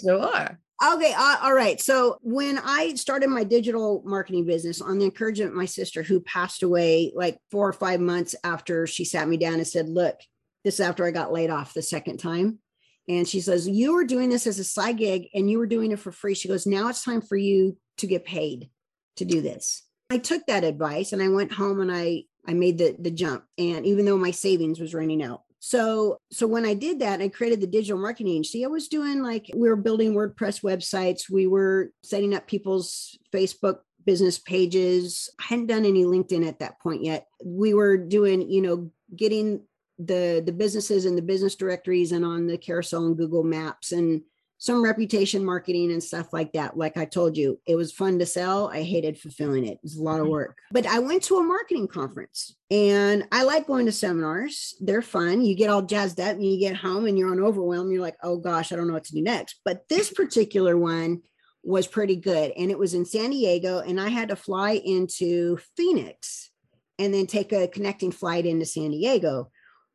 sure. 0.00 0.58
Okay. 0.84 1.14
Uh, 1.16 1.36
all 1.42 1.54
right. 1.54 1.80
So 1.80 2.18
when 2.20 2.58
I 2.58 2.94
started 2.94 3.28
my 3.28 3.42
digital 3.42 4.02
marketing 4.04 4.44
business 4.44 4.80
on 4.80 4.98
the 4.98 5.04
encouragement 5.04 5.50
of 5.50 5.56
my 5.56 5.64
sister, 5.66 6.04
who 6.04 6.20
passed 6.20 6.62
away 6.62 7.12
like 7.14 7.38
four 7.50 7.68
or 7.68 7.72
five 7.72 8.00
months 8.00 8.36
after 8.44 8.86
she 8.86 9.04
sat 9.04 9.28
me 9.28 9.36
down 9.36 9.54
and 9.54 9.66
said, 9.66 9.88
Look, 9.88 10.20
this 10.64 10.80
after 10.80 11.06
I 11.06 11.10
got 11.10 11.32
laid 11.32 11.50
off 11.50 11.74
the 11.74 11.82
second 11.82 12.18
time. 12.18 12.58
And 13.08 13.28
she 13.28 13.40
says, 13.40 13.68
You 13.68 13.94
were 13.94 14.04
doing 14.04 14.30
this 14.30 14.46
as 14.46 14.58
a 14.58 14.64
side 14.64 14.98
gig 14.98 15.28
and 15.34 15.50
you 15.50 15.58
were 15.58 15.66
doing 15.66 15.92
it 15.92 15.98
for 15.98 16.10
free. 16.10 16.34
She 16.34 16.48
goes, 16.48 16.66
Now 16.66 16.88
it's 16.88 17.04
time 17.04 17.20
for 17.20 17.36
you 17.36 17.76
to 17.98 18.06
get 18.06 18.24
paid 18.24 18.70
to 19.16 19.24
do 19.24 19.40
this. 19.40 19.82
I 20.10 20.18
took 20.18 20.46
that 20.46 20.64
advice 20.64 21.12
and 21.12 21.22
I 21.22 21.28
went 21.28 21.52
home 21.52 21.80
and 21.80 21.92
I 21.92 22.24
I 22.46 22.54
made 22.54 22.78
the 22.78 22.96
the 22.98 23.10
jump. 23.10 23.44
And 23.58 23.86
even 23.86 24.04
though 24.04 24.18
my 24.18 24.30
savings 24.30 24.80
was 24.80 24.94
running 24.94 25.22
out. 25.22 25.42
So 25.60 26.18
so 26.32 26.46
when 26.46 26.64
I 26.64 26.74
did 26.74 27.00
that, 27.00 27.20
I 27.20 27.28
created 27.28 27.60
the 27.60 27.66
digital 27.66 28.00
marketing 28.00 28.32
agency. 28.32 28.64
I 28.64 28.68
was 28.68 28.88
doing 28.88 29.22
like 29.22 29.50
we 29.54 29.68
were 29.68 29.76
building 29.76 30.14
WordPress 30.14 30.62
websites, 30.62 31.30
we 31.30 31.46
were 31.46 31.90
setting 32.02 32.34
up 32.34 32.46
people's 32.46 33.18
Facebook 33.32 33.78
business 34.06 34.38
pages. 34.38 35.30
I 35.40 35.44
hadn't 35.44 35.66
done 35.66 35.84
any 35.84 36.04
LinkedIn 36.04 36.46
at 36.46 36.58
that 36.58 36.80
point 36.80 37.02
yet. 37.02 37.26
We 37.42 37.74
were 37.74 37.96
doing, 37.96 38.50
you 38.50 38.60
know, 38.60 38.90
getting 39.14 39.62
the 39.98 40.42
the 40.44 40.52
businesses 40.52 41.04
and 41.04 41.16
the 41.16 41.22
business 41.22 41.54
directories 41.54 42.12
and 42.12 42.24
on 42.24 42.46
the 42.46 42.58
carousel 42.58 43.06
and 43.06 43.16
Google 43.16 43.44
Maps 43.44 43.92
and 43.92 44.22
some 44.58 44.82
reputation 44.82 45.44
marketing 45.44 45.92
and 45.92 46.02
stuff 46.02 46.32
like 46.32 46.52
that. 46.52 46.76
Like 46.76 46.96
I 46.96 47.04
told 47.04 47.36
you, 47.36 47.60
it 47.66 47.74
was 47.74 47.92
fun 47.92 48.18
to 48.20 48.26
sell. 48.26 48.68
I 48.68 48.82
hated 48.82 49.18
fulfilling 49.18 49.66
it. 49.66 49.72
It 49.72 49.80
was 49.82 49.96
a 49.96 50.02
lot 50.02 50.20
of 50.20 50.22
mm-hmm. 50.22 50.32
work. 50.32 50.58
But 50.70 50.86
I 50.86 51.00
went 51.00 51.22
to 51.24 51.36
a 51.36 51.42
marketing 51.42 51.86
conference 51.86 52.56
and 52.70 53.26
I 53.30 53.42
like 53.42 53.66
going 53.66 53.84
to 53.86 53.92
seminars. 53.92 54.74
They're 54.80 55.02
fun. 55.02 55.44
You 55.44 55.54
get 55.54 55.68
all 55.68 55.82
jazzed 55.82 56.18
up 56.18 56.36
and 56.36 56.46
you 56.46 56.58
get 56.58 56.76
home 56.76 57.06
and 57.06 57.18
you're 57.18 57.30
on 57.30 57.40
overwhelm. 57.40 57.90
You're 57.90 58.00
like, 58.00 58.16
oh 58.22 58.38
gosh, 58.38 58.72
I 58.72 58.76
don't 58.76 58.86
know 58.86 58.94
what 58.94 59.04
to 59.04 59.12
do 59.12 59.22
next. 59.22 59.60
But 59.66 59.86
this 59.88 60.10
particular 60.10 60.78
one 60.78 61.20
was 61.62 61.86
pretty 61.86 62.16
good. 62.16 62.52
And 62.56 62.70
it 62.70 62.78
was 62.78 62.94
in 62.94 63.04
San 63.04 63.30
Diego. 63.30 63.80
And 63.80 64.00
I 64.00 64.08
had 64.08 64.30
to 64.30 64.36
fly 64.36 64.80
into 64.82 65.58
Phoenix 65.76 66.50
and 66.98 67.12
then 67.12 67.26
take 67.26 67.52
a 67.52 67.68
connecting 67.68 68.12
flight 68.12 68.46
into 68.46 68.64
San 68.64 68.92
Diego. 68.92 69.50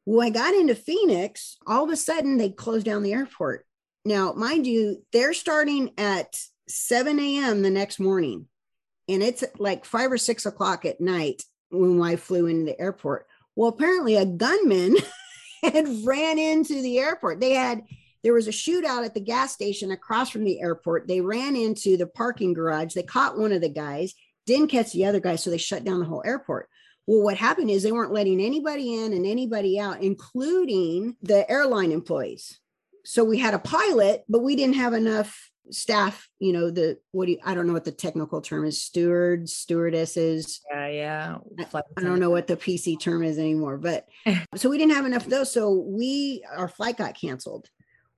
When 0.05 0.27
I 0.27 0.29
got 0.29 0.53
into 0.53 0.75
Phoenix, 0.75 1.57
all 1.67 1.83
of 1.83 1.91
a 1.91 1.95
sudden 1.95 2.38
they 2.38 2.49
closed 2.49 2.85
down 2.85 3.03
the 3.03 3.13
airport. 3.13 3.65
Now, 4.05 4.33
mind 4.33 4.65
you, 4.65 5.03
they're 5.12 5.33
starting 5.33 5.91
at 5.97 6.39
7 6.67 7.19
a.m. 7.19 7.62
the 7.62 7.69
next 7.69 7.99
morning, 7.99 8.47
and 9.07 9.21
it's 9.21 9.43
like 9.57 9.85
five 9.85 10.12
or 10.12 10.17
six 10.17 10.45
o'clock 10.45 10.85
at 10.85 11.01
night 11.01 11.43
when 11.69 12.01
I 12.01 12.15
flew 12.15 12.47
into 12.47 12.65
the 12.65 12.79
airport. 12.79 13.27
Well, 13.55 13.69
apparently, 13.69 14.15
a 14.15 14.25
gunman 14.25 14.95
had 15.63 15.88
ran 16.05 16.39
into 16.39 16.81
the 16.81 16.99
airport. 16.99 17.39
They 17.39 17.51
had 17.51 17.83
there 18.23 18.33
was 18.33 18.47
a 18.47 18.51
shootout 18.51 19.05
at 19.05 19.13
the 19.13 19.19
gas 19.19 19.53
station 19.53 19.91
across 19.91 20.29
from 20.29 20.43
the 20.43 20.62
airport. 20.62 21.07
They 21.07 21.21
ran 21.21 21.55
into 21.55 21.97
the 21.97 22.07
parking 22.07 22.53
garage. 22.53 22.93
They 22.93 23.03
caught 23.03 23.38
one 23.38 23.51
of 23.51 23.62
the 23.62 23.69
guys, 23.69 24.13
didn't 24.45 24.67
catch 24.67 24.91
the 24.91 25.05
other 25.05 25.19
guy, 25.19 25.35
so 25.35 25.49
they 25.49 25.57
shut 25.57 25.83
down 25.83 25.99
the 25.99 26.05
whole 26.05 26.23
airport. 26.25 26.69
Well, 27.09 27.23
what 27.23 27.37
happened 27.37 27.71
is 27.71 27.81
they 27.81 27.91
weren't 27.91 28.13
letting 28.13 28.39
anybody 28.39 28.93
in 28.93 29.13
and 29.13 29.25
anybody 29.25 29.79
out, 29.79 30.03
including 30.03 31.15
the 31.23 31.49
airline 31.49 31.91
employees. 31.91 32.59
So 33.03 33.23
we 33.23 33.39
had 33.39 33.55
a 33.55 33.59
pilot, 33.59 34.25
but 34.29 34.43
we 34.43 34.55
didn't 34.55 34.75
have 34.75 34.93
enough 34.93 35.49
staff, 35.71 36.29
you 36.37 36.53
know, 36.53 36.69
the 36.69 36.99
what 37.09 37.25
do 37.25 37.31
you, 37.31 37.39
I 37.43 37.55
don't 37.55 37.65
know 37.65 37.73
what 37.73 37.85
the 37.85 37.91
technical 37.91 38.41
term 38.41 38.63
is, 38.63 38.83
stewards, 38.83 39.55
stewardesses. 39.55 40.61
Yeah, 40.69 40.87
yeah. 40.87 41.37
I, 41.73 41.81
I 41.97 42.01
don't 42.03 42.19
know 42.19 42.29
what 42.29 42.45
the 42.45 42.55
PC 42.55 42.99
term 42.99 43.23
is 43.23 43.39
anymore, 43.39 43.79
but 43.79 44.05
so 44.55 44.69
we 44.69 44.77
didn't 44.77 44.93
have 44.93 45.07
enough 45.07 45.25
of 45.25 45.31
those. 45.31 45.51
So 45.51 45.71
we 45.71 46.43
our 46.55 46.67
flight 46.67 46.97
got 46.97 47.19
canceled. 47.19 47.69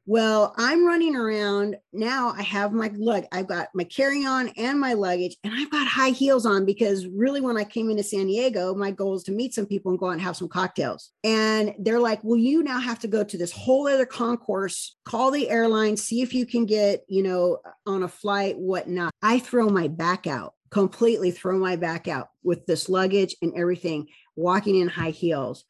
Well, 0.08 0.56
I'm 0.58 0.86
running 0.86 1.16
around 1.16 1.78
now. 1.94 2.34
I 2.36 2.42
have 2.42 2.74
my 2.74 2.92
lug, 2.96 3.26
I've 3.32 3.48
got 3.48 3.70
my 3.76 3.84
carry 3.84 4.26
on 4.26 4.50
and 4.58 4.80
my 4.80 4.94
luggage, 4.94 5.38
and 5.44 5.54
I've 5.54 5.70
got 5.70 5.86
high 5.86 6.10
heels 6.10 6.46
on 6.46 6.66
because 6.66 7.06
really, 7.06 7.40
when 7.40 7.56
I 7.56 7.64
came 7.64 7.90
into 7.90 8.02
San 8.02 8.26
Diego, 8.26 8.74
my 8.74 8.90
goal 8.90 9.16
is 9.16 9.24
to 9.24 9.32
meet 9.32 9.54
some 9.54 9.68
people 9.68 9.92
and 9.92 10.00
go 10.00 10.08
out 10.08 10.14
and 10.14 10.22
have 10.22 10.36
some 10.36 10.50
cocktails. 10.50 11.12
And 11.24 11.76
they're 11.78 12.00
like, 12.00 12.20
Well, 12.24 12.40
you 12.40 12.64
now 12.64 12.80
have 12.80 13.00
to 13.00 13.08
go 13.08 13.24
to 13.24 13.38
this 13.38 13.52
whole 13.52 13.88
other 13.88 14.08
concourse, 14.08 14.96
call 15.06 15.30
the 15.30 15.50
airline, 15.50 15.98
see 15.98 16.22
if 16.22 16.34
you 16.34 16.48
can 16.48 16.66
get, 16.66 17.02
you 17.08 17.22
know, 17.22 17.60
on 17.86 18.02
a 18.02 18.08
flight, 18.08 18.58
whatnot. 18.58 19.12
I 19.22 19.38
throw 19.38 19.70
my 19.70 19.88
back 19.88 20.26
out, 20.26 20.56
completely 20.72 21.30
throw 21.30 21.60
my 21.60 21.76
back 21.76 22.08
out 22.08 22.30
with 22.44 22.66
this 22.66 22.90
luggage 22.90 23.36
and 23.44 23.54
everything, 23.56 24.08
walking 24.36 24.78
in 24.78 24.88
high 24.88 25.12
heels. 25.12 25.64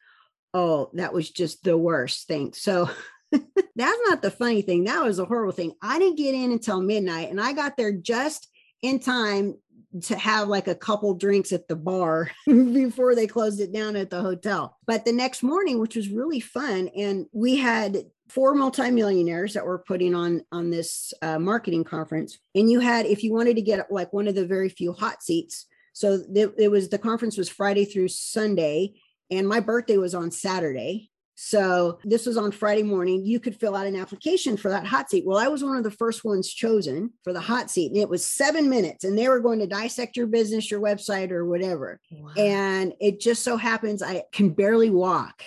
Oh, 0.54 0.90
that 0.94 1.12
was 1.12 1.30
just 1.30 1.64
the 1.64 1.76
worst 1.76 2.26
thing. 2.26 2.54
So, 2.54 2.88
That's 3.32 3.98
not 4.08 4.22
the 4.22 4.30
funny 4.30 4.62
thing. 4.62 4.84
That 4.84 5.02
was 5.02 5.18
a 5.18 5.24
horrible 5.24 5.52
thing. 5.52 5.72
I 5.82 5.98
didn't 5.98 6.18
get 6.18 6.34
in 6.34 6.52
until 6.52 6.82
midnight 6.82 7.30
and 7.30 7.40
I 7.40 7.52
got 7.52 7.76
there 7.76 7.92
just 7.92 8.48
in 8.82 8.98
time 8.98 9.54
to 10.00 10.16
have 10.16 10.48
like 10.48 10.68
a 10.68 10.74
couple 10.74 11.14
drinks 11.14 11.52
at 11.52 11.68
the 11.68 11.76
bar 11.76 12.30
before 12.46 13.14
they 13.14 13.26
closed 13.26 13.60
it 13.60 13.72
down 13.72 13.96
at 13.96 14.10
the 14.10 14.20
hotel. 14.20 14.78
But 14.86 15.04
the 15.04 15.12
next 15.12 15.42
morning, 15.42 15.78
which 15.78 15.96
was 15.96 16.08
really 16.08 16.40
fun, 16.40 16.88
and 16.96 17.26
we 17.32 17.56
had 17.56 18.04
four 18.28 18.54
multimillionaires 18.54 19.52
that 19.52 19.66
were 19.66 19.78
putting 19.78 20.14
on 20.14 20.42
on 20.50 20.70
this 20.70 21.12
uh, 21.20 21.38
marketing 21.38 21.84
conference, 21.84 22.38
and 22.54 22.70
you 22.70 22.80
had 22.80 23.06
if 23.06 23.22
you 23.22 23.32
wanted 23.32 23.56
to 23.56 23.62
get 23.62 23.92
like 23.92 24.12
one 24.12 24.28
of 24.28 24.34
the 24.34 24.46
very 24.46 24.68
few 24.68 24.92
hot 24.92 25.22
seats. 25.22 25.66
So 25.92 26.22
th- 26.22 26.54
it 26.56 26.70
was 26.70 26.88
the 26.88 26.98
conference 26.98 27.36
was 27.36 27.50
Friday 27.50 27.84
through 27.84 28.08
Sunday, 28.08 28.94
and 29.30 29.46
my 29.46 29.60
birthday 29.60 29.98
was 29.98 30.14
on 30.14 30.30
Saturday. 30.30 31.10
So 31.34 31.98
this 32.04 32.26
was 32.26 32.36
on 32.36 32.52
Friday 32.52 32.82
morning. 32.82 33.24
You 33.24 33.40
could 33.40 33.58
fill 33.58 33.74
out 33.74 33.86
an 33.86 33.96
application 33.96 34.56
for 34.56 34.68
that 34.68 34.86
hot 34.86 35.10
seat. 35.10 35.24
Well, 35.26 35.38
I 35.38 35.48
was 35.48 35.64
one 35.64 35.76
of 35.76 35.84
the 35.84 35.90
first 35.90 36.24
ones 36.24 36.52
chosen 36.52 37.12
for 37.24 37.32
the 37.32 37.40
hot 37.40 37.70
seat, 37.70 37.90
and 37.90 38.00
it 38.00 38.08
was 38.08 38.24
seven 38.24 38.68
minutes, 38.68 39.04
and 39.04 39.16
they 39.16 39.28
were 39.28 39.40
going 39.40 39.58
to 39.60 39.66
dissect 39.66 40.16
your 40.16 40.26
business, 40.26 40.70
your 40.70 40.80
website, 40.80 41.30
or 41.30 41.46
whatever. 41.46 42.00
Wow. 42.10 42.32
And 42.36 42.92
it 43.00 43.20
just 43.20 43.42
so 43.42 43.56
happens 43.56 44.02
I 44.02 44.24
can 44.32 44.50
barely 44.50 44.90
walk. 44.90 45.42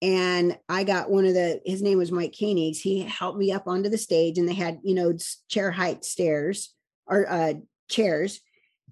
And 0.00 0.58
I 0.68 0.84
got 0.84 1.10
one 1.10 1.24
of 1.26 1.34
the, 1.34 1.60
his 1.64 1.80
name 1.80 1.98
was 1.98 2.12
Mike 2.12 2.32
Koenigs. 2.32 2.78
He 2.78 3.00
helped 3.00 3.38
me 3.38 3.52
up 3.52 3.66
onto 3.66 3.88
the 3.88 3.98
stage, 3.98 4.38
and 4.38 4.48
they 4.48 4.54
had, 4.54 4.78
you 4.82 4.94
know, 4.94 5.16
chair 5.48 5.70
height 5.70 6.04
stairs 6.04 6.74
or 7.06 7.30
uh, 7.30 7.54
chairs. 7.88 8.40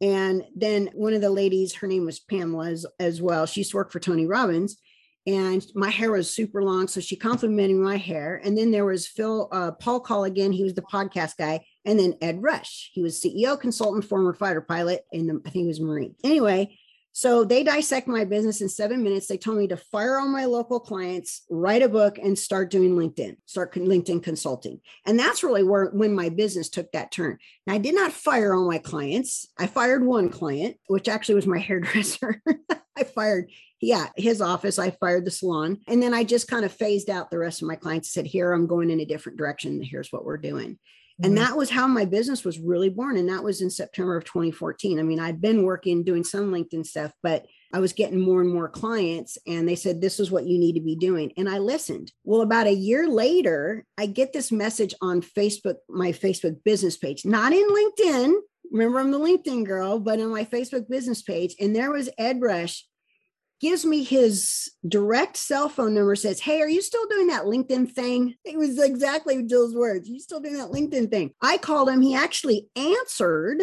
And 0.00 0.44
then 0.54 0.90
one 0.94 1.14
of 1.14 1.20
the 1.20 1.30
ladies, 1.30 1.74
her 1.74 1.86
name 1.86 2.04
was 2.04 2.20
Pamela 2.20 2.70
as, 2.70 2.86
as 2.98 3.22
well. 3.22 3.46
She 3.46 3.60
used 3.60 3.70
to 3.70 3.76
work 3.76 3.92
for 3.92 4.00
Tony 4.00 4.26
Robbins 4.26 4.76
and 5.26 5.64
my 5.74 5.90
hair 5.90 6.10
was 6.10 6.32
super 6.32 6.62
long. 6.62 6.88
So 6.88 7.00
she 7.00 7.16
complimented 7.16 7.76
my 7.76 7.96
hair. 7.96 8.40
And 8.42 8.58
then 8.58 8.70
there 8.70 8.84
was 8.84 9.06
Phil, 9.06 9.48
uh, 9.52 9.72
Paul 9.72 10.24
again. 10.24 10.52
He 10.52 10.64
was 10.64 10.74
the 10.74 10.82
podcast 10.82 11.36
guy. 11.36 11.64
And 11.84 11.98
then 11.98 12.14
Ed 12.20 12.42
Rush. 12.42 12.90
He 12.92 13.02
was 13.02 13.20
CEO, 13.20 13.58
consultant, 13.60 14.04
former 14.04 14.34
fighter 14.34 14.60
pilot, 14.60 15.04
and 15.12 15.42
I 15.46 15.50
think 15.50 15.64
he 15.64 15.68
was 15.68 15.80
Marine. 15.80 16.14
Anyway, 16.24 16.76
so 17.12 17.44
they 17.44 17.62
dissect 17.62 18.08
my 18.08 18.24
business 18.24 18.62
in 18.62 18.70
seven 18.70 19.02
minutes. 19.02 19.26
They 19.26 19.36
told 19.36 19.58
me 19.58 19.68
to 19.68 19.76
fire 19.76 20.18
all 20.18 20.28
my 20.28 20.46
local 20.46 20.80
clients, 20.80 21.42
write 21.50 21.82
a 21.82 21.88
book, 21.88 22.18
and 22.18 22.38
start 22.38 22.70
doing 22.70 22.96
LinkedIn, 22.96 23.36
start 23.44 23.74
LinkedIn 23.74 24.22
consulting. 24.22 24.80
And 25.04 25.18
that's 25.18 25.42
really 25.42 25.62
where 25.62 25.90
when 25.90 26.14
my 26.14 26.30
business 26.30 26.70
took 26.70 26.90
that 26.92 27.12
turn. 27.12 27.38
Now 27.66 27.74
I 27.74 27.78
did 27.78 27.94
not 27.94 28.12
fire 28.12 28.54
all 28.54 28.66
my 28.66 28.78
clients. 28.78 29.46
I 29.58 29.66
fired 29.66 30.04
one 30.04 30.30
client, 30.30 30.76
which 30.86 31.06
actually 31.06 31.34
was 31.34 31.46
my 31.46 31.58
hairdresser. 31.68 32.42
I 32.96 33.04
fired 33.04 33.50
yeah, 33.82 34.08
his 34.16 34.40
office. 34.40 34.78
I 34.78 34.90
fired 34.90 35.24
the 35.24 35.30
salon. 35.30 35.78
And 35.88 36.02
then 36.02 36.14
I 36.14 36.24
just 36.24 36.48
kind 36.48 36.64
of 36.64 36.72
phased 36.72 37.10
out 37.10 37.30
the 37.30 37.38
rest 37.38 37.62
of 37.62 37.68
my 37.68 37.76
clients, 37.76 38.12
said, 38.12 38.26
here, 38.26 38.52
I'm 38.52 38.66
going 38.66 38.90
in 38.90 39.00
a 39.00 39.04
different 39.04 39.38
direction. 39.38 39.82
Here's 39.82 40.12
what 40.12 40.24
we're 40.24 40.38
doing. 40.38 40.78
Mm-hmm. 41.20 41.24
And 41.24 41.38
that 41.38 41.56
was 41.56 41.68
how 41.68 41.86
my 41.86 42.04
business 42.04 42.44
was 42.44 42.58
really 42.58 42.88
born. 42.88 43.16
And 43.16 43.28
that 43.28 43.44
was 43.44 43.60
in 43.60 43.70
September 43.70 44.16
of 44.16 44.24
2014. 44.24 44.98
I 44.98 45.02
mean, 45.02 45.20
I'd 45.20 45.40
been 45.40 45.64
working, 45.64 46.04
doing 46.04 46.24
some 46.24 46.50
LinkedIn 46.50 46.86
stuff, 46.86 47.12
but 47.22 47.46
I 47.74 47.80
was 47.80 47.92
getting 47.92 48.20
more 48.20 48.40
and 48.40 48.52
more 48.52 48.68
clients. 48.68 49.36
And 49.46 49.68
they 49.68 49.76
said, 49.76 50.00
this 50.00 50.20
is 50.20 50.30
what 50.30 50.46
you 50.46 50.58
need 50.58 50.74
to 50.74 50.80
be 50.80 50.96
doing. 50.96 51.32
And 51.36 51.48
I 51.48 51.58
listened. 51.58 52.12
Well, 52.24 52.42
about 52.42 52.66
a 52.66 52.74
year 52.74 53.08
later, 53.08 53.84
I 53.98 54.06
get 54.06 54.32
this 54.32 54.52
message 54.52 54.94
on 55.02 55.22
Facebook, 55.22 55.76
my 55.88 56.12
Facebook 56.12 56.62
business 56.64 56.96
page, 56.96 57.24
not 57.24 57.52
in 57.52 57.68
LinkedIn. 57.68 58.34
Remember, 58.70 59.00
I'm 59.00 59.10
the 59.10 59.18
LinkedIn 59.18 59.66
girl, 59.66 59.98
but 59.98 60.20
on 60.20 60.30
my 60.30 60.44
Facebook 60.44 60.88
business 60.88 61.20
page. 61.20 61.54
And 61.60 61.74
there 61.74 61.90
was 61.90 62.08
Ed 62.16 62.40
Rush 62.40 62.86
gives 63.62 63.86
me 63.86 64.02
his 64.02 64.72
direct 64.86 65.36
cell 65.36 65.68
phone 65.68 65.94
number, 65.94 66.16
says, 66.16 66.40
Hey, 66.40 66.60
are 66.60 66.68
you 66.68 66.82
still 66.82 67.06
doing 67.06 67.28
that 67.28 67.44
LinkedIn 67.44 67.92
thing? 67.92 68.34
It 68.44 68.58
was 68.58 68.82
exactly 68.82 69.42
Jill's 69.44 69.74
words. 69.74 70.08
You 70.08 70.18
still 70.18 70.40
doing 70.40 70.58
that 70.58 70.70
LinkedIn 70.70 71.10
thing? 71.10 71.32
I 71.40 71.58
called 71.58 71.88
him. 71.88 72.02
He 72.02 72.14
actually 72.14 72.66
answered. 72.74 73.62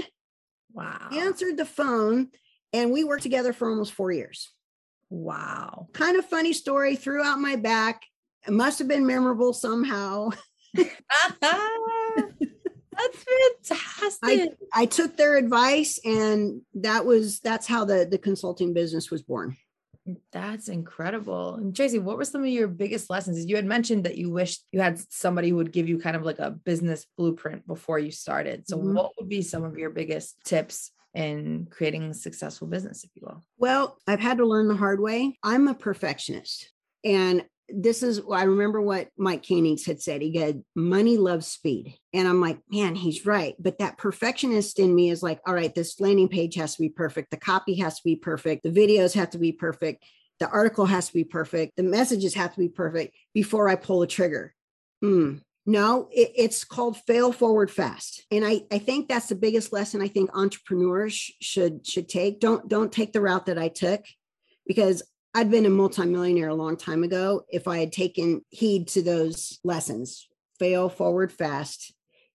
Wow. 0.72 1.10
Answered 1.12 1.58
the 1.58 1.66
phone. 1.66 2.30
And 2.72 2.92
we 2.92 3.04
worked 3.04 3.24
together 3.24 3.52
for 3.52 3.70
almost 3.70 3.94
four 3.94 4.12
years. 4.12 4.50
Wow. 5.10 5.88
Kind 5.94 6.18
of 6.18 6.26
funny 6.26 6.54
story, 6.54 6.96
threw 6.96 7.24
out 7.24 7.40
my 7.40 7.58
back. 7.58 8.04
It 8.48 8.54
must 8.54 8.80
have 8.80 8.88
been 8.88 9.06
memorable 9.06 9.54
somehow. 9.54 10.30
That's 10.76 10.90
fantastic. 13.68 14.20
I, 14.24 14.50
I 14.74 14.86
took 14.86 15.18
their 15.18 15.38
advice 15.38 16.00
and 16.06 16.62
that 16.76 17.06
was 17.06 17.40
that's 17.40 17.66
how 17.66 17.86
the 17.86 18.08
the 18.10 18.18
consulting 18.18 18.74
business 18.74 19.10
was 19.10 19.22
born. 19.22 19.58
That's 20.32 20.70
incredible. 20.70 21.56
And 21.56 21.76
Tracy, 21.76 22.00
what 22.00 22.18
were 22.18 22.26
some 22.26 22.42
of 22.42 22.48
your 22.48 22.68
biggest 22.68 23.10
lessons? 23.10 23.46
You 23.46 23.56
had 23.56 23.66
mentioned 23.66 24.04
that 24.06 24.18
you 24.18 24.32
wished 24.32 24.64
you 24.72 24.82
had 24.82 25.00
somebody 25.12 25.50
who 25.50 25.56
would 25.58 25.72
give 25.72 25.90
you 25.90 26.00
kind 26.00 26.16
of 26.16 26.24
like 26.24 26.40
a 26.40 26.52
business 26.52 27.06
blueprint 27.18 27.68
before 27.68 28.00
you 28.00 28.12
started. 28.12 28.68
So, 28.68 28.78
mm-hmm. 28.78 28.94
what 28.94 29.12
would 29.20 29.30
be 29.30 29.42
some 29.42 29.64
of 29.64 29.78
your 29.78 29.90
biggest 29.90 30.36
tips 30.44 30.92
in 31.14 31.68
creating 31.70 32.04
a 32.04 32.14
successful 32.14 32.68
business, 32.68 33.04
if 33.04 33.12
you 33.16 33.24
will? 33.26 33.44
Well, 33.58 33.98
I've 34.08 34.20
had 34.20 34.38
to 34.38 34.46
learn 34.46 34.68
the 34.68 34.76
hard 34.76 35.00
way. 35.00 35.38
I'm 35.44 35.68
a 35.68 35.74
perfectionist. 35.74 36.72
And 37.04 37.46
this 37.74 38.04
is 38.04 38.22
I 38.32 38.44
remember 38.44 38.82
what 38.82 39.10
Mike 39.18 39.44
Koenigs 39.44 39.86
had 39.86 40.02
said. 40.02 40.22
He 40.22 40.38
said, 40.38 40.64
money 40.76 41.18
loves 41.18 41.48
speed. 41.48 41.98
And 42.14 42.28
I'm 42.28 42.42
like, 42.42 42.60
man, 42.72 42.96
he's 42.96 43.26
right. 43.26 43.56
But 43.60 43.80
that 43.80 43.98
perfectionist 43.98 44.80
in 44.80 44.94
me 44.94 45.10
is 45.10 45.24
like, 45.24 45.40
all 45.46 45.54
right, 45.54 45.74
this 45.74 46.00
landing 46.00 46.30
page 46.30 46.56
has 46.56 46.76
to 46.76 46.82
be 46.82 46.90
perfect. 46.90 47.32
The 47.32 47.38
copy 47.38 47.76
has 47.76 47.96
to 47.98 48.02
be 48.04 48.16
perfect. 48.16 48.64
The 48.64 48.72
videos 48.72 49.14
have 49.14 49.32
to 49.32 49.38
be 49.38 49.52
perfect. 49.52 50.04
The 50.40 50.50
article 50.50 50.86
has 50.86 51.08
to 51.08 51.14
be 51.14 51.24
perfect. 51.24 51.76
The 51.76 51.84
messages 51.84 52.34
have 52.36 52.54
to 52.54 52.60
be 52.60 52.70
perfect 52.70 53.16
before 53.34 53.68
I 53.68 53.76
pull 53.76 54.00
the 54.00 54.08
trigger. 54.08 54.54
Mm, 55.04 55.42
no, 55.66 56.08
it, 56.12 56.32
it's 56.36 56.64
called 56.64 56.98
fail 56.98 57.32
forward 57.32 57.70
fast. 57.70 58.26
And 58.32 58.46
I, 58.46 58.62
I 58.72 58.80
think 58.80 59.08
that's 59.08 59.28
the 59.28 59.36
biggest 59.36 59.72
lesson 59.72 60.02
I 60.02 60.08
think 60.08 60.30
entrepreneurs 60.34 61.32
should 61.42 61.86
should 61.86 62.10
take. 62.10 62.40
Don't 62.40 62.68
don't 62.68 62.92
take 62.92 63.14
the 63.14 63.22
route 63.22 63.46
that 63.48 63.60
I 63.60 63.68
took 63.68 64.04
because 64.66 65.04
I'd 65.34 65.52
been 65.52 65.66
a 65.66 65.70
multimillionaire 65.70 66.50
a 66.50 66.56
long 66.56 66.76
time 66.76 67.04
ago 67.04 67.44
if 67.50 67.68
I 67.68 67.80
had 67.80 67.92
taken 67.92 68.42
heed 68.50 68.88
to 68.90 69.02
those 69.02 69.60
lessons. 69.64 70.28
Fail 70.58 70.90
forward 70.90 71.32
fast. 71.32 71.94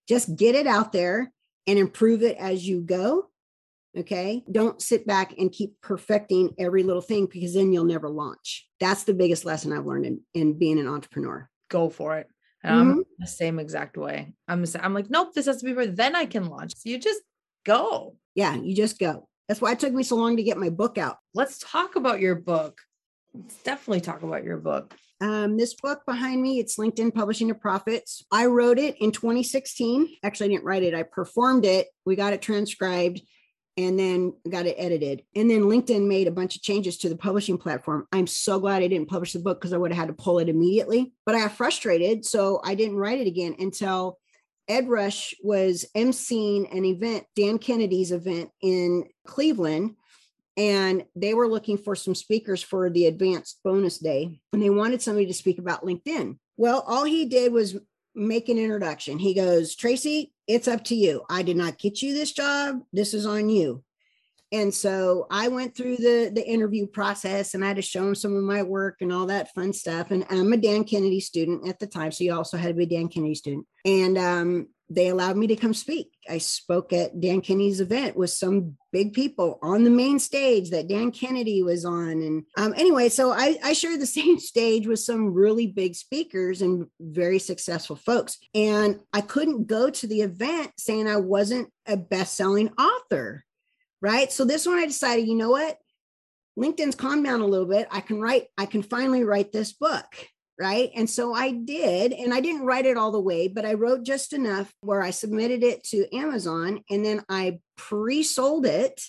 Just 0.09 0.37
get 0.37 0.55
it 0.55 0.67
out 0.67 0.93
there 0.93 1.33
and 1.67 1.79
improve 1.79 2.23
it 2.23 2.37
as 2.39 2.67
you 2.67 2.81
go. 2.81 3.31
Okay. 3.97 4.43
Don't 4.51 4.81
sit 4.83 5.07
back 5.07 5.35
and 5.39 5.53
keep 5.53 5.81
perfecting 5.81 6.51
every 6.59 6.83
little 6.83 7.03
thing 7.03 7.27
because 7.27 7.55
then 7.55 7.73
you'll 7.73 7.85
never 7.85 8.09
launch. 8.09 8.67
That's 8.81 9.05
the 9.05 9.15
biggest 9.15 9.45
lesson 9.45 9.73
I've 9.73 9.87
learned 9.87 10.07
in, 10.07 10.21
in 10.35 10.59
being 10.59 10.79
an 10.79 10.89
entrepreneur. 10.89 11.49
Go 11.69 11.91
for 11.91 12.19
it. 12.19 12.29
And 12.63 12.75
mm-hmm. 12.75 12.91
I'm 12.99 13.05
the 13.19 13.27
same 13.27 13.59
exact 13.59 13.97
way. 13.97 14.33
I'm, 14.49 14.65
I'm 14.81 14.95
like, 14.95 15.11
nope, 15.11 15.35
this 15.35 15.47
has 15.47 15.59
to 15.59 15.65
be 15.65 15.75
for 15.75 15.87
then 15.87 16.17
I 16.17 16.27
can 16.27 16.49
launch. 16.49 16.73
So 16.77 16.89
you 16.89 16.99
just 16.99 17.21
go. 17.65 18.17
Yeah, 18.35 18.55
you 18.57 18.75
just 18.75 18.99
go. 18.99 19.29
That's 19.49 19.61
why 19.61 19.73
it 19.73 19.81
took 19.81 19.93
me 19.93 20.03
so 20.03 20.17
long 20.17 20.37
to 20.37 20.43
get 20.43 20.57
my 20.57 20.71
book 20.71 20.99
out. 20.99 21.19
Let's 21.35 21.59
talk 21.59 21.97
about 21.97 22.21
your 22.21 22.35
book. 22.35 22.81
Let's 23.35 23.57
definitely 23.63 24.01
talk 24.01 24.23
about 24.23 24.45
your 24.45 24.57
book. 24.57 24.95
Um, 25.21 25.57
this 25.57 25.75
book 25.75 26.03
behind 26.07 26.43
me, 26.43 26.59
it's 26.59 26.77
LinkedIn 26.79 27.15
Publishing 27.15 27.49
to 27.49 27.55
Profits. 27.55 28.25
I 28.31 28.47
wrote 28.47 28.79
it 28.79 28.97
in 29.01 29.13
2016. 29.13 30.09
Actually, 30.23 30.47
I 30.47 30.49
didn't 30.51 30.65
write 30.65 30.83
it, 30.83 30.95
I 30.95 31.03
performed 31.03 31.65
it. 31.65 31.89
We 32.05 32.17
got 32.17 32.33
it 32.33 32.43
transcribed 32.43 33.23
and 33.77 33.99
then 33.99 34.33
got 34.49 34.67
it 34.67 34.77
edited. 34.79 35.23
And 35.35 35.51
then 35.51 35.63
LinkedIn 35.63 36.07
made 36.07 36.29
a 36.29 36.33
bunch 36.33 36.57
of 36.57 36.63
changes 36.63 36.99
to 36.99 37.09
the 37.09 37.17
publishing 37.17 37.59
platform. 37.59 38.07
I'm 38.13 38.27
so 38.27 38.61
glad 38.61 38.83
I 38.83 38.89
didn't 38.89 39.09
publish 39.09 39.33
the 39.33 39.41
book 39.41 39.61
because 39.61 39.73
I 39.73 39.79
would 39.79 39.93
have 39.93 39.99
had 39.99 40.17
to 40.17 40.23
pull 40.23 40.39
it 40.39 40.49
immediately. 40.49 41.13
But 41.27 41.35
I 41.35 41.41
got 41.41 41.53
frustrated. 41.53 42.25
So 42.25 42.61
I 42.65 42.75
didn't 42.77 42.97
write 42.97 43.19
it 43.19 43.27
again 43.27 43.57
until 43.59 44.19
Ed 44.69 44.89
Rush 44.89 45.35
was 45.43 45.85
emceeing 45.97 46.75
an 46.77 46.85
event, 46.85 47.25
Dan 47.37 47.59
Kennedy's 47.59 48.13
event 48.13 48.51
in 48.63 49.05
Cleveland. 49.27 49.97
And 50.57 51.05
they 51.17 51.35
were 51.35 51.49
looking 51.49 51.77
for 51.77 51.97
some 51.97 52.15
speakers 52.15 52.63
for 52.63 52.89
the 52.89 53.07
advanced 53.07 53.61
bonus 53.65 53.99
day. 53.99 54.39
And 54.53 54.63
they 54.63 54.71
wanted 54.71 55.03
somebody 55.03 55.27
to 55.27 55.35
speak 55.35 55.59
about 55.59 55.85
LinkedIn. 55.85 56.39
Well, 56.57 56.85
all 56.87 57.05
he 57.05 57.25
did 57.25 57.53
was 57.53 57.77
make 58.15 58.49
an 58.49 58.59
introduction. 58.59 59.19
He 59.19 59.35
goes, 59.35 59.75
Tracy, 59.75 60.33
it's 60.47 60.69
up 60.69 60.85
to 60.85 60.95
you. 60.95 61.23
I 61.29 61.43
did 61.43 61.57
not 61.57 61.79
get 61.79 62.03
you 62.03 62.15
this 62.15 62.33
job. 62.33 62.83
This 62.93 63.15
is 63.15 63.27
on 63.27 63.49
you. 63.49 63.83
And 64.55 64.73
so 64.73 65.27
I 65.33 65.49
went 65.49 65.77
through 65.77 65.97
the 65.97 66.31
the 66.33 66.47
interview 66.47 66.87
process 66.87 67.55
and 67.55 67.65
I 67.65 67.69
had 67.69 67.77
to 67.77 67.83
show 67.83 68.07
him 68.07 68.15
some 68.15 68.37
of 68.37 68.45
my 68.45 68.63
work 68.63 68.99
and 69.01 69.13
all 69.13 69.27
that 69.27 69.53
fun 69.53 69.73
stuff. 69.73 70.13
And 70.13 70.25
I'm 70.31 70.53
a 70.53 70.57
Dan 70.57 70.85
Kennedy 70.85 71.19
student 71.19 71.69
at 71.69 71.81
the 71.81 71.89
time, 71.89 72.13
so 72.13 72.23
you 72.23 72.33
also 72.33 72.57
had 72.57 72.69
to 72.69 72.75
be 72.75 72.85
a 72.85 72.87
Dan 72.87 73.09
Kennedy 73.09 73.35
student. 73.35 73.67
And 73.85 74.17
um, 74.17 74.69
they 74.89 75.09
allowed 75.09 75.37
me 75.37 75.49
to 75.49 75.57
come 75.57 75.75
speak. 75.75 76.13
I 76.29 76.39
spoke 76.39 76.93
at 76.93 77.21
Dan 77.21 77.41
Kennedy's 77.41 77.81
event 77.81 78.17
with 78.17 78.31
some 78.31 78.77
big 78.93 79.13
people 79.13 79.59
on 79.61 79.83
the 79.83 79.91
main 79.91 80.21
stage 80.21 80.71
that 80.71 80.89
Dan 80.89 81.11
Kennedy 81.11 81.65
was 81.65 81.85
on. 81.85 82.11
And 82.11 82.45
um, 82.57 82.75
anyway, 82.77 83.09
so 83.09 83.33
I, 83.33 83.59
I 83.65 83.73
shared 83.73 84.01
the 84.01 84.07
same 84.21 84.39
stage 84.39 84.87
with 84.87 85.01
some 85.01 85.35
really 85.35 85.67
big 85.67 85.97
speakers 85.97 86.63
and 86.63 86.87
very 87.01 87.41
successful 87.41 87.97
folks. 87.97 88.39
And 88.55 89.01
I 89.13 89.21
couldn't 89.21 89.67
go 89.67 89.91
to 89.91 90.07
the 90.07 90.21
event 90.21 90.71
saying 90.79 91.09
I 91.09 91.17
wasn't 91.17 91.73
a 91.87 91.97
best 91.97 92.37
selling 92.37 92.69
author 92.79 93.45
right? 94.05 94.31
So 94.31 94.45
this 94.45 94.67
one 94.67 94.77
I 94.77 94.85
decided, 94.85 95.27
you 95.27 95.35
know 95.35 95.49
what? 95.49 95.79
LinkedIn's 96.59 96.95
calmed 96.95 97.25
down 97.25 97.41
a 97.41 97.47
little 97.47 97.67
bit. 97.67 97.89
I 97.91 98.01
can 98.01 98.21
write, 98.21 98.49
I 98.59 98.67
can 98.67 98.83
finally 98.83 99.25
write 99.25 99.51
this 99.51 99.73
book. 99.73 100.05
Right. 100.61 100.91
And 100.95 101.09
so 101.09 101.33
I 101.33 101.53
did. 101.53 102.13
And 102.13 102.33
I 102.33 102.41
didn't 102.41 102.67
write 102.67 102.85
it 102.85 102.99
all 102.99 103.11
the 103.11 103.19
way, 103.19 103.49
but 103.49 103.65
I 103.65 103.75
wrote 103.75 104.05
just 104.05 104.35
enough 104.35 104.73
where 104.83 105.03
I 105.03 105.11
submitted 105.11 105.65
it 105.65 105.83
to 105.85 106.15
Amazon 106.15 106.85
and 106.91 107.05
then 107.05 107.25
I 107.31 107.61
pre 107.77 108.23
sold 108.23 108.67
it. 108.67 109.01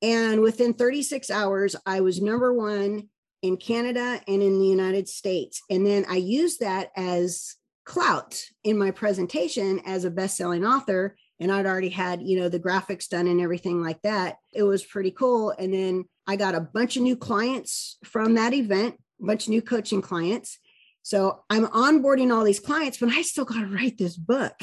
And 0.00 0.40
within 0.42 0.74
36 0.74 1.28
hours, 1.30 1.74
I 1.84 2.00
was 2.00 2.22
number 2.22 2.54
one 2.54 3.08
in 3.42 3.56
Canada 3.56 4.20
and 4.28 4.42
in 4.42 4.60
the 4.60 4.66
United 4.66 5.08
States. 5.08 5.60
And 5.68 5.84
then 5.84 6.06
I 6.08 6.16
used 6.16 6.60
that 6.60 6.92
as 6.96 7.56
clout 7.84 8.40
in 8.62 8.78
my 8.78 8.92
presentation 8.92 9.80
as 9.84 10.04
a 10.04 10.10
best-selling 10.10 10.64
author 10.64 11.16
and 11.40 11.50
I'd 11.50 11.66
already 11.66 11.88
had, 11.88 12.22
you 12.22 12.38
know, 12.38 12.48
the 12.48 12.60
graphics 12.60 13.08
done 13.08 13.26
and 13.26 13.40
everything 13.40 13.82
like 13.82 14.00
that. 14.02 14.36
It 14.52 14.62
was 14.62 14.84
pretty 14.84 15.10
cool. 15.10 15.50
And 15.50 15.74
then 15.74 16.04
I 16.26 16.36
got 16.36 16.54
a 16.54 16.60
bunch 16.60 16.96
of 16.96 17.02
new 17.02 17.16
clients 17.16 17.98
from 18.04 18.34
that 18.34 18.54
event, 18.54 18.96
a 19.20 19.26
bunch 19.26 19.44
of 19.44 19.50
new 19.50 19.62
coaching 19.62 20.00
clients. 20.00 20.58
So 21.02 21.40
I'm 21.50 21.66
onboarding 21.66 22.34
all 22.34 22.44
these 22.44 22.60
clients, 22.60 22.98
but 22.98 23.10
I 23.10 23.22
still 23.22 23.44
got 23.44 23.60
to 23.60 23.66
write 23.66 23.98
this 23.98 24.16
book. 24.16 24.54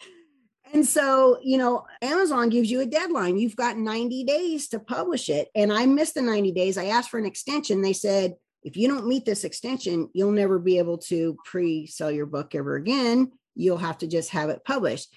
and 0.72 0.84
so, 0.84 1.38
you 1.42 1.58
know, 1.58 1.84
Amazon 2.02 2.48
gives 2.48 2.70
you 2.70 2.80
a 2.80 2.86
deadline. 2.86 3.38
You've 3.38 3.54
got 3.54 3.76
90 3.76 4.24
days 4.24 4.68
to 4.68 4.80
publish 4.80 5.28
it. 5.28 5.48
And 5.54 5.72
I 5.72 5.86
missed 5.86 6.14
the 6.14 6.22
90 6.22 6.50
days. 6.52 6.76
I 6.76 6.86
asked 6.86 7.10
for 7.10 7.18
an 7.18 7.26
extension. 7.26 7.82
They 7.82 7.92
said, 7.92 8.34
if 8.64 8.76
you 8.76 8.88
don't 8.88 9.06
meet 9.06 9.26
this 9.26 9.44
extension, 9.44 10.08
you'll 10.14 10.32
never 10.32 10.58
be 10.58 10.78
able 10.78 10.98
to 10.98 11.36
pre 11.44 11.86
sell 11.86 12.10
your 12.10 12.26
book 12.26 12.54
ever 12.54 12.74
again. 12.76 13.30
You'll 13.54 13.76
have 13.76 13.98
to 13.98 14.08
just 14.08 14.30
have 14.30 14.48
it 14.48 14.64
published. 14.64 15.14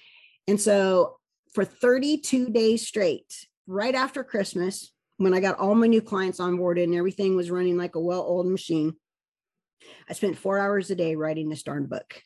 And 0.48 0.58
so 0.58 1.18
for 1.52 1.64
32 1.64 2.48
days 2.48 2.86
straight, 2.86 3.46
right 3.66 3.94
after 3.94 4.24
Christmas, 4.24 4.92
when 5.18 5.34
I 5.34 5.40
got 5.40 5.58
all 5.58 5.74
my 5.74 5.86
new 5.86 6.00
clients 6.00 6.40
on 6.40 6.56
board 6.56 6.78
and 6.78 6.94
everything 6.94 7.36
was 7.36 7.50
running 7.50 7.76
like 7.76 7.94
a 7.94 8.00
well 8.00 8.26
oiled 8.28 8.46
machine, 8.46 8.94
I 10.08 10.14
spent 10.14 10.38
four 10.38 10.58
hours 10.58 10.90
a 10.90 10.94
day 10.94 11.16
writing 11.16 11.50
this 11.50 11.62
darn 11.62 11.86
book. 11.86 12.22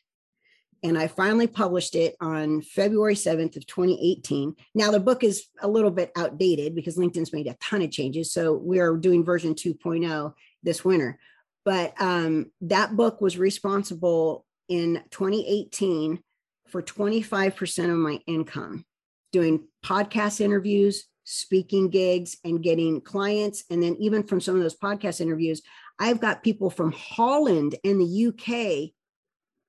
And 0.83 0.97
I 0.97 1.07
finally 1.07 1.47
published 1.47 1.95
it 1.95 2.15
on 2.19 2.61
February 2.61 3.15
7th 3.15 3.57
of 3.57 3.65
2018. 3.67 4.55
Now 4.73 4.91
the 4.91 4.99
book 4.99 5.23
is 5.23 5.47
a 5.61 5.67
little 5.67 5.91
bit 5.91 6.11
outdated 6.15 6.75
because 6.75 6.97
LinkedIn's 6.97 7.33
made 7.33 7.47
a 7.47 7.57
ton 7.61 7.81
of 7.81 7.91
changes. 7.91 8.33
So 8.33 8.53
we 8.53 8.79
are 8.79 8.95
doing 8.97 9.23
version 9.23 9.53
2.0 9.53 10.33
this 10.61 10.83
winter. 10.83 11.19
But 11.65 11.93
um, 11.99 12.51
that 12.61 12.95
book 12.95 13.21
was 13.21 13.37
responsible 13.37 14.45
in 14.67 15.01
2018 15.11 16.21
for 16.67 16.81
25% 16.81 17.91
of 17.91 17.97
my 17.97 18.19
income 18.27 18.85
doing 19.31 19.67
podcast 19.83 20.39
interviews, 20.39 21.05
speaking 21.25 21.89
gigs, 21.89 22.37
and 22.43 22.63
getting 22.63 23.01
clients. 23.01 23.63
And 23.69 23.81
then, 23.81 23.95
even 23.99 24.23
from 24.23 24.39
some 24.39 24.55
of 24.55 24.61
those 24.61 24.77
podcast 24.77 25.19
interviews, 25.19 25.61
I've 25.99 26.21
got 26.21 26.43
people 26.43 26.69
from 26.69 26.91
Holland 26.93 27.75
and 27.83 27.99
the 27.99 28.27
UK 28.27 28.93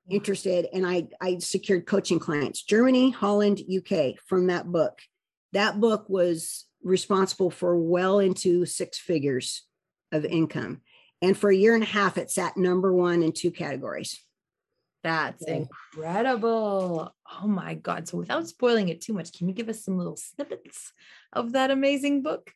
interested, 0.09 0.67
and 0.73 0.87
I, 0.87 1.09
I 1.21 1.39
secured 1.39 1.87
coaching 1.87 2.19
clients 2.19 2.63
Germany, 2.63 3.11
Holland, 3.11 3.61
UK 3.61 4.17
from 4.27 4.47
that 4.49 4.67
book. 4.67 4.99
That 5.53 5.81
book 5.81 6.07
was 6.09 6.67
responsible 6.83 7.51
for 7.51 7.77
well 7.79 8.19
into 8.19 8.67
six 8.67 8.99
figures 8.99 9.63
of 10.13 10.25
income. 10.25 10.83
And 11.23 11.37
for 11.37 11.51
a 11.51 11.57
year 11.57 11.75
and 11.75 11.83
a 11.83 11.87
half, 11.87 12.19
it 12.19 12.31
sat 12.31 12.57
number 12.57 12.93
one 12.93 13.23
in 13.23 13.33
two 13.33 13.51
categories. 13.51 14.24
That's 15.05 15.45
yeah. 15.47 15.67
incredible. 15.95 17.15
Oh 17.41 17.47
my 17.47 17.75
God. 17.75 18.09
So, 18.09 18.17
without 18.19 18.49
spoiling 18.49 18.89
it 18.89 19.03
too 19.03 19.13
much, 19.13 19.33
can 19.33 19.49
you 19.49 19.55
give 19.55 19.69
us 19.69 19.85
some 19.85 19.99
little 19.99 20.17
snippets 20.17 20.93
of 21.33 21.53
that 21.53 21.71
amazing 21.71 22.23
book? 22.23 22.51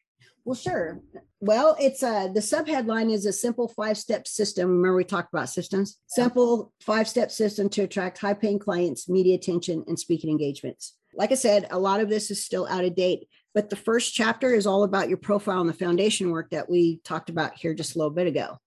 Well, 0.47 0.55
sure. 0.55 1.01
Well, 1.41 1.77
it's 1.79 2.03
uh 2.03 2.29
the 2.29 2.41
subheadline 2.41 3.13
is 3.13 3.27
a 3.27 3.35
simple 3.35 3.69
five-step 3.69 4.27
system. 4.27 4.71
Remember, 4.71 4.97
we 4.97 5.05
talked 5.05 5.33
about 5.33 5.51
systems. 5.51 5.99
Simple 6.07 6.73
five-step 6.81 7.31
system 7.31 7.69
to 7.69 7.83
attract 7.83 8.17
high-paying 8.17 8.61
clients, 8.61 9.11
media 9.11 9.35
attention, 9.35 9.85
and 9.87 9.99
speaking 9.99 10.31
engagements. 10.31 10.95
Like 11.15 11.33
I 11.33 11.37
said, 11.37 11.67
a 11.71 11.79
lot 11.79 12.01
of 12.01 12.09
this 12.09 12.31
is 12.31 12.43
still 12.43 12.67
out 12.67 12.85
of 12.85 12.95
date, 12.95 13.29
but 13.55 13.69
the 13.69 13.77
first 13.77 14.15
chapter 14.15 14.55
is 14.55 14.67
all 14.67 14.85
about 14.85 15.09
your 15.11 15.19
profile 15.19 15.61
and 15.61 15.69
the 15.69 15.75
foundation 15.75 16.31
work 16.31 16.49
that 16.51 16.71
we 16.71 17.01
talked 17.05 17.29
about 17.29 17.59
here 17.59 17.75
just 17.75 17.95
a 17.95 17.99
little 17.99 18.15
bit 18.15 18.27
ago. 18.27 18.59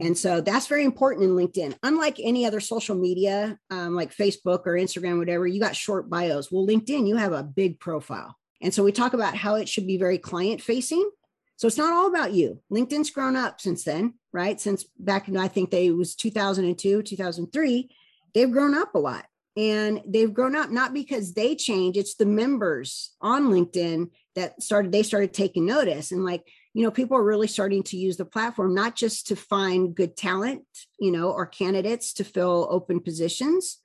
And 0.00 0.16
so 0.16 0.40
that's 0.40 0.66
very 0.66 0.84
important 0.84 1.24
in 1.24 1.30
LinkedIn. 1.30 1.76
Unlike 1.82 2.20
any 2.22 2.44
other 2.44 2.60
social 2.60 2.94
media, 2.94 3.58
um, 3.70 3.94
like 3.94 4.14
Facebook 4.14 4.66
or 4.66 4.72
Instagram, 4.72 5.18
whatever, 5.18 5.46
you 5.46 5.60
got 5.60 5.76
short 5.76 6.10
bios. 6.10 6.52
Well, 6.52 6.66
LinkedIn, 6.66 7.08
you 7.08 7.16
have 7.16 7.32
a 7.32 7.42
big 7.42 7.80
profile. 7.80 8.36
And 8.60 8.72
so 8.72 8.82
we 8.82 8.92
talk 8.92 9.14
about 9.14 9.34
how 9.34 9.54
it 9.54 9.68
should 9.68 9.86
be 9.86 9.98
very 9.98 10.18
client 10.18 10.60
facing. 10.60 11.08
So 11.56 11.66
it's 11.66 11.78
not 11.78 11.92
all 11.92 12.08
about 12.08 12.32
you. 12.32 12.60
LinkedIn's 12.70 13.10
grown 13.10 13.36
up 13.36 13.60
since 13.60 13.84
then, 13.84 14.14
right? 14.32 14.60
Since 14.60 14.84
back 14.98 15.28
in, 15.28 15.36
I 15.36 15.48
think 15.48 15.70
they 15.70 15.90
was 15.90 16.14
2002, 16.14 17.02
2003, 17.02 17.90
they've 18.34 18.50
grown 18.50 18.76
up 18.76 18.94
a 18.94 18.98
lot. 18.98 19.24
And 19.56 20.02
they've 20.06 20.32
grown 20.32 20.54
up 20.54 20.68
not 20.70 20.92
because 20.92 21.32
they 21.32 21.54
change, 21.54 21.96
it's 21.96 22.16
the 22.16 22.26
members 22.26 23.14
on 23.22 23.46
LinkedIn 23.46 24.10
that 24.34 24.62
started, 24.62 24.92
they 24.92 25.02
started 25.02 25.32
taking 25.32 25.64
notice. 25.64 26.12
And 26.12 26.26
like, 26.26 26.46
you 26.76 26.82
know 26.82 26.90
people 26.90 27.16
are 27.16 27.24
really 27.24 27.46
starting 27.46 27.82
to 27.82 27.96
use 27.96 28.16
the 28.16 28.24
platform 28.24 28.74
not 28.74 28.94
just 28.94 29.28
to 29.28 29.36
find 29.36 29.94
good 29.94 30.16
talent 30.16 30.64
you 30.98 31.10
know 31.10 31.30
or 31.30 31.46
candidates 31.46 32.12
to 32.12 32.24
fill 32.24 32.68
open 32.70 33.00
positions 33.00 33.78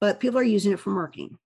but 0.00 0.20
people 0.20 0.38
are 0.38 0.44
using 0.44 0.72
it 0.72 0.80
for 0.80 0.90
marketing. 0.90 1.38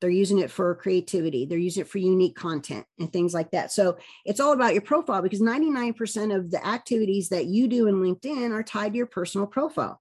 They're 0.00 0.10
using 0.10 0.38
it 0.38 0.50
for 0.50 0.74
creativity. 0.76 1.44
They're 1.44 1.58
using 1.58 1.80
it 1.80 1.88
for 1.88 1.98
unique 1.98 2.36
content 2.36 2.86
and 3.00 3.12
things 3.12 3.34
like 3.34 3.50
that. 3.50 3.72
So 3.72 3.98
it's 4.24 4.38
all 4.38 4.52
about 4.52 4.72
your 4.72 4.82
profile 4.82 5.22
because 5.22 5.40
99% 5.40 6.34
of 6.34 6.52
the 6.52 6.64
activities 6.64 7.30
that 7.30 7.46
you 7.46 7.66
do 7.66 7.88
in 7.88 7.96
linkedin 7.96 8.52
are 8.52 8.62
tied 8.62 8.92
to 8.92 8.96
your 8.96 9.06
personal 9.06 9.46
profile. 9.46 10.00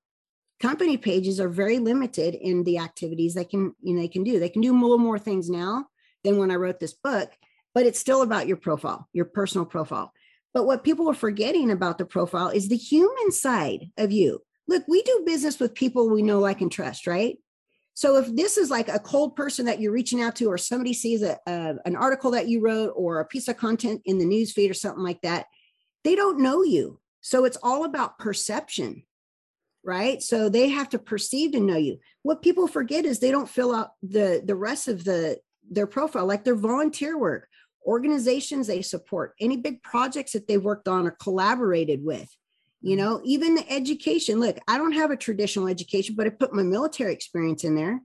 Company 0.60 0.98
pages 0.98 1.40
are 1.40 1.50
very 1.50 1.80
limited 1.80 2.36
in 2.36 2.64
the 2.64 2.78
activities 2.78 3.34
they 3.34 3.46
can 3.46 3.76
you 3.82 3.96
know 3.96 4.02
they 4.02 4.08
can 4.08 4.24
do. 4.24 4.40
They 4.40 4.50
can 4.50 4.62
do 4.62 4.72
a 4.72 4.80
little 4.80 4.98
more 4.98 5.20
things 5.20 5.50
now 5.50 5.86
than 6.24 6.38
when 6.38 6.50
i 6.50 6.56
wrote 6.56 6.80
this 6.80 6.94
book 6.94 7.32
but 7.76 7.86
it's 7.86 8.00
still 8.00 8.24
about 8.24 8.48
your 8.48 8.58
profile 8.58 9.08
your 9.14 9.26
personal 9.26 9.66
profile 9.66 10.12
but 10.54 10.66
what 10.66 10.84
people 10.84 11.10
are 11.10 11.14
forgetting 11.14 11.72
about 11.72 11.98
the 11.98 12.06
profile 12.06 12.50
is 12.50 12.68
the 12.68 12.78
human 12.78 13.32
side 13.32 13.92
of 13.98 14.12
you. 14.12 14.42
Look, 14.68 14.84
we 14.88 15.02
do 15.04 15.24
business 15.26 15.60
with 15.60 15.74
people 15.74 16.10
we 16.10 16.22
know, 16.22 16.40
like, 16.40 16.62
and 16.62 16.72
trust, 16.72 17.08
right? 17.08 17.38
So 17.94 18.18
if 18.18 18.36
this 18.36 18.58
is 18.58 18.70
like 18.70 18.90
a 18.90 19.00
cold 19.00 19.36
person 19.36 19.66
that 19.66 19.80
you're 19.80 19.92
reaching 19.92 20.22
out 20.22 20.36
to, 20.36 20.46
or 20.46 20.58
somebody 20.58 20.94
sees 20.94 21.24
a, 21.24 21.40
a, 21.48 21.76
an 21.86 21.96
article 21.96 22.32
that 22.32 22.48
you 22.48 22.62
wrote 22.62 22.94
or 22.96 23.20
a 23.20 23.26
piece 23.26 23.48
of 23.48 23.58
content 23.58 24.02
in 24.06 24.20
the 24.20 24.26
news 24.26 24.52
feed 24.52 24.70
or 24.70 24.76
something 24.76 25.04
like 25.04 25.22
that, 25.22 25.48
they 26.04 26.16
don't 26.16 26.40
know 26.40 26.64
you. 26.64 27.00
So 27.22 27.44
it's 27.46 27.58
all 27.64 27.86
about 27.86 28.20
perception, 28.20 29.04
right? 29.84 30.22
So 30.22 30.48
they 30.48 30.70
have 30.70 30.90
to 30.90 31.00
perceive 31.00 31.54
to 31.54 31.60
know 31.60 31.78
you. 31.78 31.98
What 32.22 32.44
people 32.44 32.68
forget 32.68 33.06
is 33.06 33.20
they 33.20 33.32
don't 33.32 33.50
fill 33.50 33.74
out 33.74 33.90
the 34.04 34.42
the 34.46 34.56
rest 34.56 34.88
of 34.88 35.04
the 35.04 35.40
their 35.70 35.88
profile, 35.88 36.26
like 36.26 36.44
their 36.44 36.56
volunteer 36.56 37.18
work 37.18 37.50
organizations 37.88 38.68
they 38.68 38.82
support, 38.82 39.34
any 39.40 39.58
big 39.58 39.82
projects 39.82 40.34
that 40.34 40.48
they've 40.48 40.64
worked 40.64 40.88
on 40.88 41.08
or 41.08 41.12
collaborated 41.12 42.04
with. 42.04 42.30
You 42.82 42.96
mm-hmm. 42.96 43.06
know, 43.06 43.22
even 43.24 43.56
the 43.56 43.72
education. 43.72 44.40
Look, 44.40 44.58
I 44.68 44.78
don't 44.78 44.92
have 44.92 45.10
a 45.10 45.18
traditional 45.18 45.68
education, 45.68 46.16
but 46.16 46.28
I 46.28 46.30
put 46.30 46.54
my 46.54 46.64
military 46.64 47.14
experience 47.14 47.64
in 47.64 47.76
there. 47.76 48.02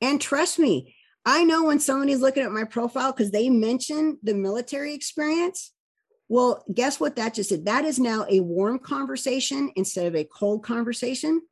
And 0.00 0.20
trust 0.20 0.58
me, 0.58 0.94
I 1.24 1.42
know 1.42 1.64
when 1.64 1.80
somebody's 1.80 2.20
looking 2.20 2.44
at 2.44 2.52
my 2.52 2.64
profile 2.64 3.12
because 3.12 3.32
they 3.32 3.50
mention 3.50 4.18
the 4.22 4.34
military 4.34 4.94
experience. 4.94 5.72
Well, 6.28 6.64
guess 6.72 7.00
what 7.00 7.16
that 7.16 7.34
just 7.34 7.50
did? 7.50 7.66
That 7.66 7.84
is 7.84 7.98
now 7.98 8.26
a 8.28 8.40
warm 8.40 8.78
conversation 8.78 9.72
instead 9.76 10.06
of 10.06 10.14
a 10.14 10.24
cold 10.24 10.64
conversation. 10.64 11.42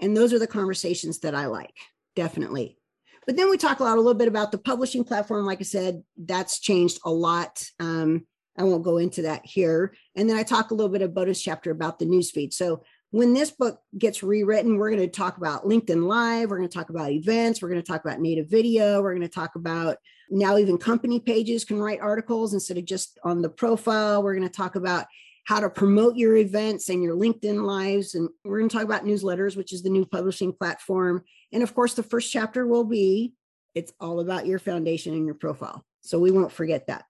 And 0.00 0.16
those 0.16 0.32
are 0.32 0.38
the 0.38 0.46
conversations 0.46 1.20
that 1.20 1.34
I 1.34 1.46
like, 1.46 1.74
definitely. 2.14 2.78
But 3.26 3.36
then 3.36 3.50
we 3.50 3.56
talk 3.56 3.80
a 3.80 3.84
lot, 3.84 3.96
a 3.96 4.00
little 4.00 4.14
bit 4.14 4.28
about 4.28 4.52
the 4.52 4.58
publishing 4.58 5.04
platform. 5.04 5.44
Like 5.44 5.60
I 5.60 5.64
said, 5.64 6.02
that's 6.16 6.60
changed 6.60 7.00
a 7.04 7.10
lot. 7.10 7.64
Um, 7.80 8.26
I 8.58 8.64
won't 8.64 8.84
go 8.84 8.98
into 8.98 9.22
that 9.22 9.44
here. 9.44 9.94
And 10.14 10.30
then 10.30 10.36
I 10.36 10.42
talk 10.42 10.70
a 10.70 10.74
little 10.74 10.90
bit 10.90 11.02
about 11.02 11.14
bonus 11.14 11.42
chapter 11.42 11.70
about 11.70 11.98
the 11.98 12.06
newsfeed. 12.06 12.52
So 12.54 12.82
when 13.10 13.34
this 13.34 13.50
book 13.50 13.80
gets 13.96 14.22
rewritten, 14.22 14.76
we're 14.76 14.90
going 14.90 15.02
to 15.02 15.08
talk 15.08 15.36
about 15.36 15.64
LinkedIn 15.64 16.06
Live. 16.06 16.50
We're 16.50 16.58
going 16.58 16.68
to 16.68 16.74
talk 16.74 16.90
about 16.90 17.10
events. 17.10 17.60
We're 17.60 17.68
going 17.68 17.82
to 17.82 17.86
talk 17.86 18.04
about 18.04 18.20
native 18.20 18.48
video. 18.48 19.02
We're 19.02 19.14
going 19.14 19.28
to 19.28 19.34
talk 19.34 19.54
about 19.54 19.98
now 20.28 20.58
even 20.58 20.76
company 20.76 21.20
pages 21.20 21.64
can 21.64 21.78
write 21.78 22.00
articles 22.00 22.52
instead 22.52 22.78
of 22.78 22.84
just 22.84 23.18
on 23.22 23.42
the 23.42 23.48
profile. 23.48 24.22
We're 24.22 24.34
going 24.34 24.48
to 24.48 24.54
talk 24.54 24.74
about 24.74 25.06
how 25.44 25.60
to 25.60 25.70
promote 25.70 26.16
your 26.16 26.36
events 26.36 26.88
and 26.88 27.02
your 27.02 27.14
LinkedIn 27.14 27.64
lives. 27.64 28.16
And 28.16 28.28
we're 28.44 28.58
going 28.58 28.68
to 28.68 28.76
talk 28.76 28.84
about 28.84 29.04
newsletters, 29.04 29.56
which 29.56 29.72
is 29.72 29.82
the 29.82 29.90
new 29.90 30.04
publishing 30.04 30.52
platform. 30.52 31.22
And 31.56 31.62
of 31.62 31.74
course, 31.74 31.94
the 31.94 32.02
first 32.02 32.30
chapter 32.30 32.66
will 32.66 32.84
be 32.84 33.32
it's 33.74 33.90
all 33.98 34.20
about 34.20 34.46
your 34.46 34.58
foundation 34.58 35.14
and 35.14 35.24
your 35.24 35.34
profile. 35.34 35.82
So 36.02 36.18
we 36.18 36.30
won't 36.30 36.52
forget 36.52 36.88
that. 36.88 37.06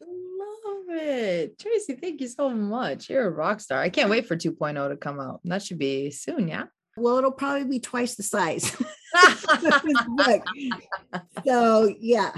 Love 0.00 0.84
it. 0.88 1.58
Tracy, 1.58 1.94
thank 1.94 2.20
you 2.20 2.28
so 2.28 2.50
much. 2.50 3.10
You're 3.10 3.26
a 3.26 3.30
rock 3.30 3.58
star. 3.58 3.80
I 3.80 3.88
can't 3.88 4.08
wait 4.08 4.28
for 4.28 4.36
2.0 4.36 4.88
to 4.88 4.96
come 4.96 5.18
out. 5.18 5.40
That 5.42 5.64
should 5.64 5.80
be 5.80 6.12
soon, 6.12 6.46
yeah? 6.46 6.66
Well, 6.96 7.18
it'll 7.18 7.32
probably 7.32 7.64
be 7.64 7.80
twice 7.80 8.14
the 8.14 8.22
size. 8.22 8.70
so, 11.44 11.92
yeah. 11.98 12.30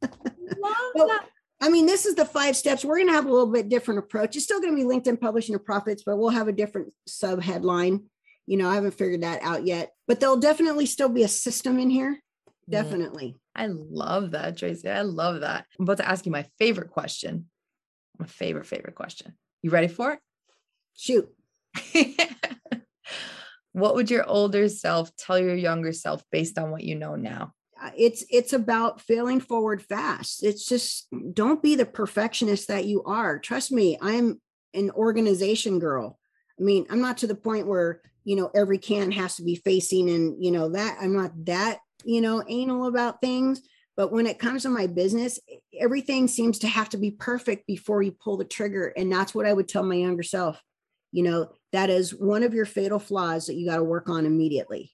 Love 0.00 0.92
that. 0.94 1.26
I 1.60 1.70
mean, 1.70 1.86
this 1.86 2.06
is 2.06 2.14
the 2.14 2.24
five 2.24 2.54
steps. 2.54 2.84
We're 2.84 2.98
going 2.98 3.08
to 3.08 3.14
have 3.14 3.26
a 3.26 3.32
little 3.32 3.50
bit 3.50 3.68
different 3.68 3.98
approach. 3.98 4.36
It's 4.36 4.44
still 4.44 4.60
going 4.60 4.76
to 4.76 4.80
be 4.80 4.88
LinkedIn 4.88 5.20
publishing 5.20 5.56
to 5.56 5.58
profits, 5.58 6.04
but 6.06 6.18
we'll 6.18 6.28
have 6.28 6.46
a 6.46 6.52
different 6.52 6.92
sub 7.08 7.42
headline. 7.42 8.04
You 8.48 8.56
know, 8.56 8.70
I 8.70 8.76
haven't 8.76 8.94
figured 8.94 9.22
that 9.22 9.42
out 9.42 9.66
yet, 9.66 9.92
but 10.06 10.20
there'll 10.20 10.38
definitely 10.38 10.86
still 10.86 11.10
be 11.10 11.22
a 11.22 11.28
system 11.28 11.78
in 11.78 11.90
here. 11.90 12.18
Definitely. 12.68 13.36
I 13.54 13.66
love 13.66 14.30
that, 14.30 14.56
Tracy. 14.56 14.88
I 14.88 15.02
love 15.02 15.40
that. 15.40 15.66
I'm 15.78 15.82
about 15.82 15.98
to 15.98 16.08
ask 16.08 16.24
you 16.24 16.32
my 16.32 16.46
favorite 16.58 16.90
question. 16.90 17.50
My 18.18 18.24
favorite, 18.24 18.66
favorite 18.66 18.94
question. 18.94 19.34
You 19.60 19.70
ready 19.70 19.88
for 19.88 20.12
it? 20.12 20.20
Shoot. 20.96 21.28
what 23.72 23.94
would 23.94 24.10
your 24.10 24.26
older 24.26 24.68
self 24.70 25.14
tell 25.16 25.38
your 25.38 25.54
younger 25.54 25.92
self 25.92 26.22
based 26.32 26.58
on 26.58 26.70
what 26.70 26.84
you 26.84 26.94
know 26.94 27.16
now? 27.16 27.52
Uh, 27.80 27.90
it's 27.96 28.24
it's 28.30 28.54
about 28.54 29.02
failing 29.02 29.40
forward 29.40 29.82
fast. 29.82 30.42
It's 30.42 30.66
just 30.66 31.06
don't 31.34 31.62
be 31.62 31.74
the 31.74 31.86
perfectionist 31.86 32.68
that 32.68 32.86
you 32.86 33.02
are. 33.04 33.38
Trust 33.38 33.72
me, 33.72 33.98
I'm 34.00 34.40
an 34.72 34.90
organization 34.92 35.78
girl. 35.78 36.18
I 36.58 36.62
mean, 36.62 36.86
I'm 36.90 37.00
not 37.00 37.18
to 37.18 37.26
the 37.26 37.34
point 37.34 37.66
where, 37.66 38.00
you 38.28 38.36
know, 38.36 38.50
every 38.54 38.76
can 38.76 39.10
has 39.10 39.36
to 39.36 39.42
be 39.42 39.54
facing 39.54 40.10
and, 40.10 40.44
you 40.44 40.50
know, 40.50 40.68
that 40.68 40.98
I'm 41.00 41.16
not 41.16 41.32
that, 41.46 41.78
you 42.04 42.20
know, 42.20 42.44
anal 42.46 42.86
about 42.86 43.22
things. 43.22 43.62
But 43.96 44.12
when 44.12 44.26
it 44.26 44.38
comes 44.38 44.64
to 44.64 44.68
my 44.68 44.86
business, 44.86 45.40
everything 45.80 46.28
seems 46.28 46.58
to 46.58 46.68
have 46.68 46.90
to 46.90 46.98
be 46.98 47.10
perfect 47.10 47.66
before 47.66 48.02
you 48.02 48.12
pull 48.12 48.36
the 48.36 48.44
trigger. 48.44 48.92
And 48.98 49.10
that's 49.10 49.34
what 49.34 49.46
I 49.46 49.54
would 49.54 49.66
tell 49.66 49.82
my 49.82 49.94
younger 49.94 50.22
self. 50.22 50.62
You 51.10 51.22
know, 51.22 51.52
that 51.72 51.88
is 51.88 52.14
one 52.14 52.42
of 52.42 52.52
your 52.52 52.66
fatal 52.66 52.98
flaws 52.98 53.46
that 53.46 53.54
you 53.54 53.66
got 53.66 53.78
to 53.78 53.82
work 53.84 54.10
on 54.10 54.26
immediately. 54.26 54.92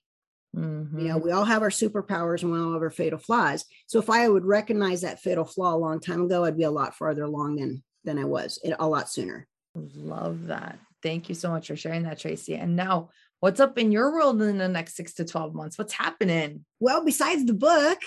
Mm-hmm. 0.56 1.00
You 1.00 1.08
know, 1.08 1.18
we 1.18 1.32
all 1.32 1.44
have 1.44 1.62
our 1.62 1.70
superpowers 1.70 2.44
and 2.44 2.52
we 2.52 2.58
all 2.60 2.72
have 2.74 2.82
our 2.82 2.88
fatal 2.88 3.18
flaws. 3.18 3.64
So 3.88 3.98
if 3.98 4.08
I 4.10 4.28
would 4.28 4.44
recognize 4.44 5.00
that 5.00 5.18
fatal 5.18 5.44
flaw 5.44 5.74
a 5.74 5.76
long 5.76 5.98
time 5.98 6.22
ago, 6.22 6.44
I'd 6.44 6.56
be 6.56 6.62
a 6.62 6.70
lot 6.70 6.94
farther 6.94 7.24
along 7.24 7.56
than 7.56 7.82
than 8.04 8.16
I 8.16 8.26
was, 8.26 8.60
a 8.78 8.86
lot 8.86 9.10
sooner. 9.10 9.48
Love 9.74 10.46
that. 10.46 10.78
Thank 11.04 11.28
you 11.28 11.34
so 11.34 11.50
much 11.50 11.68
for 11.68 11.76
sharing 11.76 12.04
that, 12.04 12.18
Tracy. 12.18 12.54
And 12.54 12.76
now, 12.76 13.10
what's 13.44 13.60
up 13.60 13.76
in 13.76 13.92
your 13.92 14.10
world 14.10 14.40
in 14.40 14.56
the 14.56 14.66
next 14.66 14.96
six 14.96 15.12
to 15.12 15.22
12 15.22 15.54
months? 15.54 15.76
What's 15.76 15.92
happening? 15.92 16.64
Well, 16.80 17.04
besides 17.04 17.44
the 17.44 17.52
book, 17.52 17.98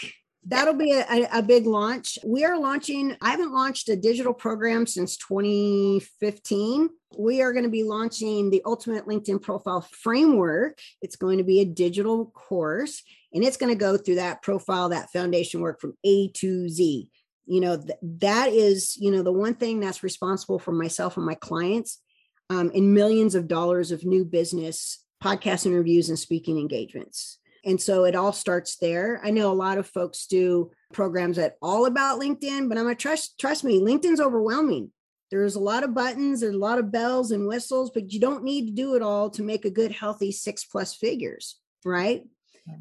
that'll 0.43 0.73
be 0.73 0.91
a, 0.93 1.27
a, 1.31 1.43
big 1.43 1.67
launch. 1.67 2.17
We 2.25 2.43
are 2.43 2.59
launching, 2.59 3.15
I 3.21 3.29
haven't 3.29 3.53
launched 3.53 3.88
a 3.89 3.95
digital 3.95 4.33
program 4.33 4.88
since 4.88 5.15
2015. 5.17 6.89
We 7.19 7.43
are 7.43 7.53
going 7.53 7.65
to 7.65 7.69
be 7.69 7.83
launching 7.83 8.49
the 8.49 8.63
Ultimate 8.65 9.05
LinkedIn 9.05 9.43
Profile 9.43 9.81
Framework. 9.81 10.79
It's 11.03 11.15
going 11.15 11.38
to 11.38 11.43
be 11.43 11.61
a 11.61 11.65
digital 11.65 12.31
course 12.31 13.03
and 13.31 13.43
it's 13.43 13.57
going 13.57 13.71
to 13.71 13.79
go 13.79 13.95
through 13.95 14.15
that 14.15 14.41
profile, 14.41 14.89
that 14.89 15.11
foundation 15.11 15.61
work 15.61 15.79
from 15.79 15.93
A 16.03 16.29
to 16.29 16.67
Z. 16.67 17.11
You 17.45 17.61
know, 17.61 17.77
th- 17.77 17.99
that 18.01 18.49
is, 18.49 18.97
you 18.97 19.11
know, 19.11 19.21
the 19.21 19.31
one 19.31 19.53
thing 19.53 19.81
that's 19.81 20.01
responsible 20.01 20.57
for 20.57 20.71
myself 20.71 21.15
and 21.15 21.27
my 21.27 21.35
clients 21.35 22.01
um, 22.49 22.71
in 22.71 22.95
millions 22.95 23.35
of 23.35 23.47
dollars 23.47 23.91
of 23.91 24.03
new 24.03 24.25
business, 24.25 25.03
podcast 25.24 25.65
interviews, 25.65 26.09
and 26.09 26.20
speaking 26.20 26.59
engagements. 26.59 27.39
And 27.65 27.82
so 27.82 28.05
it 28.05 28.15
all 28.15 28.32
starts 28.32 28.78
there. 28.78 29.20
I 29.24 29.32
know 29.32 29.51
a 29.51 29.53
lot 29.53 29.78
of 29.78 29.88
folks 29.88 30.28
do 30.28 30.72
programs 30.93 31.38
that 31.38 31.57
all 31.61 31.86
about 31.86 32.20
LinkedIn, 32.20 32.70
but 32.70 32.78
I'm 32.78 32.86
gonna 32.86 32.95
trust 32.95 33.39
trust 33.39 33.63
me, 33.63 33.80
LinkedIn's 33.80 34.22
overwhelming. 34.22 34.91
There's 35.30 35.55
a 35.55 35.59
lot 35.59 35.84
of 35.84 35.93
buttons, 35.93 36.39
there's 36.39 36.55
a 36.55 36.59
lot 36.59 36.80
of 36.80 36.91
bells 36.91 37.32
and 37.32 37.47
whistles, 37.47 37.91
but 37.93 38.13
you 38.13 38.20
don't 38.20 38.43
need 38.43 38.68
to 38.68 38.72
do 38.72 38.95
it 38.95 39.01
all 39.01 39.30
to 39.32 39.43
make 39.43 39.65
a 39.65 39.70
good, 39.70 39.91
healthy 39.91 40.32
six 40.32 40.63
plus 40.63 40.95
figures, 40.95 41.59
right? 41.84 42.24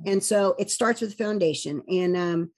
And 0.05 0.23
so 0.23 0.55
it 0.59 0.71
starts 0.71 1.01
with 1.01 1.17
the 1.17 1.25
foundation. 1.25 1.83
And 1.89 2.17
um, 2.17 2.51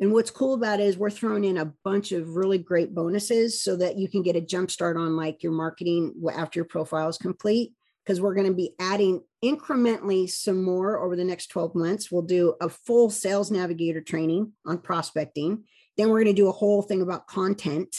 and 0.00 0.12
what's 0.12 0.30
cool 0.30 0.54
about 0.54 0.80
it 0.80 0.86
is 0.86 0.98
we're 0.98 1.10
throwing 1.10 1.44
in 1.44 1.56
a 1.56 1.72
bunch 1.82 2.12
of 2.12 2.36
really 2.36 2.58
great 2.58 2.94
bonuses 2.94 3.62
so 3.62 3.76
that 3.76 3.96
you 3.96 4.08
can 4.08 4.22
get 4.22 4.36
a 4.36 4.40
jump 4.40 4.70
start 4.70 4.96
on 4.96 5.16
like 5.16 5.42
your 5.42 5.52
marketing 5.52 6.14
after 6.34 6.58
your 6.58 6.66
profile 6.66 7.08
is 7.08 7.16
complete. 7.16 7.72
Because 8.06 8.20
we're 8.20 8.34
going 8.34 8.46
to 8.46 8.54
be 8.54 8.72
adding 8.78 9.22
incrementally 9.44 10.30
some 10.30 10.62
more 10.62 11.02
over 11.02 11.16
the 11.16 11.24
next 11.24 11.48
12 11.48 11.74
months. 11.74 12.10
We'll 12.10 12.22
do 12.22 12.54
a 12.60 12.68
full 12.68 13.10
sales 13.10 13.50
navigator 13.50 14.00
training 14.00 14.52
on 14.64 14.78
prospecting. 14.78 15.64
Then 15.96 16.08
we're 16.10 16.22
going 16.22 16.36
to 16.36 16.42
do 16.42 16.48
a 16.48 16.52
whole 16.52 16.82
thing 16.82 17.02
about 17.02 17.26
content 17.26 17.96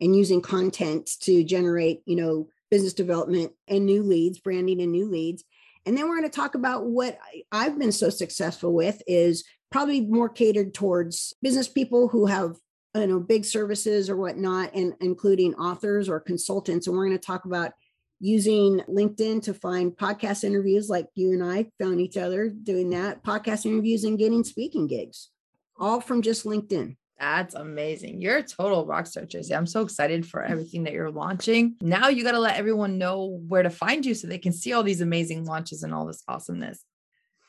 and 0.00 0.16
using 0.16 0.40
content 0.40 1.08
to 1.20 1.44
generate, 1.44 2.02
you 2.04 2.16
know, 2.16 2.48
business 2.70 2.94
development 2.94 3.52
and 3.68 3.86
new 3.86 4.02
leads, 4.02 4.38
branding 4.38 4.80
and 4.80 4.92
new 4.92 5.08
leads. 5.08 5.44
And 5.86 5.96
then 5.96 6.08
we're 6.08 6.18
going 6.18 6.30
to 6.30 6.36
talk 6.36 6.54
about 6.54 6.86
what 6.86 7.18
I've 7.52 7.78
been 7.78 7.92
so 7.92 8.10
successful 8.10 8.74
with 8.74 9.00
is 9.06 9.44
probably 9.70 10.00
more 10.02 10.28
catered 10.28 10.74
towards 10.74 11.34
business 11.42 11.68
people 11.68 12.08
who 12.08 12.26
have 12.26 12.56
you 12.94 13.06
know 13.06 13.20
big 13.20 13.44
services 13.44 14.08
or 14.08 14.16
whatnot 14.16 14.74
and 14.74 14.94
including 15.00 15.54
authors 15.54 16.08
or 16.08 16.20
consultants 16.20 16.86
and 16.86 16.96
we're 16.96 17.06
going 17.06 17.18
to 17.18 17.24
talk 17.24 17.44
about 17.44 17.72
using 18.20 18.80
linkedin 18.88 19.42
to 19.42 19.54
find 19.54 19.96
podcast 19.96 20.44
interviews 20.44 20.88
like 20.88 21.06
you 21.14 21.32
and 21.32 21.42
i 21.42 21.66
found 21.80 22.00
each 22.00 22.16
other 22.16 22.48
doing 22.48 22.90
that 22.90 23.22
podcast 23.22 23.64
interviews 23.64 24.04
and 24.04 24.18
getting 24.18 24.44
speaking 24.44 24.86
gigs 24.86 25.30
all 25.78 26.00
from 26.00 26.22
just 26.22 26.44
linkedin 26.44 26.96
that's 27.18 27.54
amazing. 27.54 28.20
You're 28.20 28.38
a 28.38 28.42
total 28.44 28.86
rock 28.86 29.06
star, 29.06 29.24
Tracy. 29.24 29.54
I'm 29.54 29.66
so 29.66 29.82
excited 29.82 30.24
for 30.24 30.42
everything 30.42 30.84
that 30.84 30.92
you're 30.92 31.10
launching. 31.10 31.74
Now 31.80 32.08
you 32.08 32.22
got 32.22 32.32
to 32.32 32.38
let 32.38 32.56
everyone 32.56 32.96
know 32.96 33.40
where 33.48 33.64
to 33.64 33.70
find 33.70 34.06
you 34.06 34.14
so 34.14 34.28
they 34.28 34.38
can 34.38 34.52
see 34.52 34.72
all 34.72 34.84
these 34.84 35.00
amazing 35.00 35.44
launches 35.44 35.82
and 35.82 35.92
all 35.92 36.06
this 36.06 36.22
awesomeness. 36.28 36.84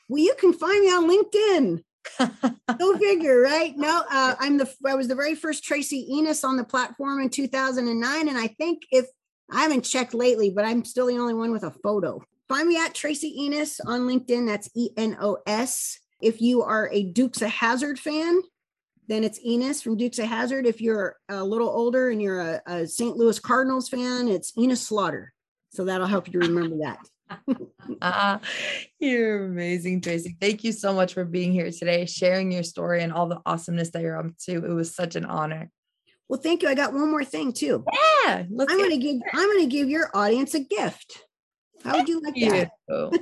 Well, 0.08 0.22
you 0.22 0.34
can 0.34 0.52
find 0.52 0.80
me 0.80 0.88
on 0.88 1.08
LinkedIn. 1.08 1.84
Go 2.78 2.98
figure, 2.98 3.40
right? 3.40 3.76
No, 3.76 4.02
uh, 4.10 4.34
I'm 4.40 4.58
the 4.58 4.72
I 4.84 4.94
was 4.94 5.06
the 5.06 5.14
very 5.14 5.36
first 5.36 5.62
Tracy 5.62 6.04
Enos 6.14 6.42
on 6.42 6.56
the 6.56 6.64
platform 6.64 7.20
in 7.20 7.30
2009, 7.30 8.28
and 8.28 8.36
I 8.36 8.48
think 8.48 8.82
if 8.90 9.06
I 9.52 9.62
haven't 9.62 9.84
checked 9.84 10.14
lately, 10.14 10.50
but 10.50 10.64
I'm 10.64 10.84
still 10.84 11.06
the 11.06 11.18
only 11.18 11.34
one 11.34 11.50
with 11.50 11.64
a 11.64 11.70
photo. 11.70 12.22
Find 12.48 12.68
me 12.68 12.76
at 12.76 12.94
Tracy 12.94 13.42
Enos 13.42 13.80
on 13.80 14.02
LinkedIn. 14.02 14.46
That's 14.46 14.70
E 14.74 14.90
N 14.96 15.16
O 15.20 15.38
S. 15.46 15.98
If 16.20 16.40
you 16.40 16.62
are 16.62 16.90
a 16.92 17.04
Dukes 17.04 17.42
of 17.42 17.50
Hazzard 17.50 17.98
fan, 17.98 18.40
then 19.08 19.24
it's 19.24 19.44
Enos 19.44 19.82
from 19.82 19.96
Dukes 19.96 20.18
of 20.18 20.26
Hazzard. 20.26 20.66
If 20.66 20.80
you're 20.80 21.16
a 21.28 21.42
little 21.42 21.68
older 21.68 22.10
and 22.10 22.20
you're 22.20 22.40
a, 22.40 22.62
a 22.66 22.86
St. 22.86 23.16
Louis 23.16 23.38
Cardinals 23.38 23.88
fan, 23.88 24.28
it's 24.28 24.56
Enos 24.58 24.82
Slaughter. 24.82 25.32
So 25.70 25.84
that'll 25.84 26.06
help 26.06 26.32
you 26.32 26.40
remember 26.40 26.76
that 26.78 26.98
uh, 28.00 28.38
you're 28.98 29.46
amazing, 29.46 30.00
Tracy. 30.00 30.36
Thank 30.40 30.64
you 30.64 30.72
so 30.72 30.92
much 30.92 31.14
for 31.14 31.24
being 31.24 31.52
here 31.52 31.70
today, 31.70 32.06
sharing 32.06 32.52
your 32.52 32.62
story 32.62 33.02
and 33.02 33.12
all 33.12 33.26
the 33.26 33.40
awesomeness 33.46 33.90
that 33.90 34.02
you're 34.02 34.18
up 34.18 34.36
to. 34.46 34.64
It 34.64 34.72
was 34.72 34.94
such 34.94 35.16
an 35.16 35.24
honor. 35.24 35.70
Well, 36.30 36.40
thank 36.40 36.62
you. 36.62 36.68
I 36.68 36.74
got 36.74 36.92
one 36.92 37.10
more 37.10 37.24
thing 37.24 37.52
too. 37.52 37.84
Yeah, 37.92 38.44
I'm 38.48 38.56
going 38.56 38.90
to 38.90 38.96
give 38.98 39.20
I'm 39.34 39.48
going 39.48 39.64
to 39.64 39.66
give 39.66 39.90
your 39.90 40.10
audience 40.14 40.54
a 40.54 40.60
gift. 40.60 41.24
How 41.82 41.96
would 41.96 42.08
you 42.08 42.20
like 42.20 42.36
that? 42.36 42.70
Love 42.88 43.12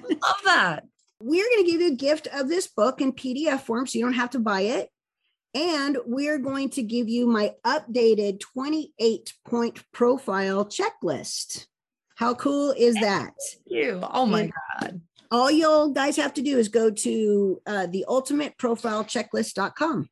that. 0.44 0.84
We're 1.22 1.48
going 1.48 1.64
to 1.64 1.70
give 1.70 1.80
you 1.80 1.92
a 1.92 1.96
gift 1.96 2.28
of 2.34 2.50
this 2.50 2.66
book 2.66 3.00
in 3.00 3.14
PDF 3.14 3.60
form, 3.60 3.86
so 3.86 3.98
you 3.98 4.04
don't 4.04 4.12
have 4.12 4.30
to 4.30 4.38
buy 4.38 4.60
it. 4.60 4.90
And 5.54 5.96
we're 6.04 6.38
going 6.38 6.68
to 6.70 6.82
give 6.82 7.08
you 7.08 7.26
my 7.26 7.54
updated 7.64 8.40
28 8.40 9.32
point 9.46 9.82
profile 9.90 10.66
checklist. 10.66 11.64
How 12.16 12.34
cool 12.34 12.74
is 12.76 12.94
that? 12.96 13.32
Thank 13.40 13.62
you. 13.68 14.00
Oh 14.02 14.26
my 14.26 14.42
and 14.42 14.52
God. 14.82 15.00
All 15.30 15.50
you 15.50 15.92
guys 15.94 16.16
have 16.16 16.34
to 16.34 16.42
do 16.42 16.58
is 16.58 16.68
go 16.68 16.90
to 16.90 17.62
uh, 17.66 17.86
the 17.86 18.04
ultimate 18.06 18.58
profile 18.58 19.02
checklist.com. 19.02 20.10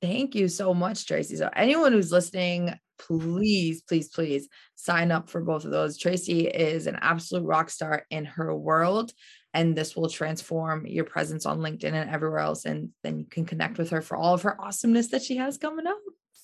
Thank 0.00 0.34
you 0.34 0.48
so 0.48 0.74
much, 0.74 1.06
Tracy. 1.06 1.36
So, 1.36 1.50
anyone 1.54 1.92
who's 1.92 2.12
listening, 2.12 2.72
please, 2.98 3.82
please, 3.82 4.08
please 4.08 4.48
sign 4.74 5.10
up 5.10 5.28
for 5.28 5.40
both 5.40 5.64
of 5.64 5.70
those. 5.70 5.98
Tracy 5.98 6.46
is 6.46 6.86
an 6.86 6.98
absolute 7.00 7.44
rock 7.44 7.70
star 7.70 8.04
in 8.10 8.24
her 8.24 8.54
world, 8.54 9.12
and 9.54 9.76
this 9.76 9.96
will 9.96 10.08
transform 10.08 10.86
your 10.86 11.04
presence 11.04 11.46
on 11.46 11.58
LinkedIn 11.58 11.92
and 11.92 12.10
everywhere 12.10 12.40
else. 12.40 12.64
And 12.64 12.90
then 13.02 13.18
you 13.18 13.26
can 13.26 13.44
connect 13.44 13.78
with 13.78 13.90
her 13.90 14.00
for 14.00 14.16
all 14.16 14.34
of 14.34 14.42
her 14.42 14.60
awesomeness 14.60 15.08
that 15.08 15.22
she 15.22 15.36
has 15.36 15.58
coming 15.58 15.86
up. 15.86 15.98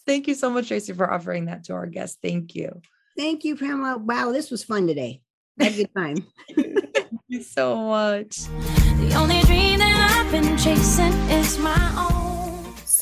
Thank 0.07 0.27
you 0.27 0.35
so 0.35 0.51
much, 0.51 0.69
Tracy, 0.69 0.93
for 0.93 1.11
offering 1.11 1.47
that 1.47 1.65
to 1.65 1.75
our 1.75 1.87
guests. 1.87 2.19
Thank 2.23 2.55
you. 2.55 2.81
Thank 3.17 3.45
you, 3.45 3.57
Pamela. 3.57 3.99
Wow, 3.99 4.33
this 4.33 4.51
was 4.51 4.65
fun 4.65 4.87
today. 4.87 5.23
Had 5.61 5.73
a 5.73 5.77
good 5.77 5.95
time. 5.97 6.17
Thank 6.55 7.21
you 7.29 7.43
so 7.43 7.77
much. 7.77 8.39
The 8.39 9.15
only 9.17 9.41
dream 9.43 9.79
that 9.79 10.25
I've 10.25 10.33
been 10.33 10.57
chasing 10.59 11.13
is 11.31 11.59
my 11.59 11.95
own. 11.97 12.14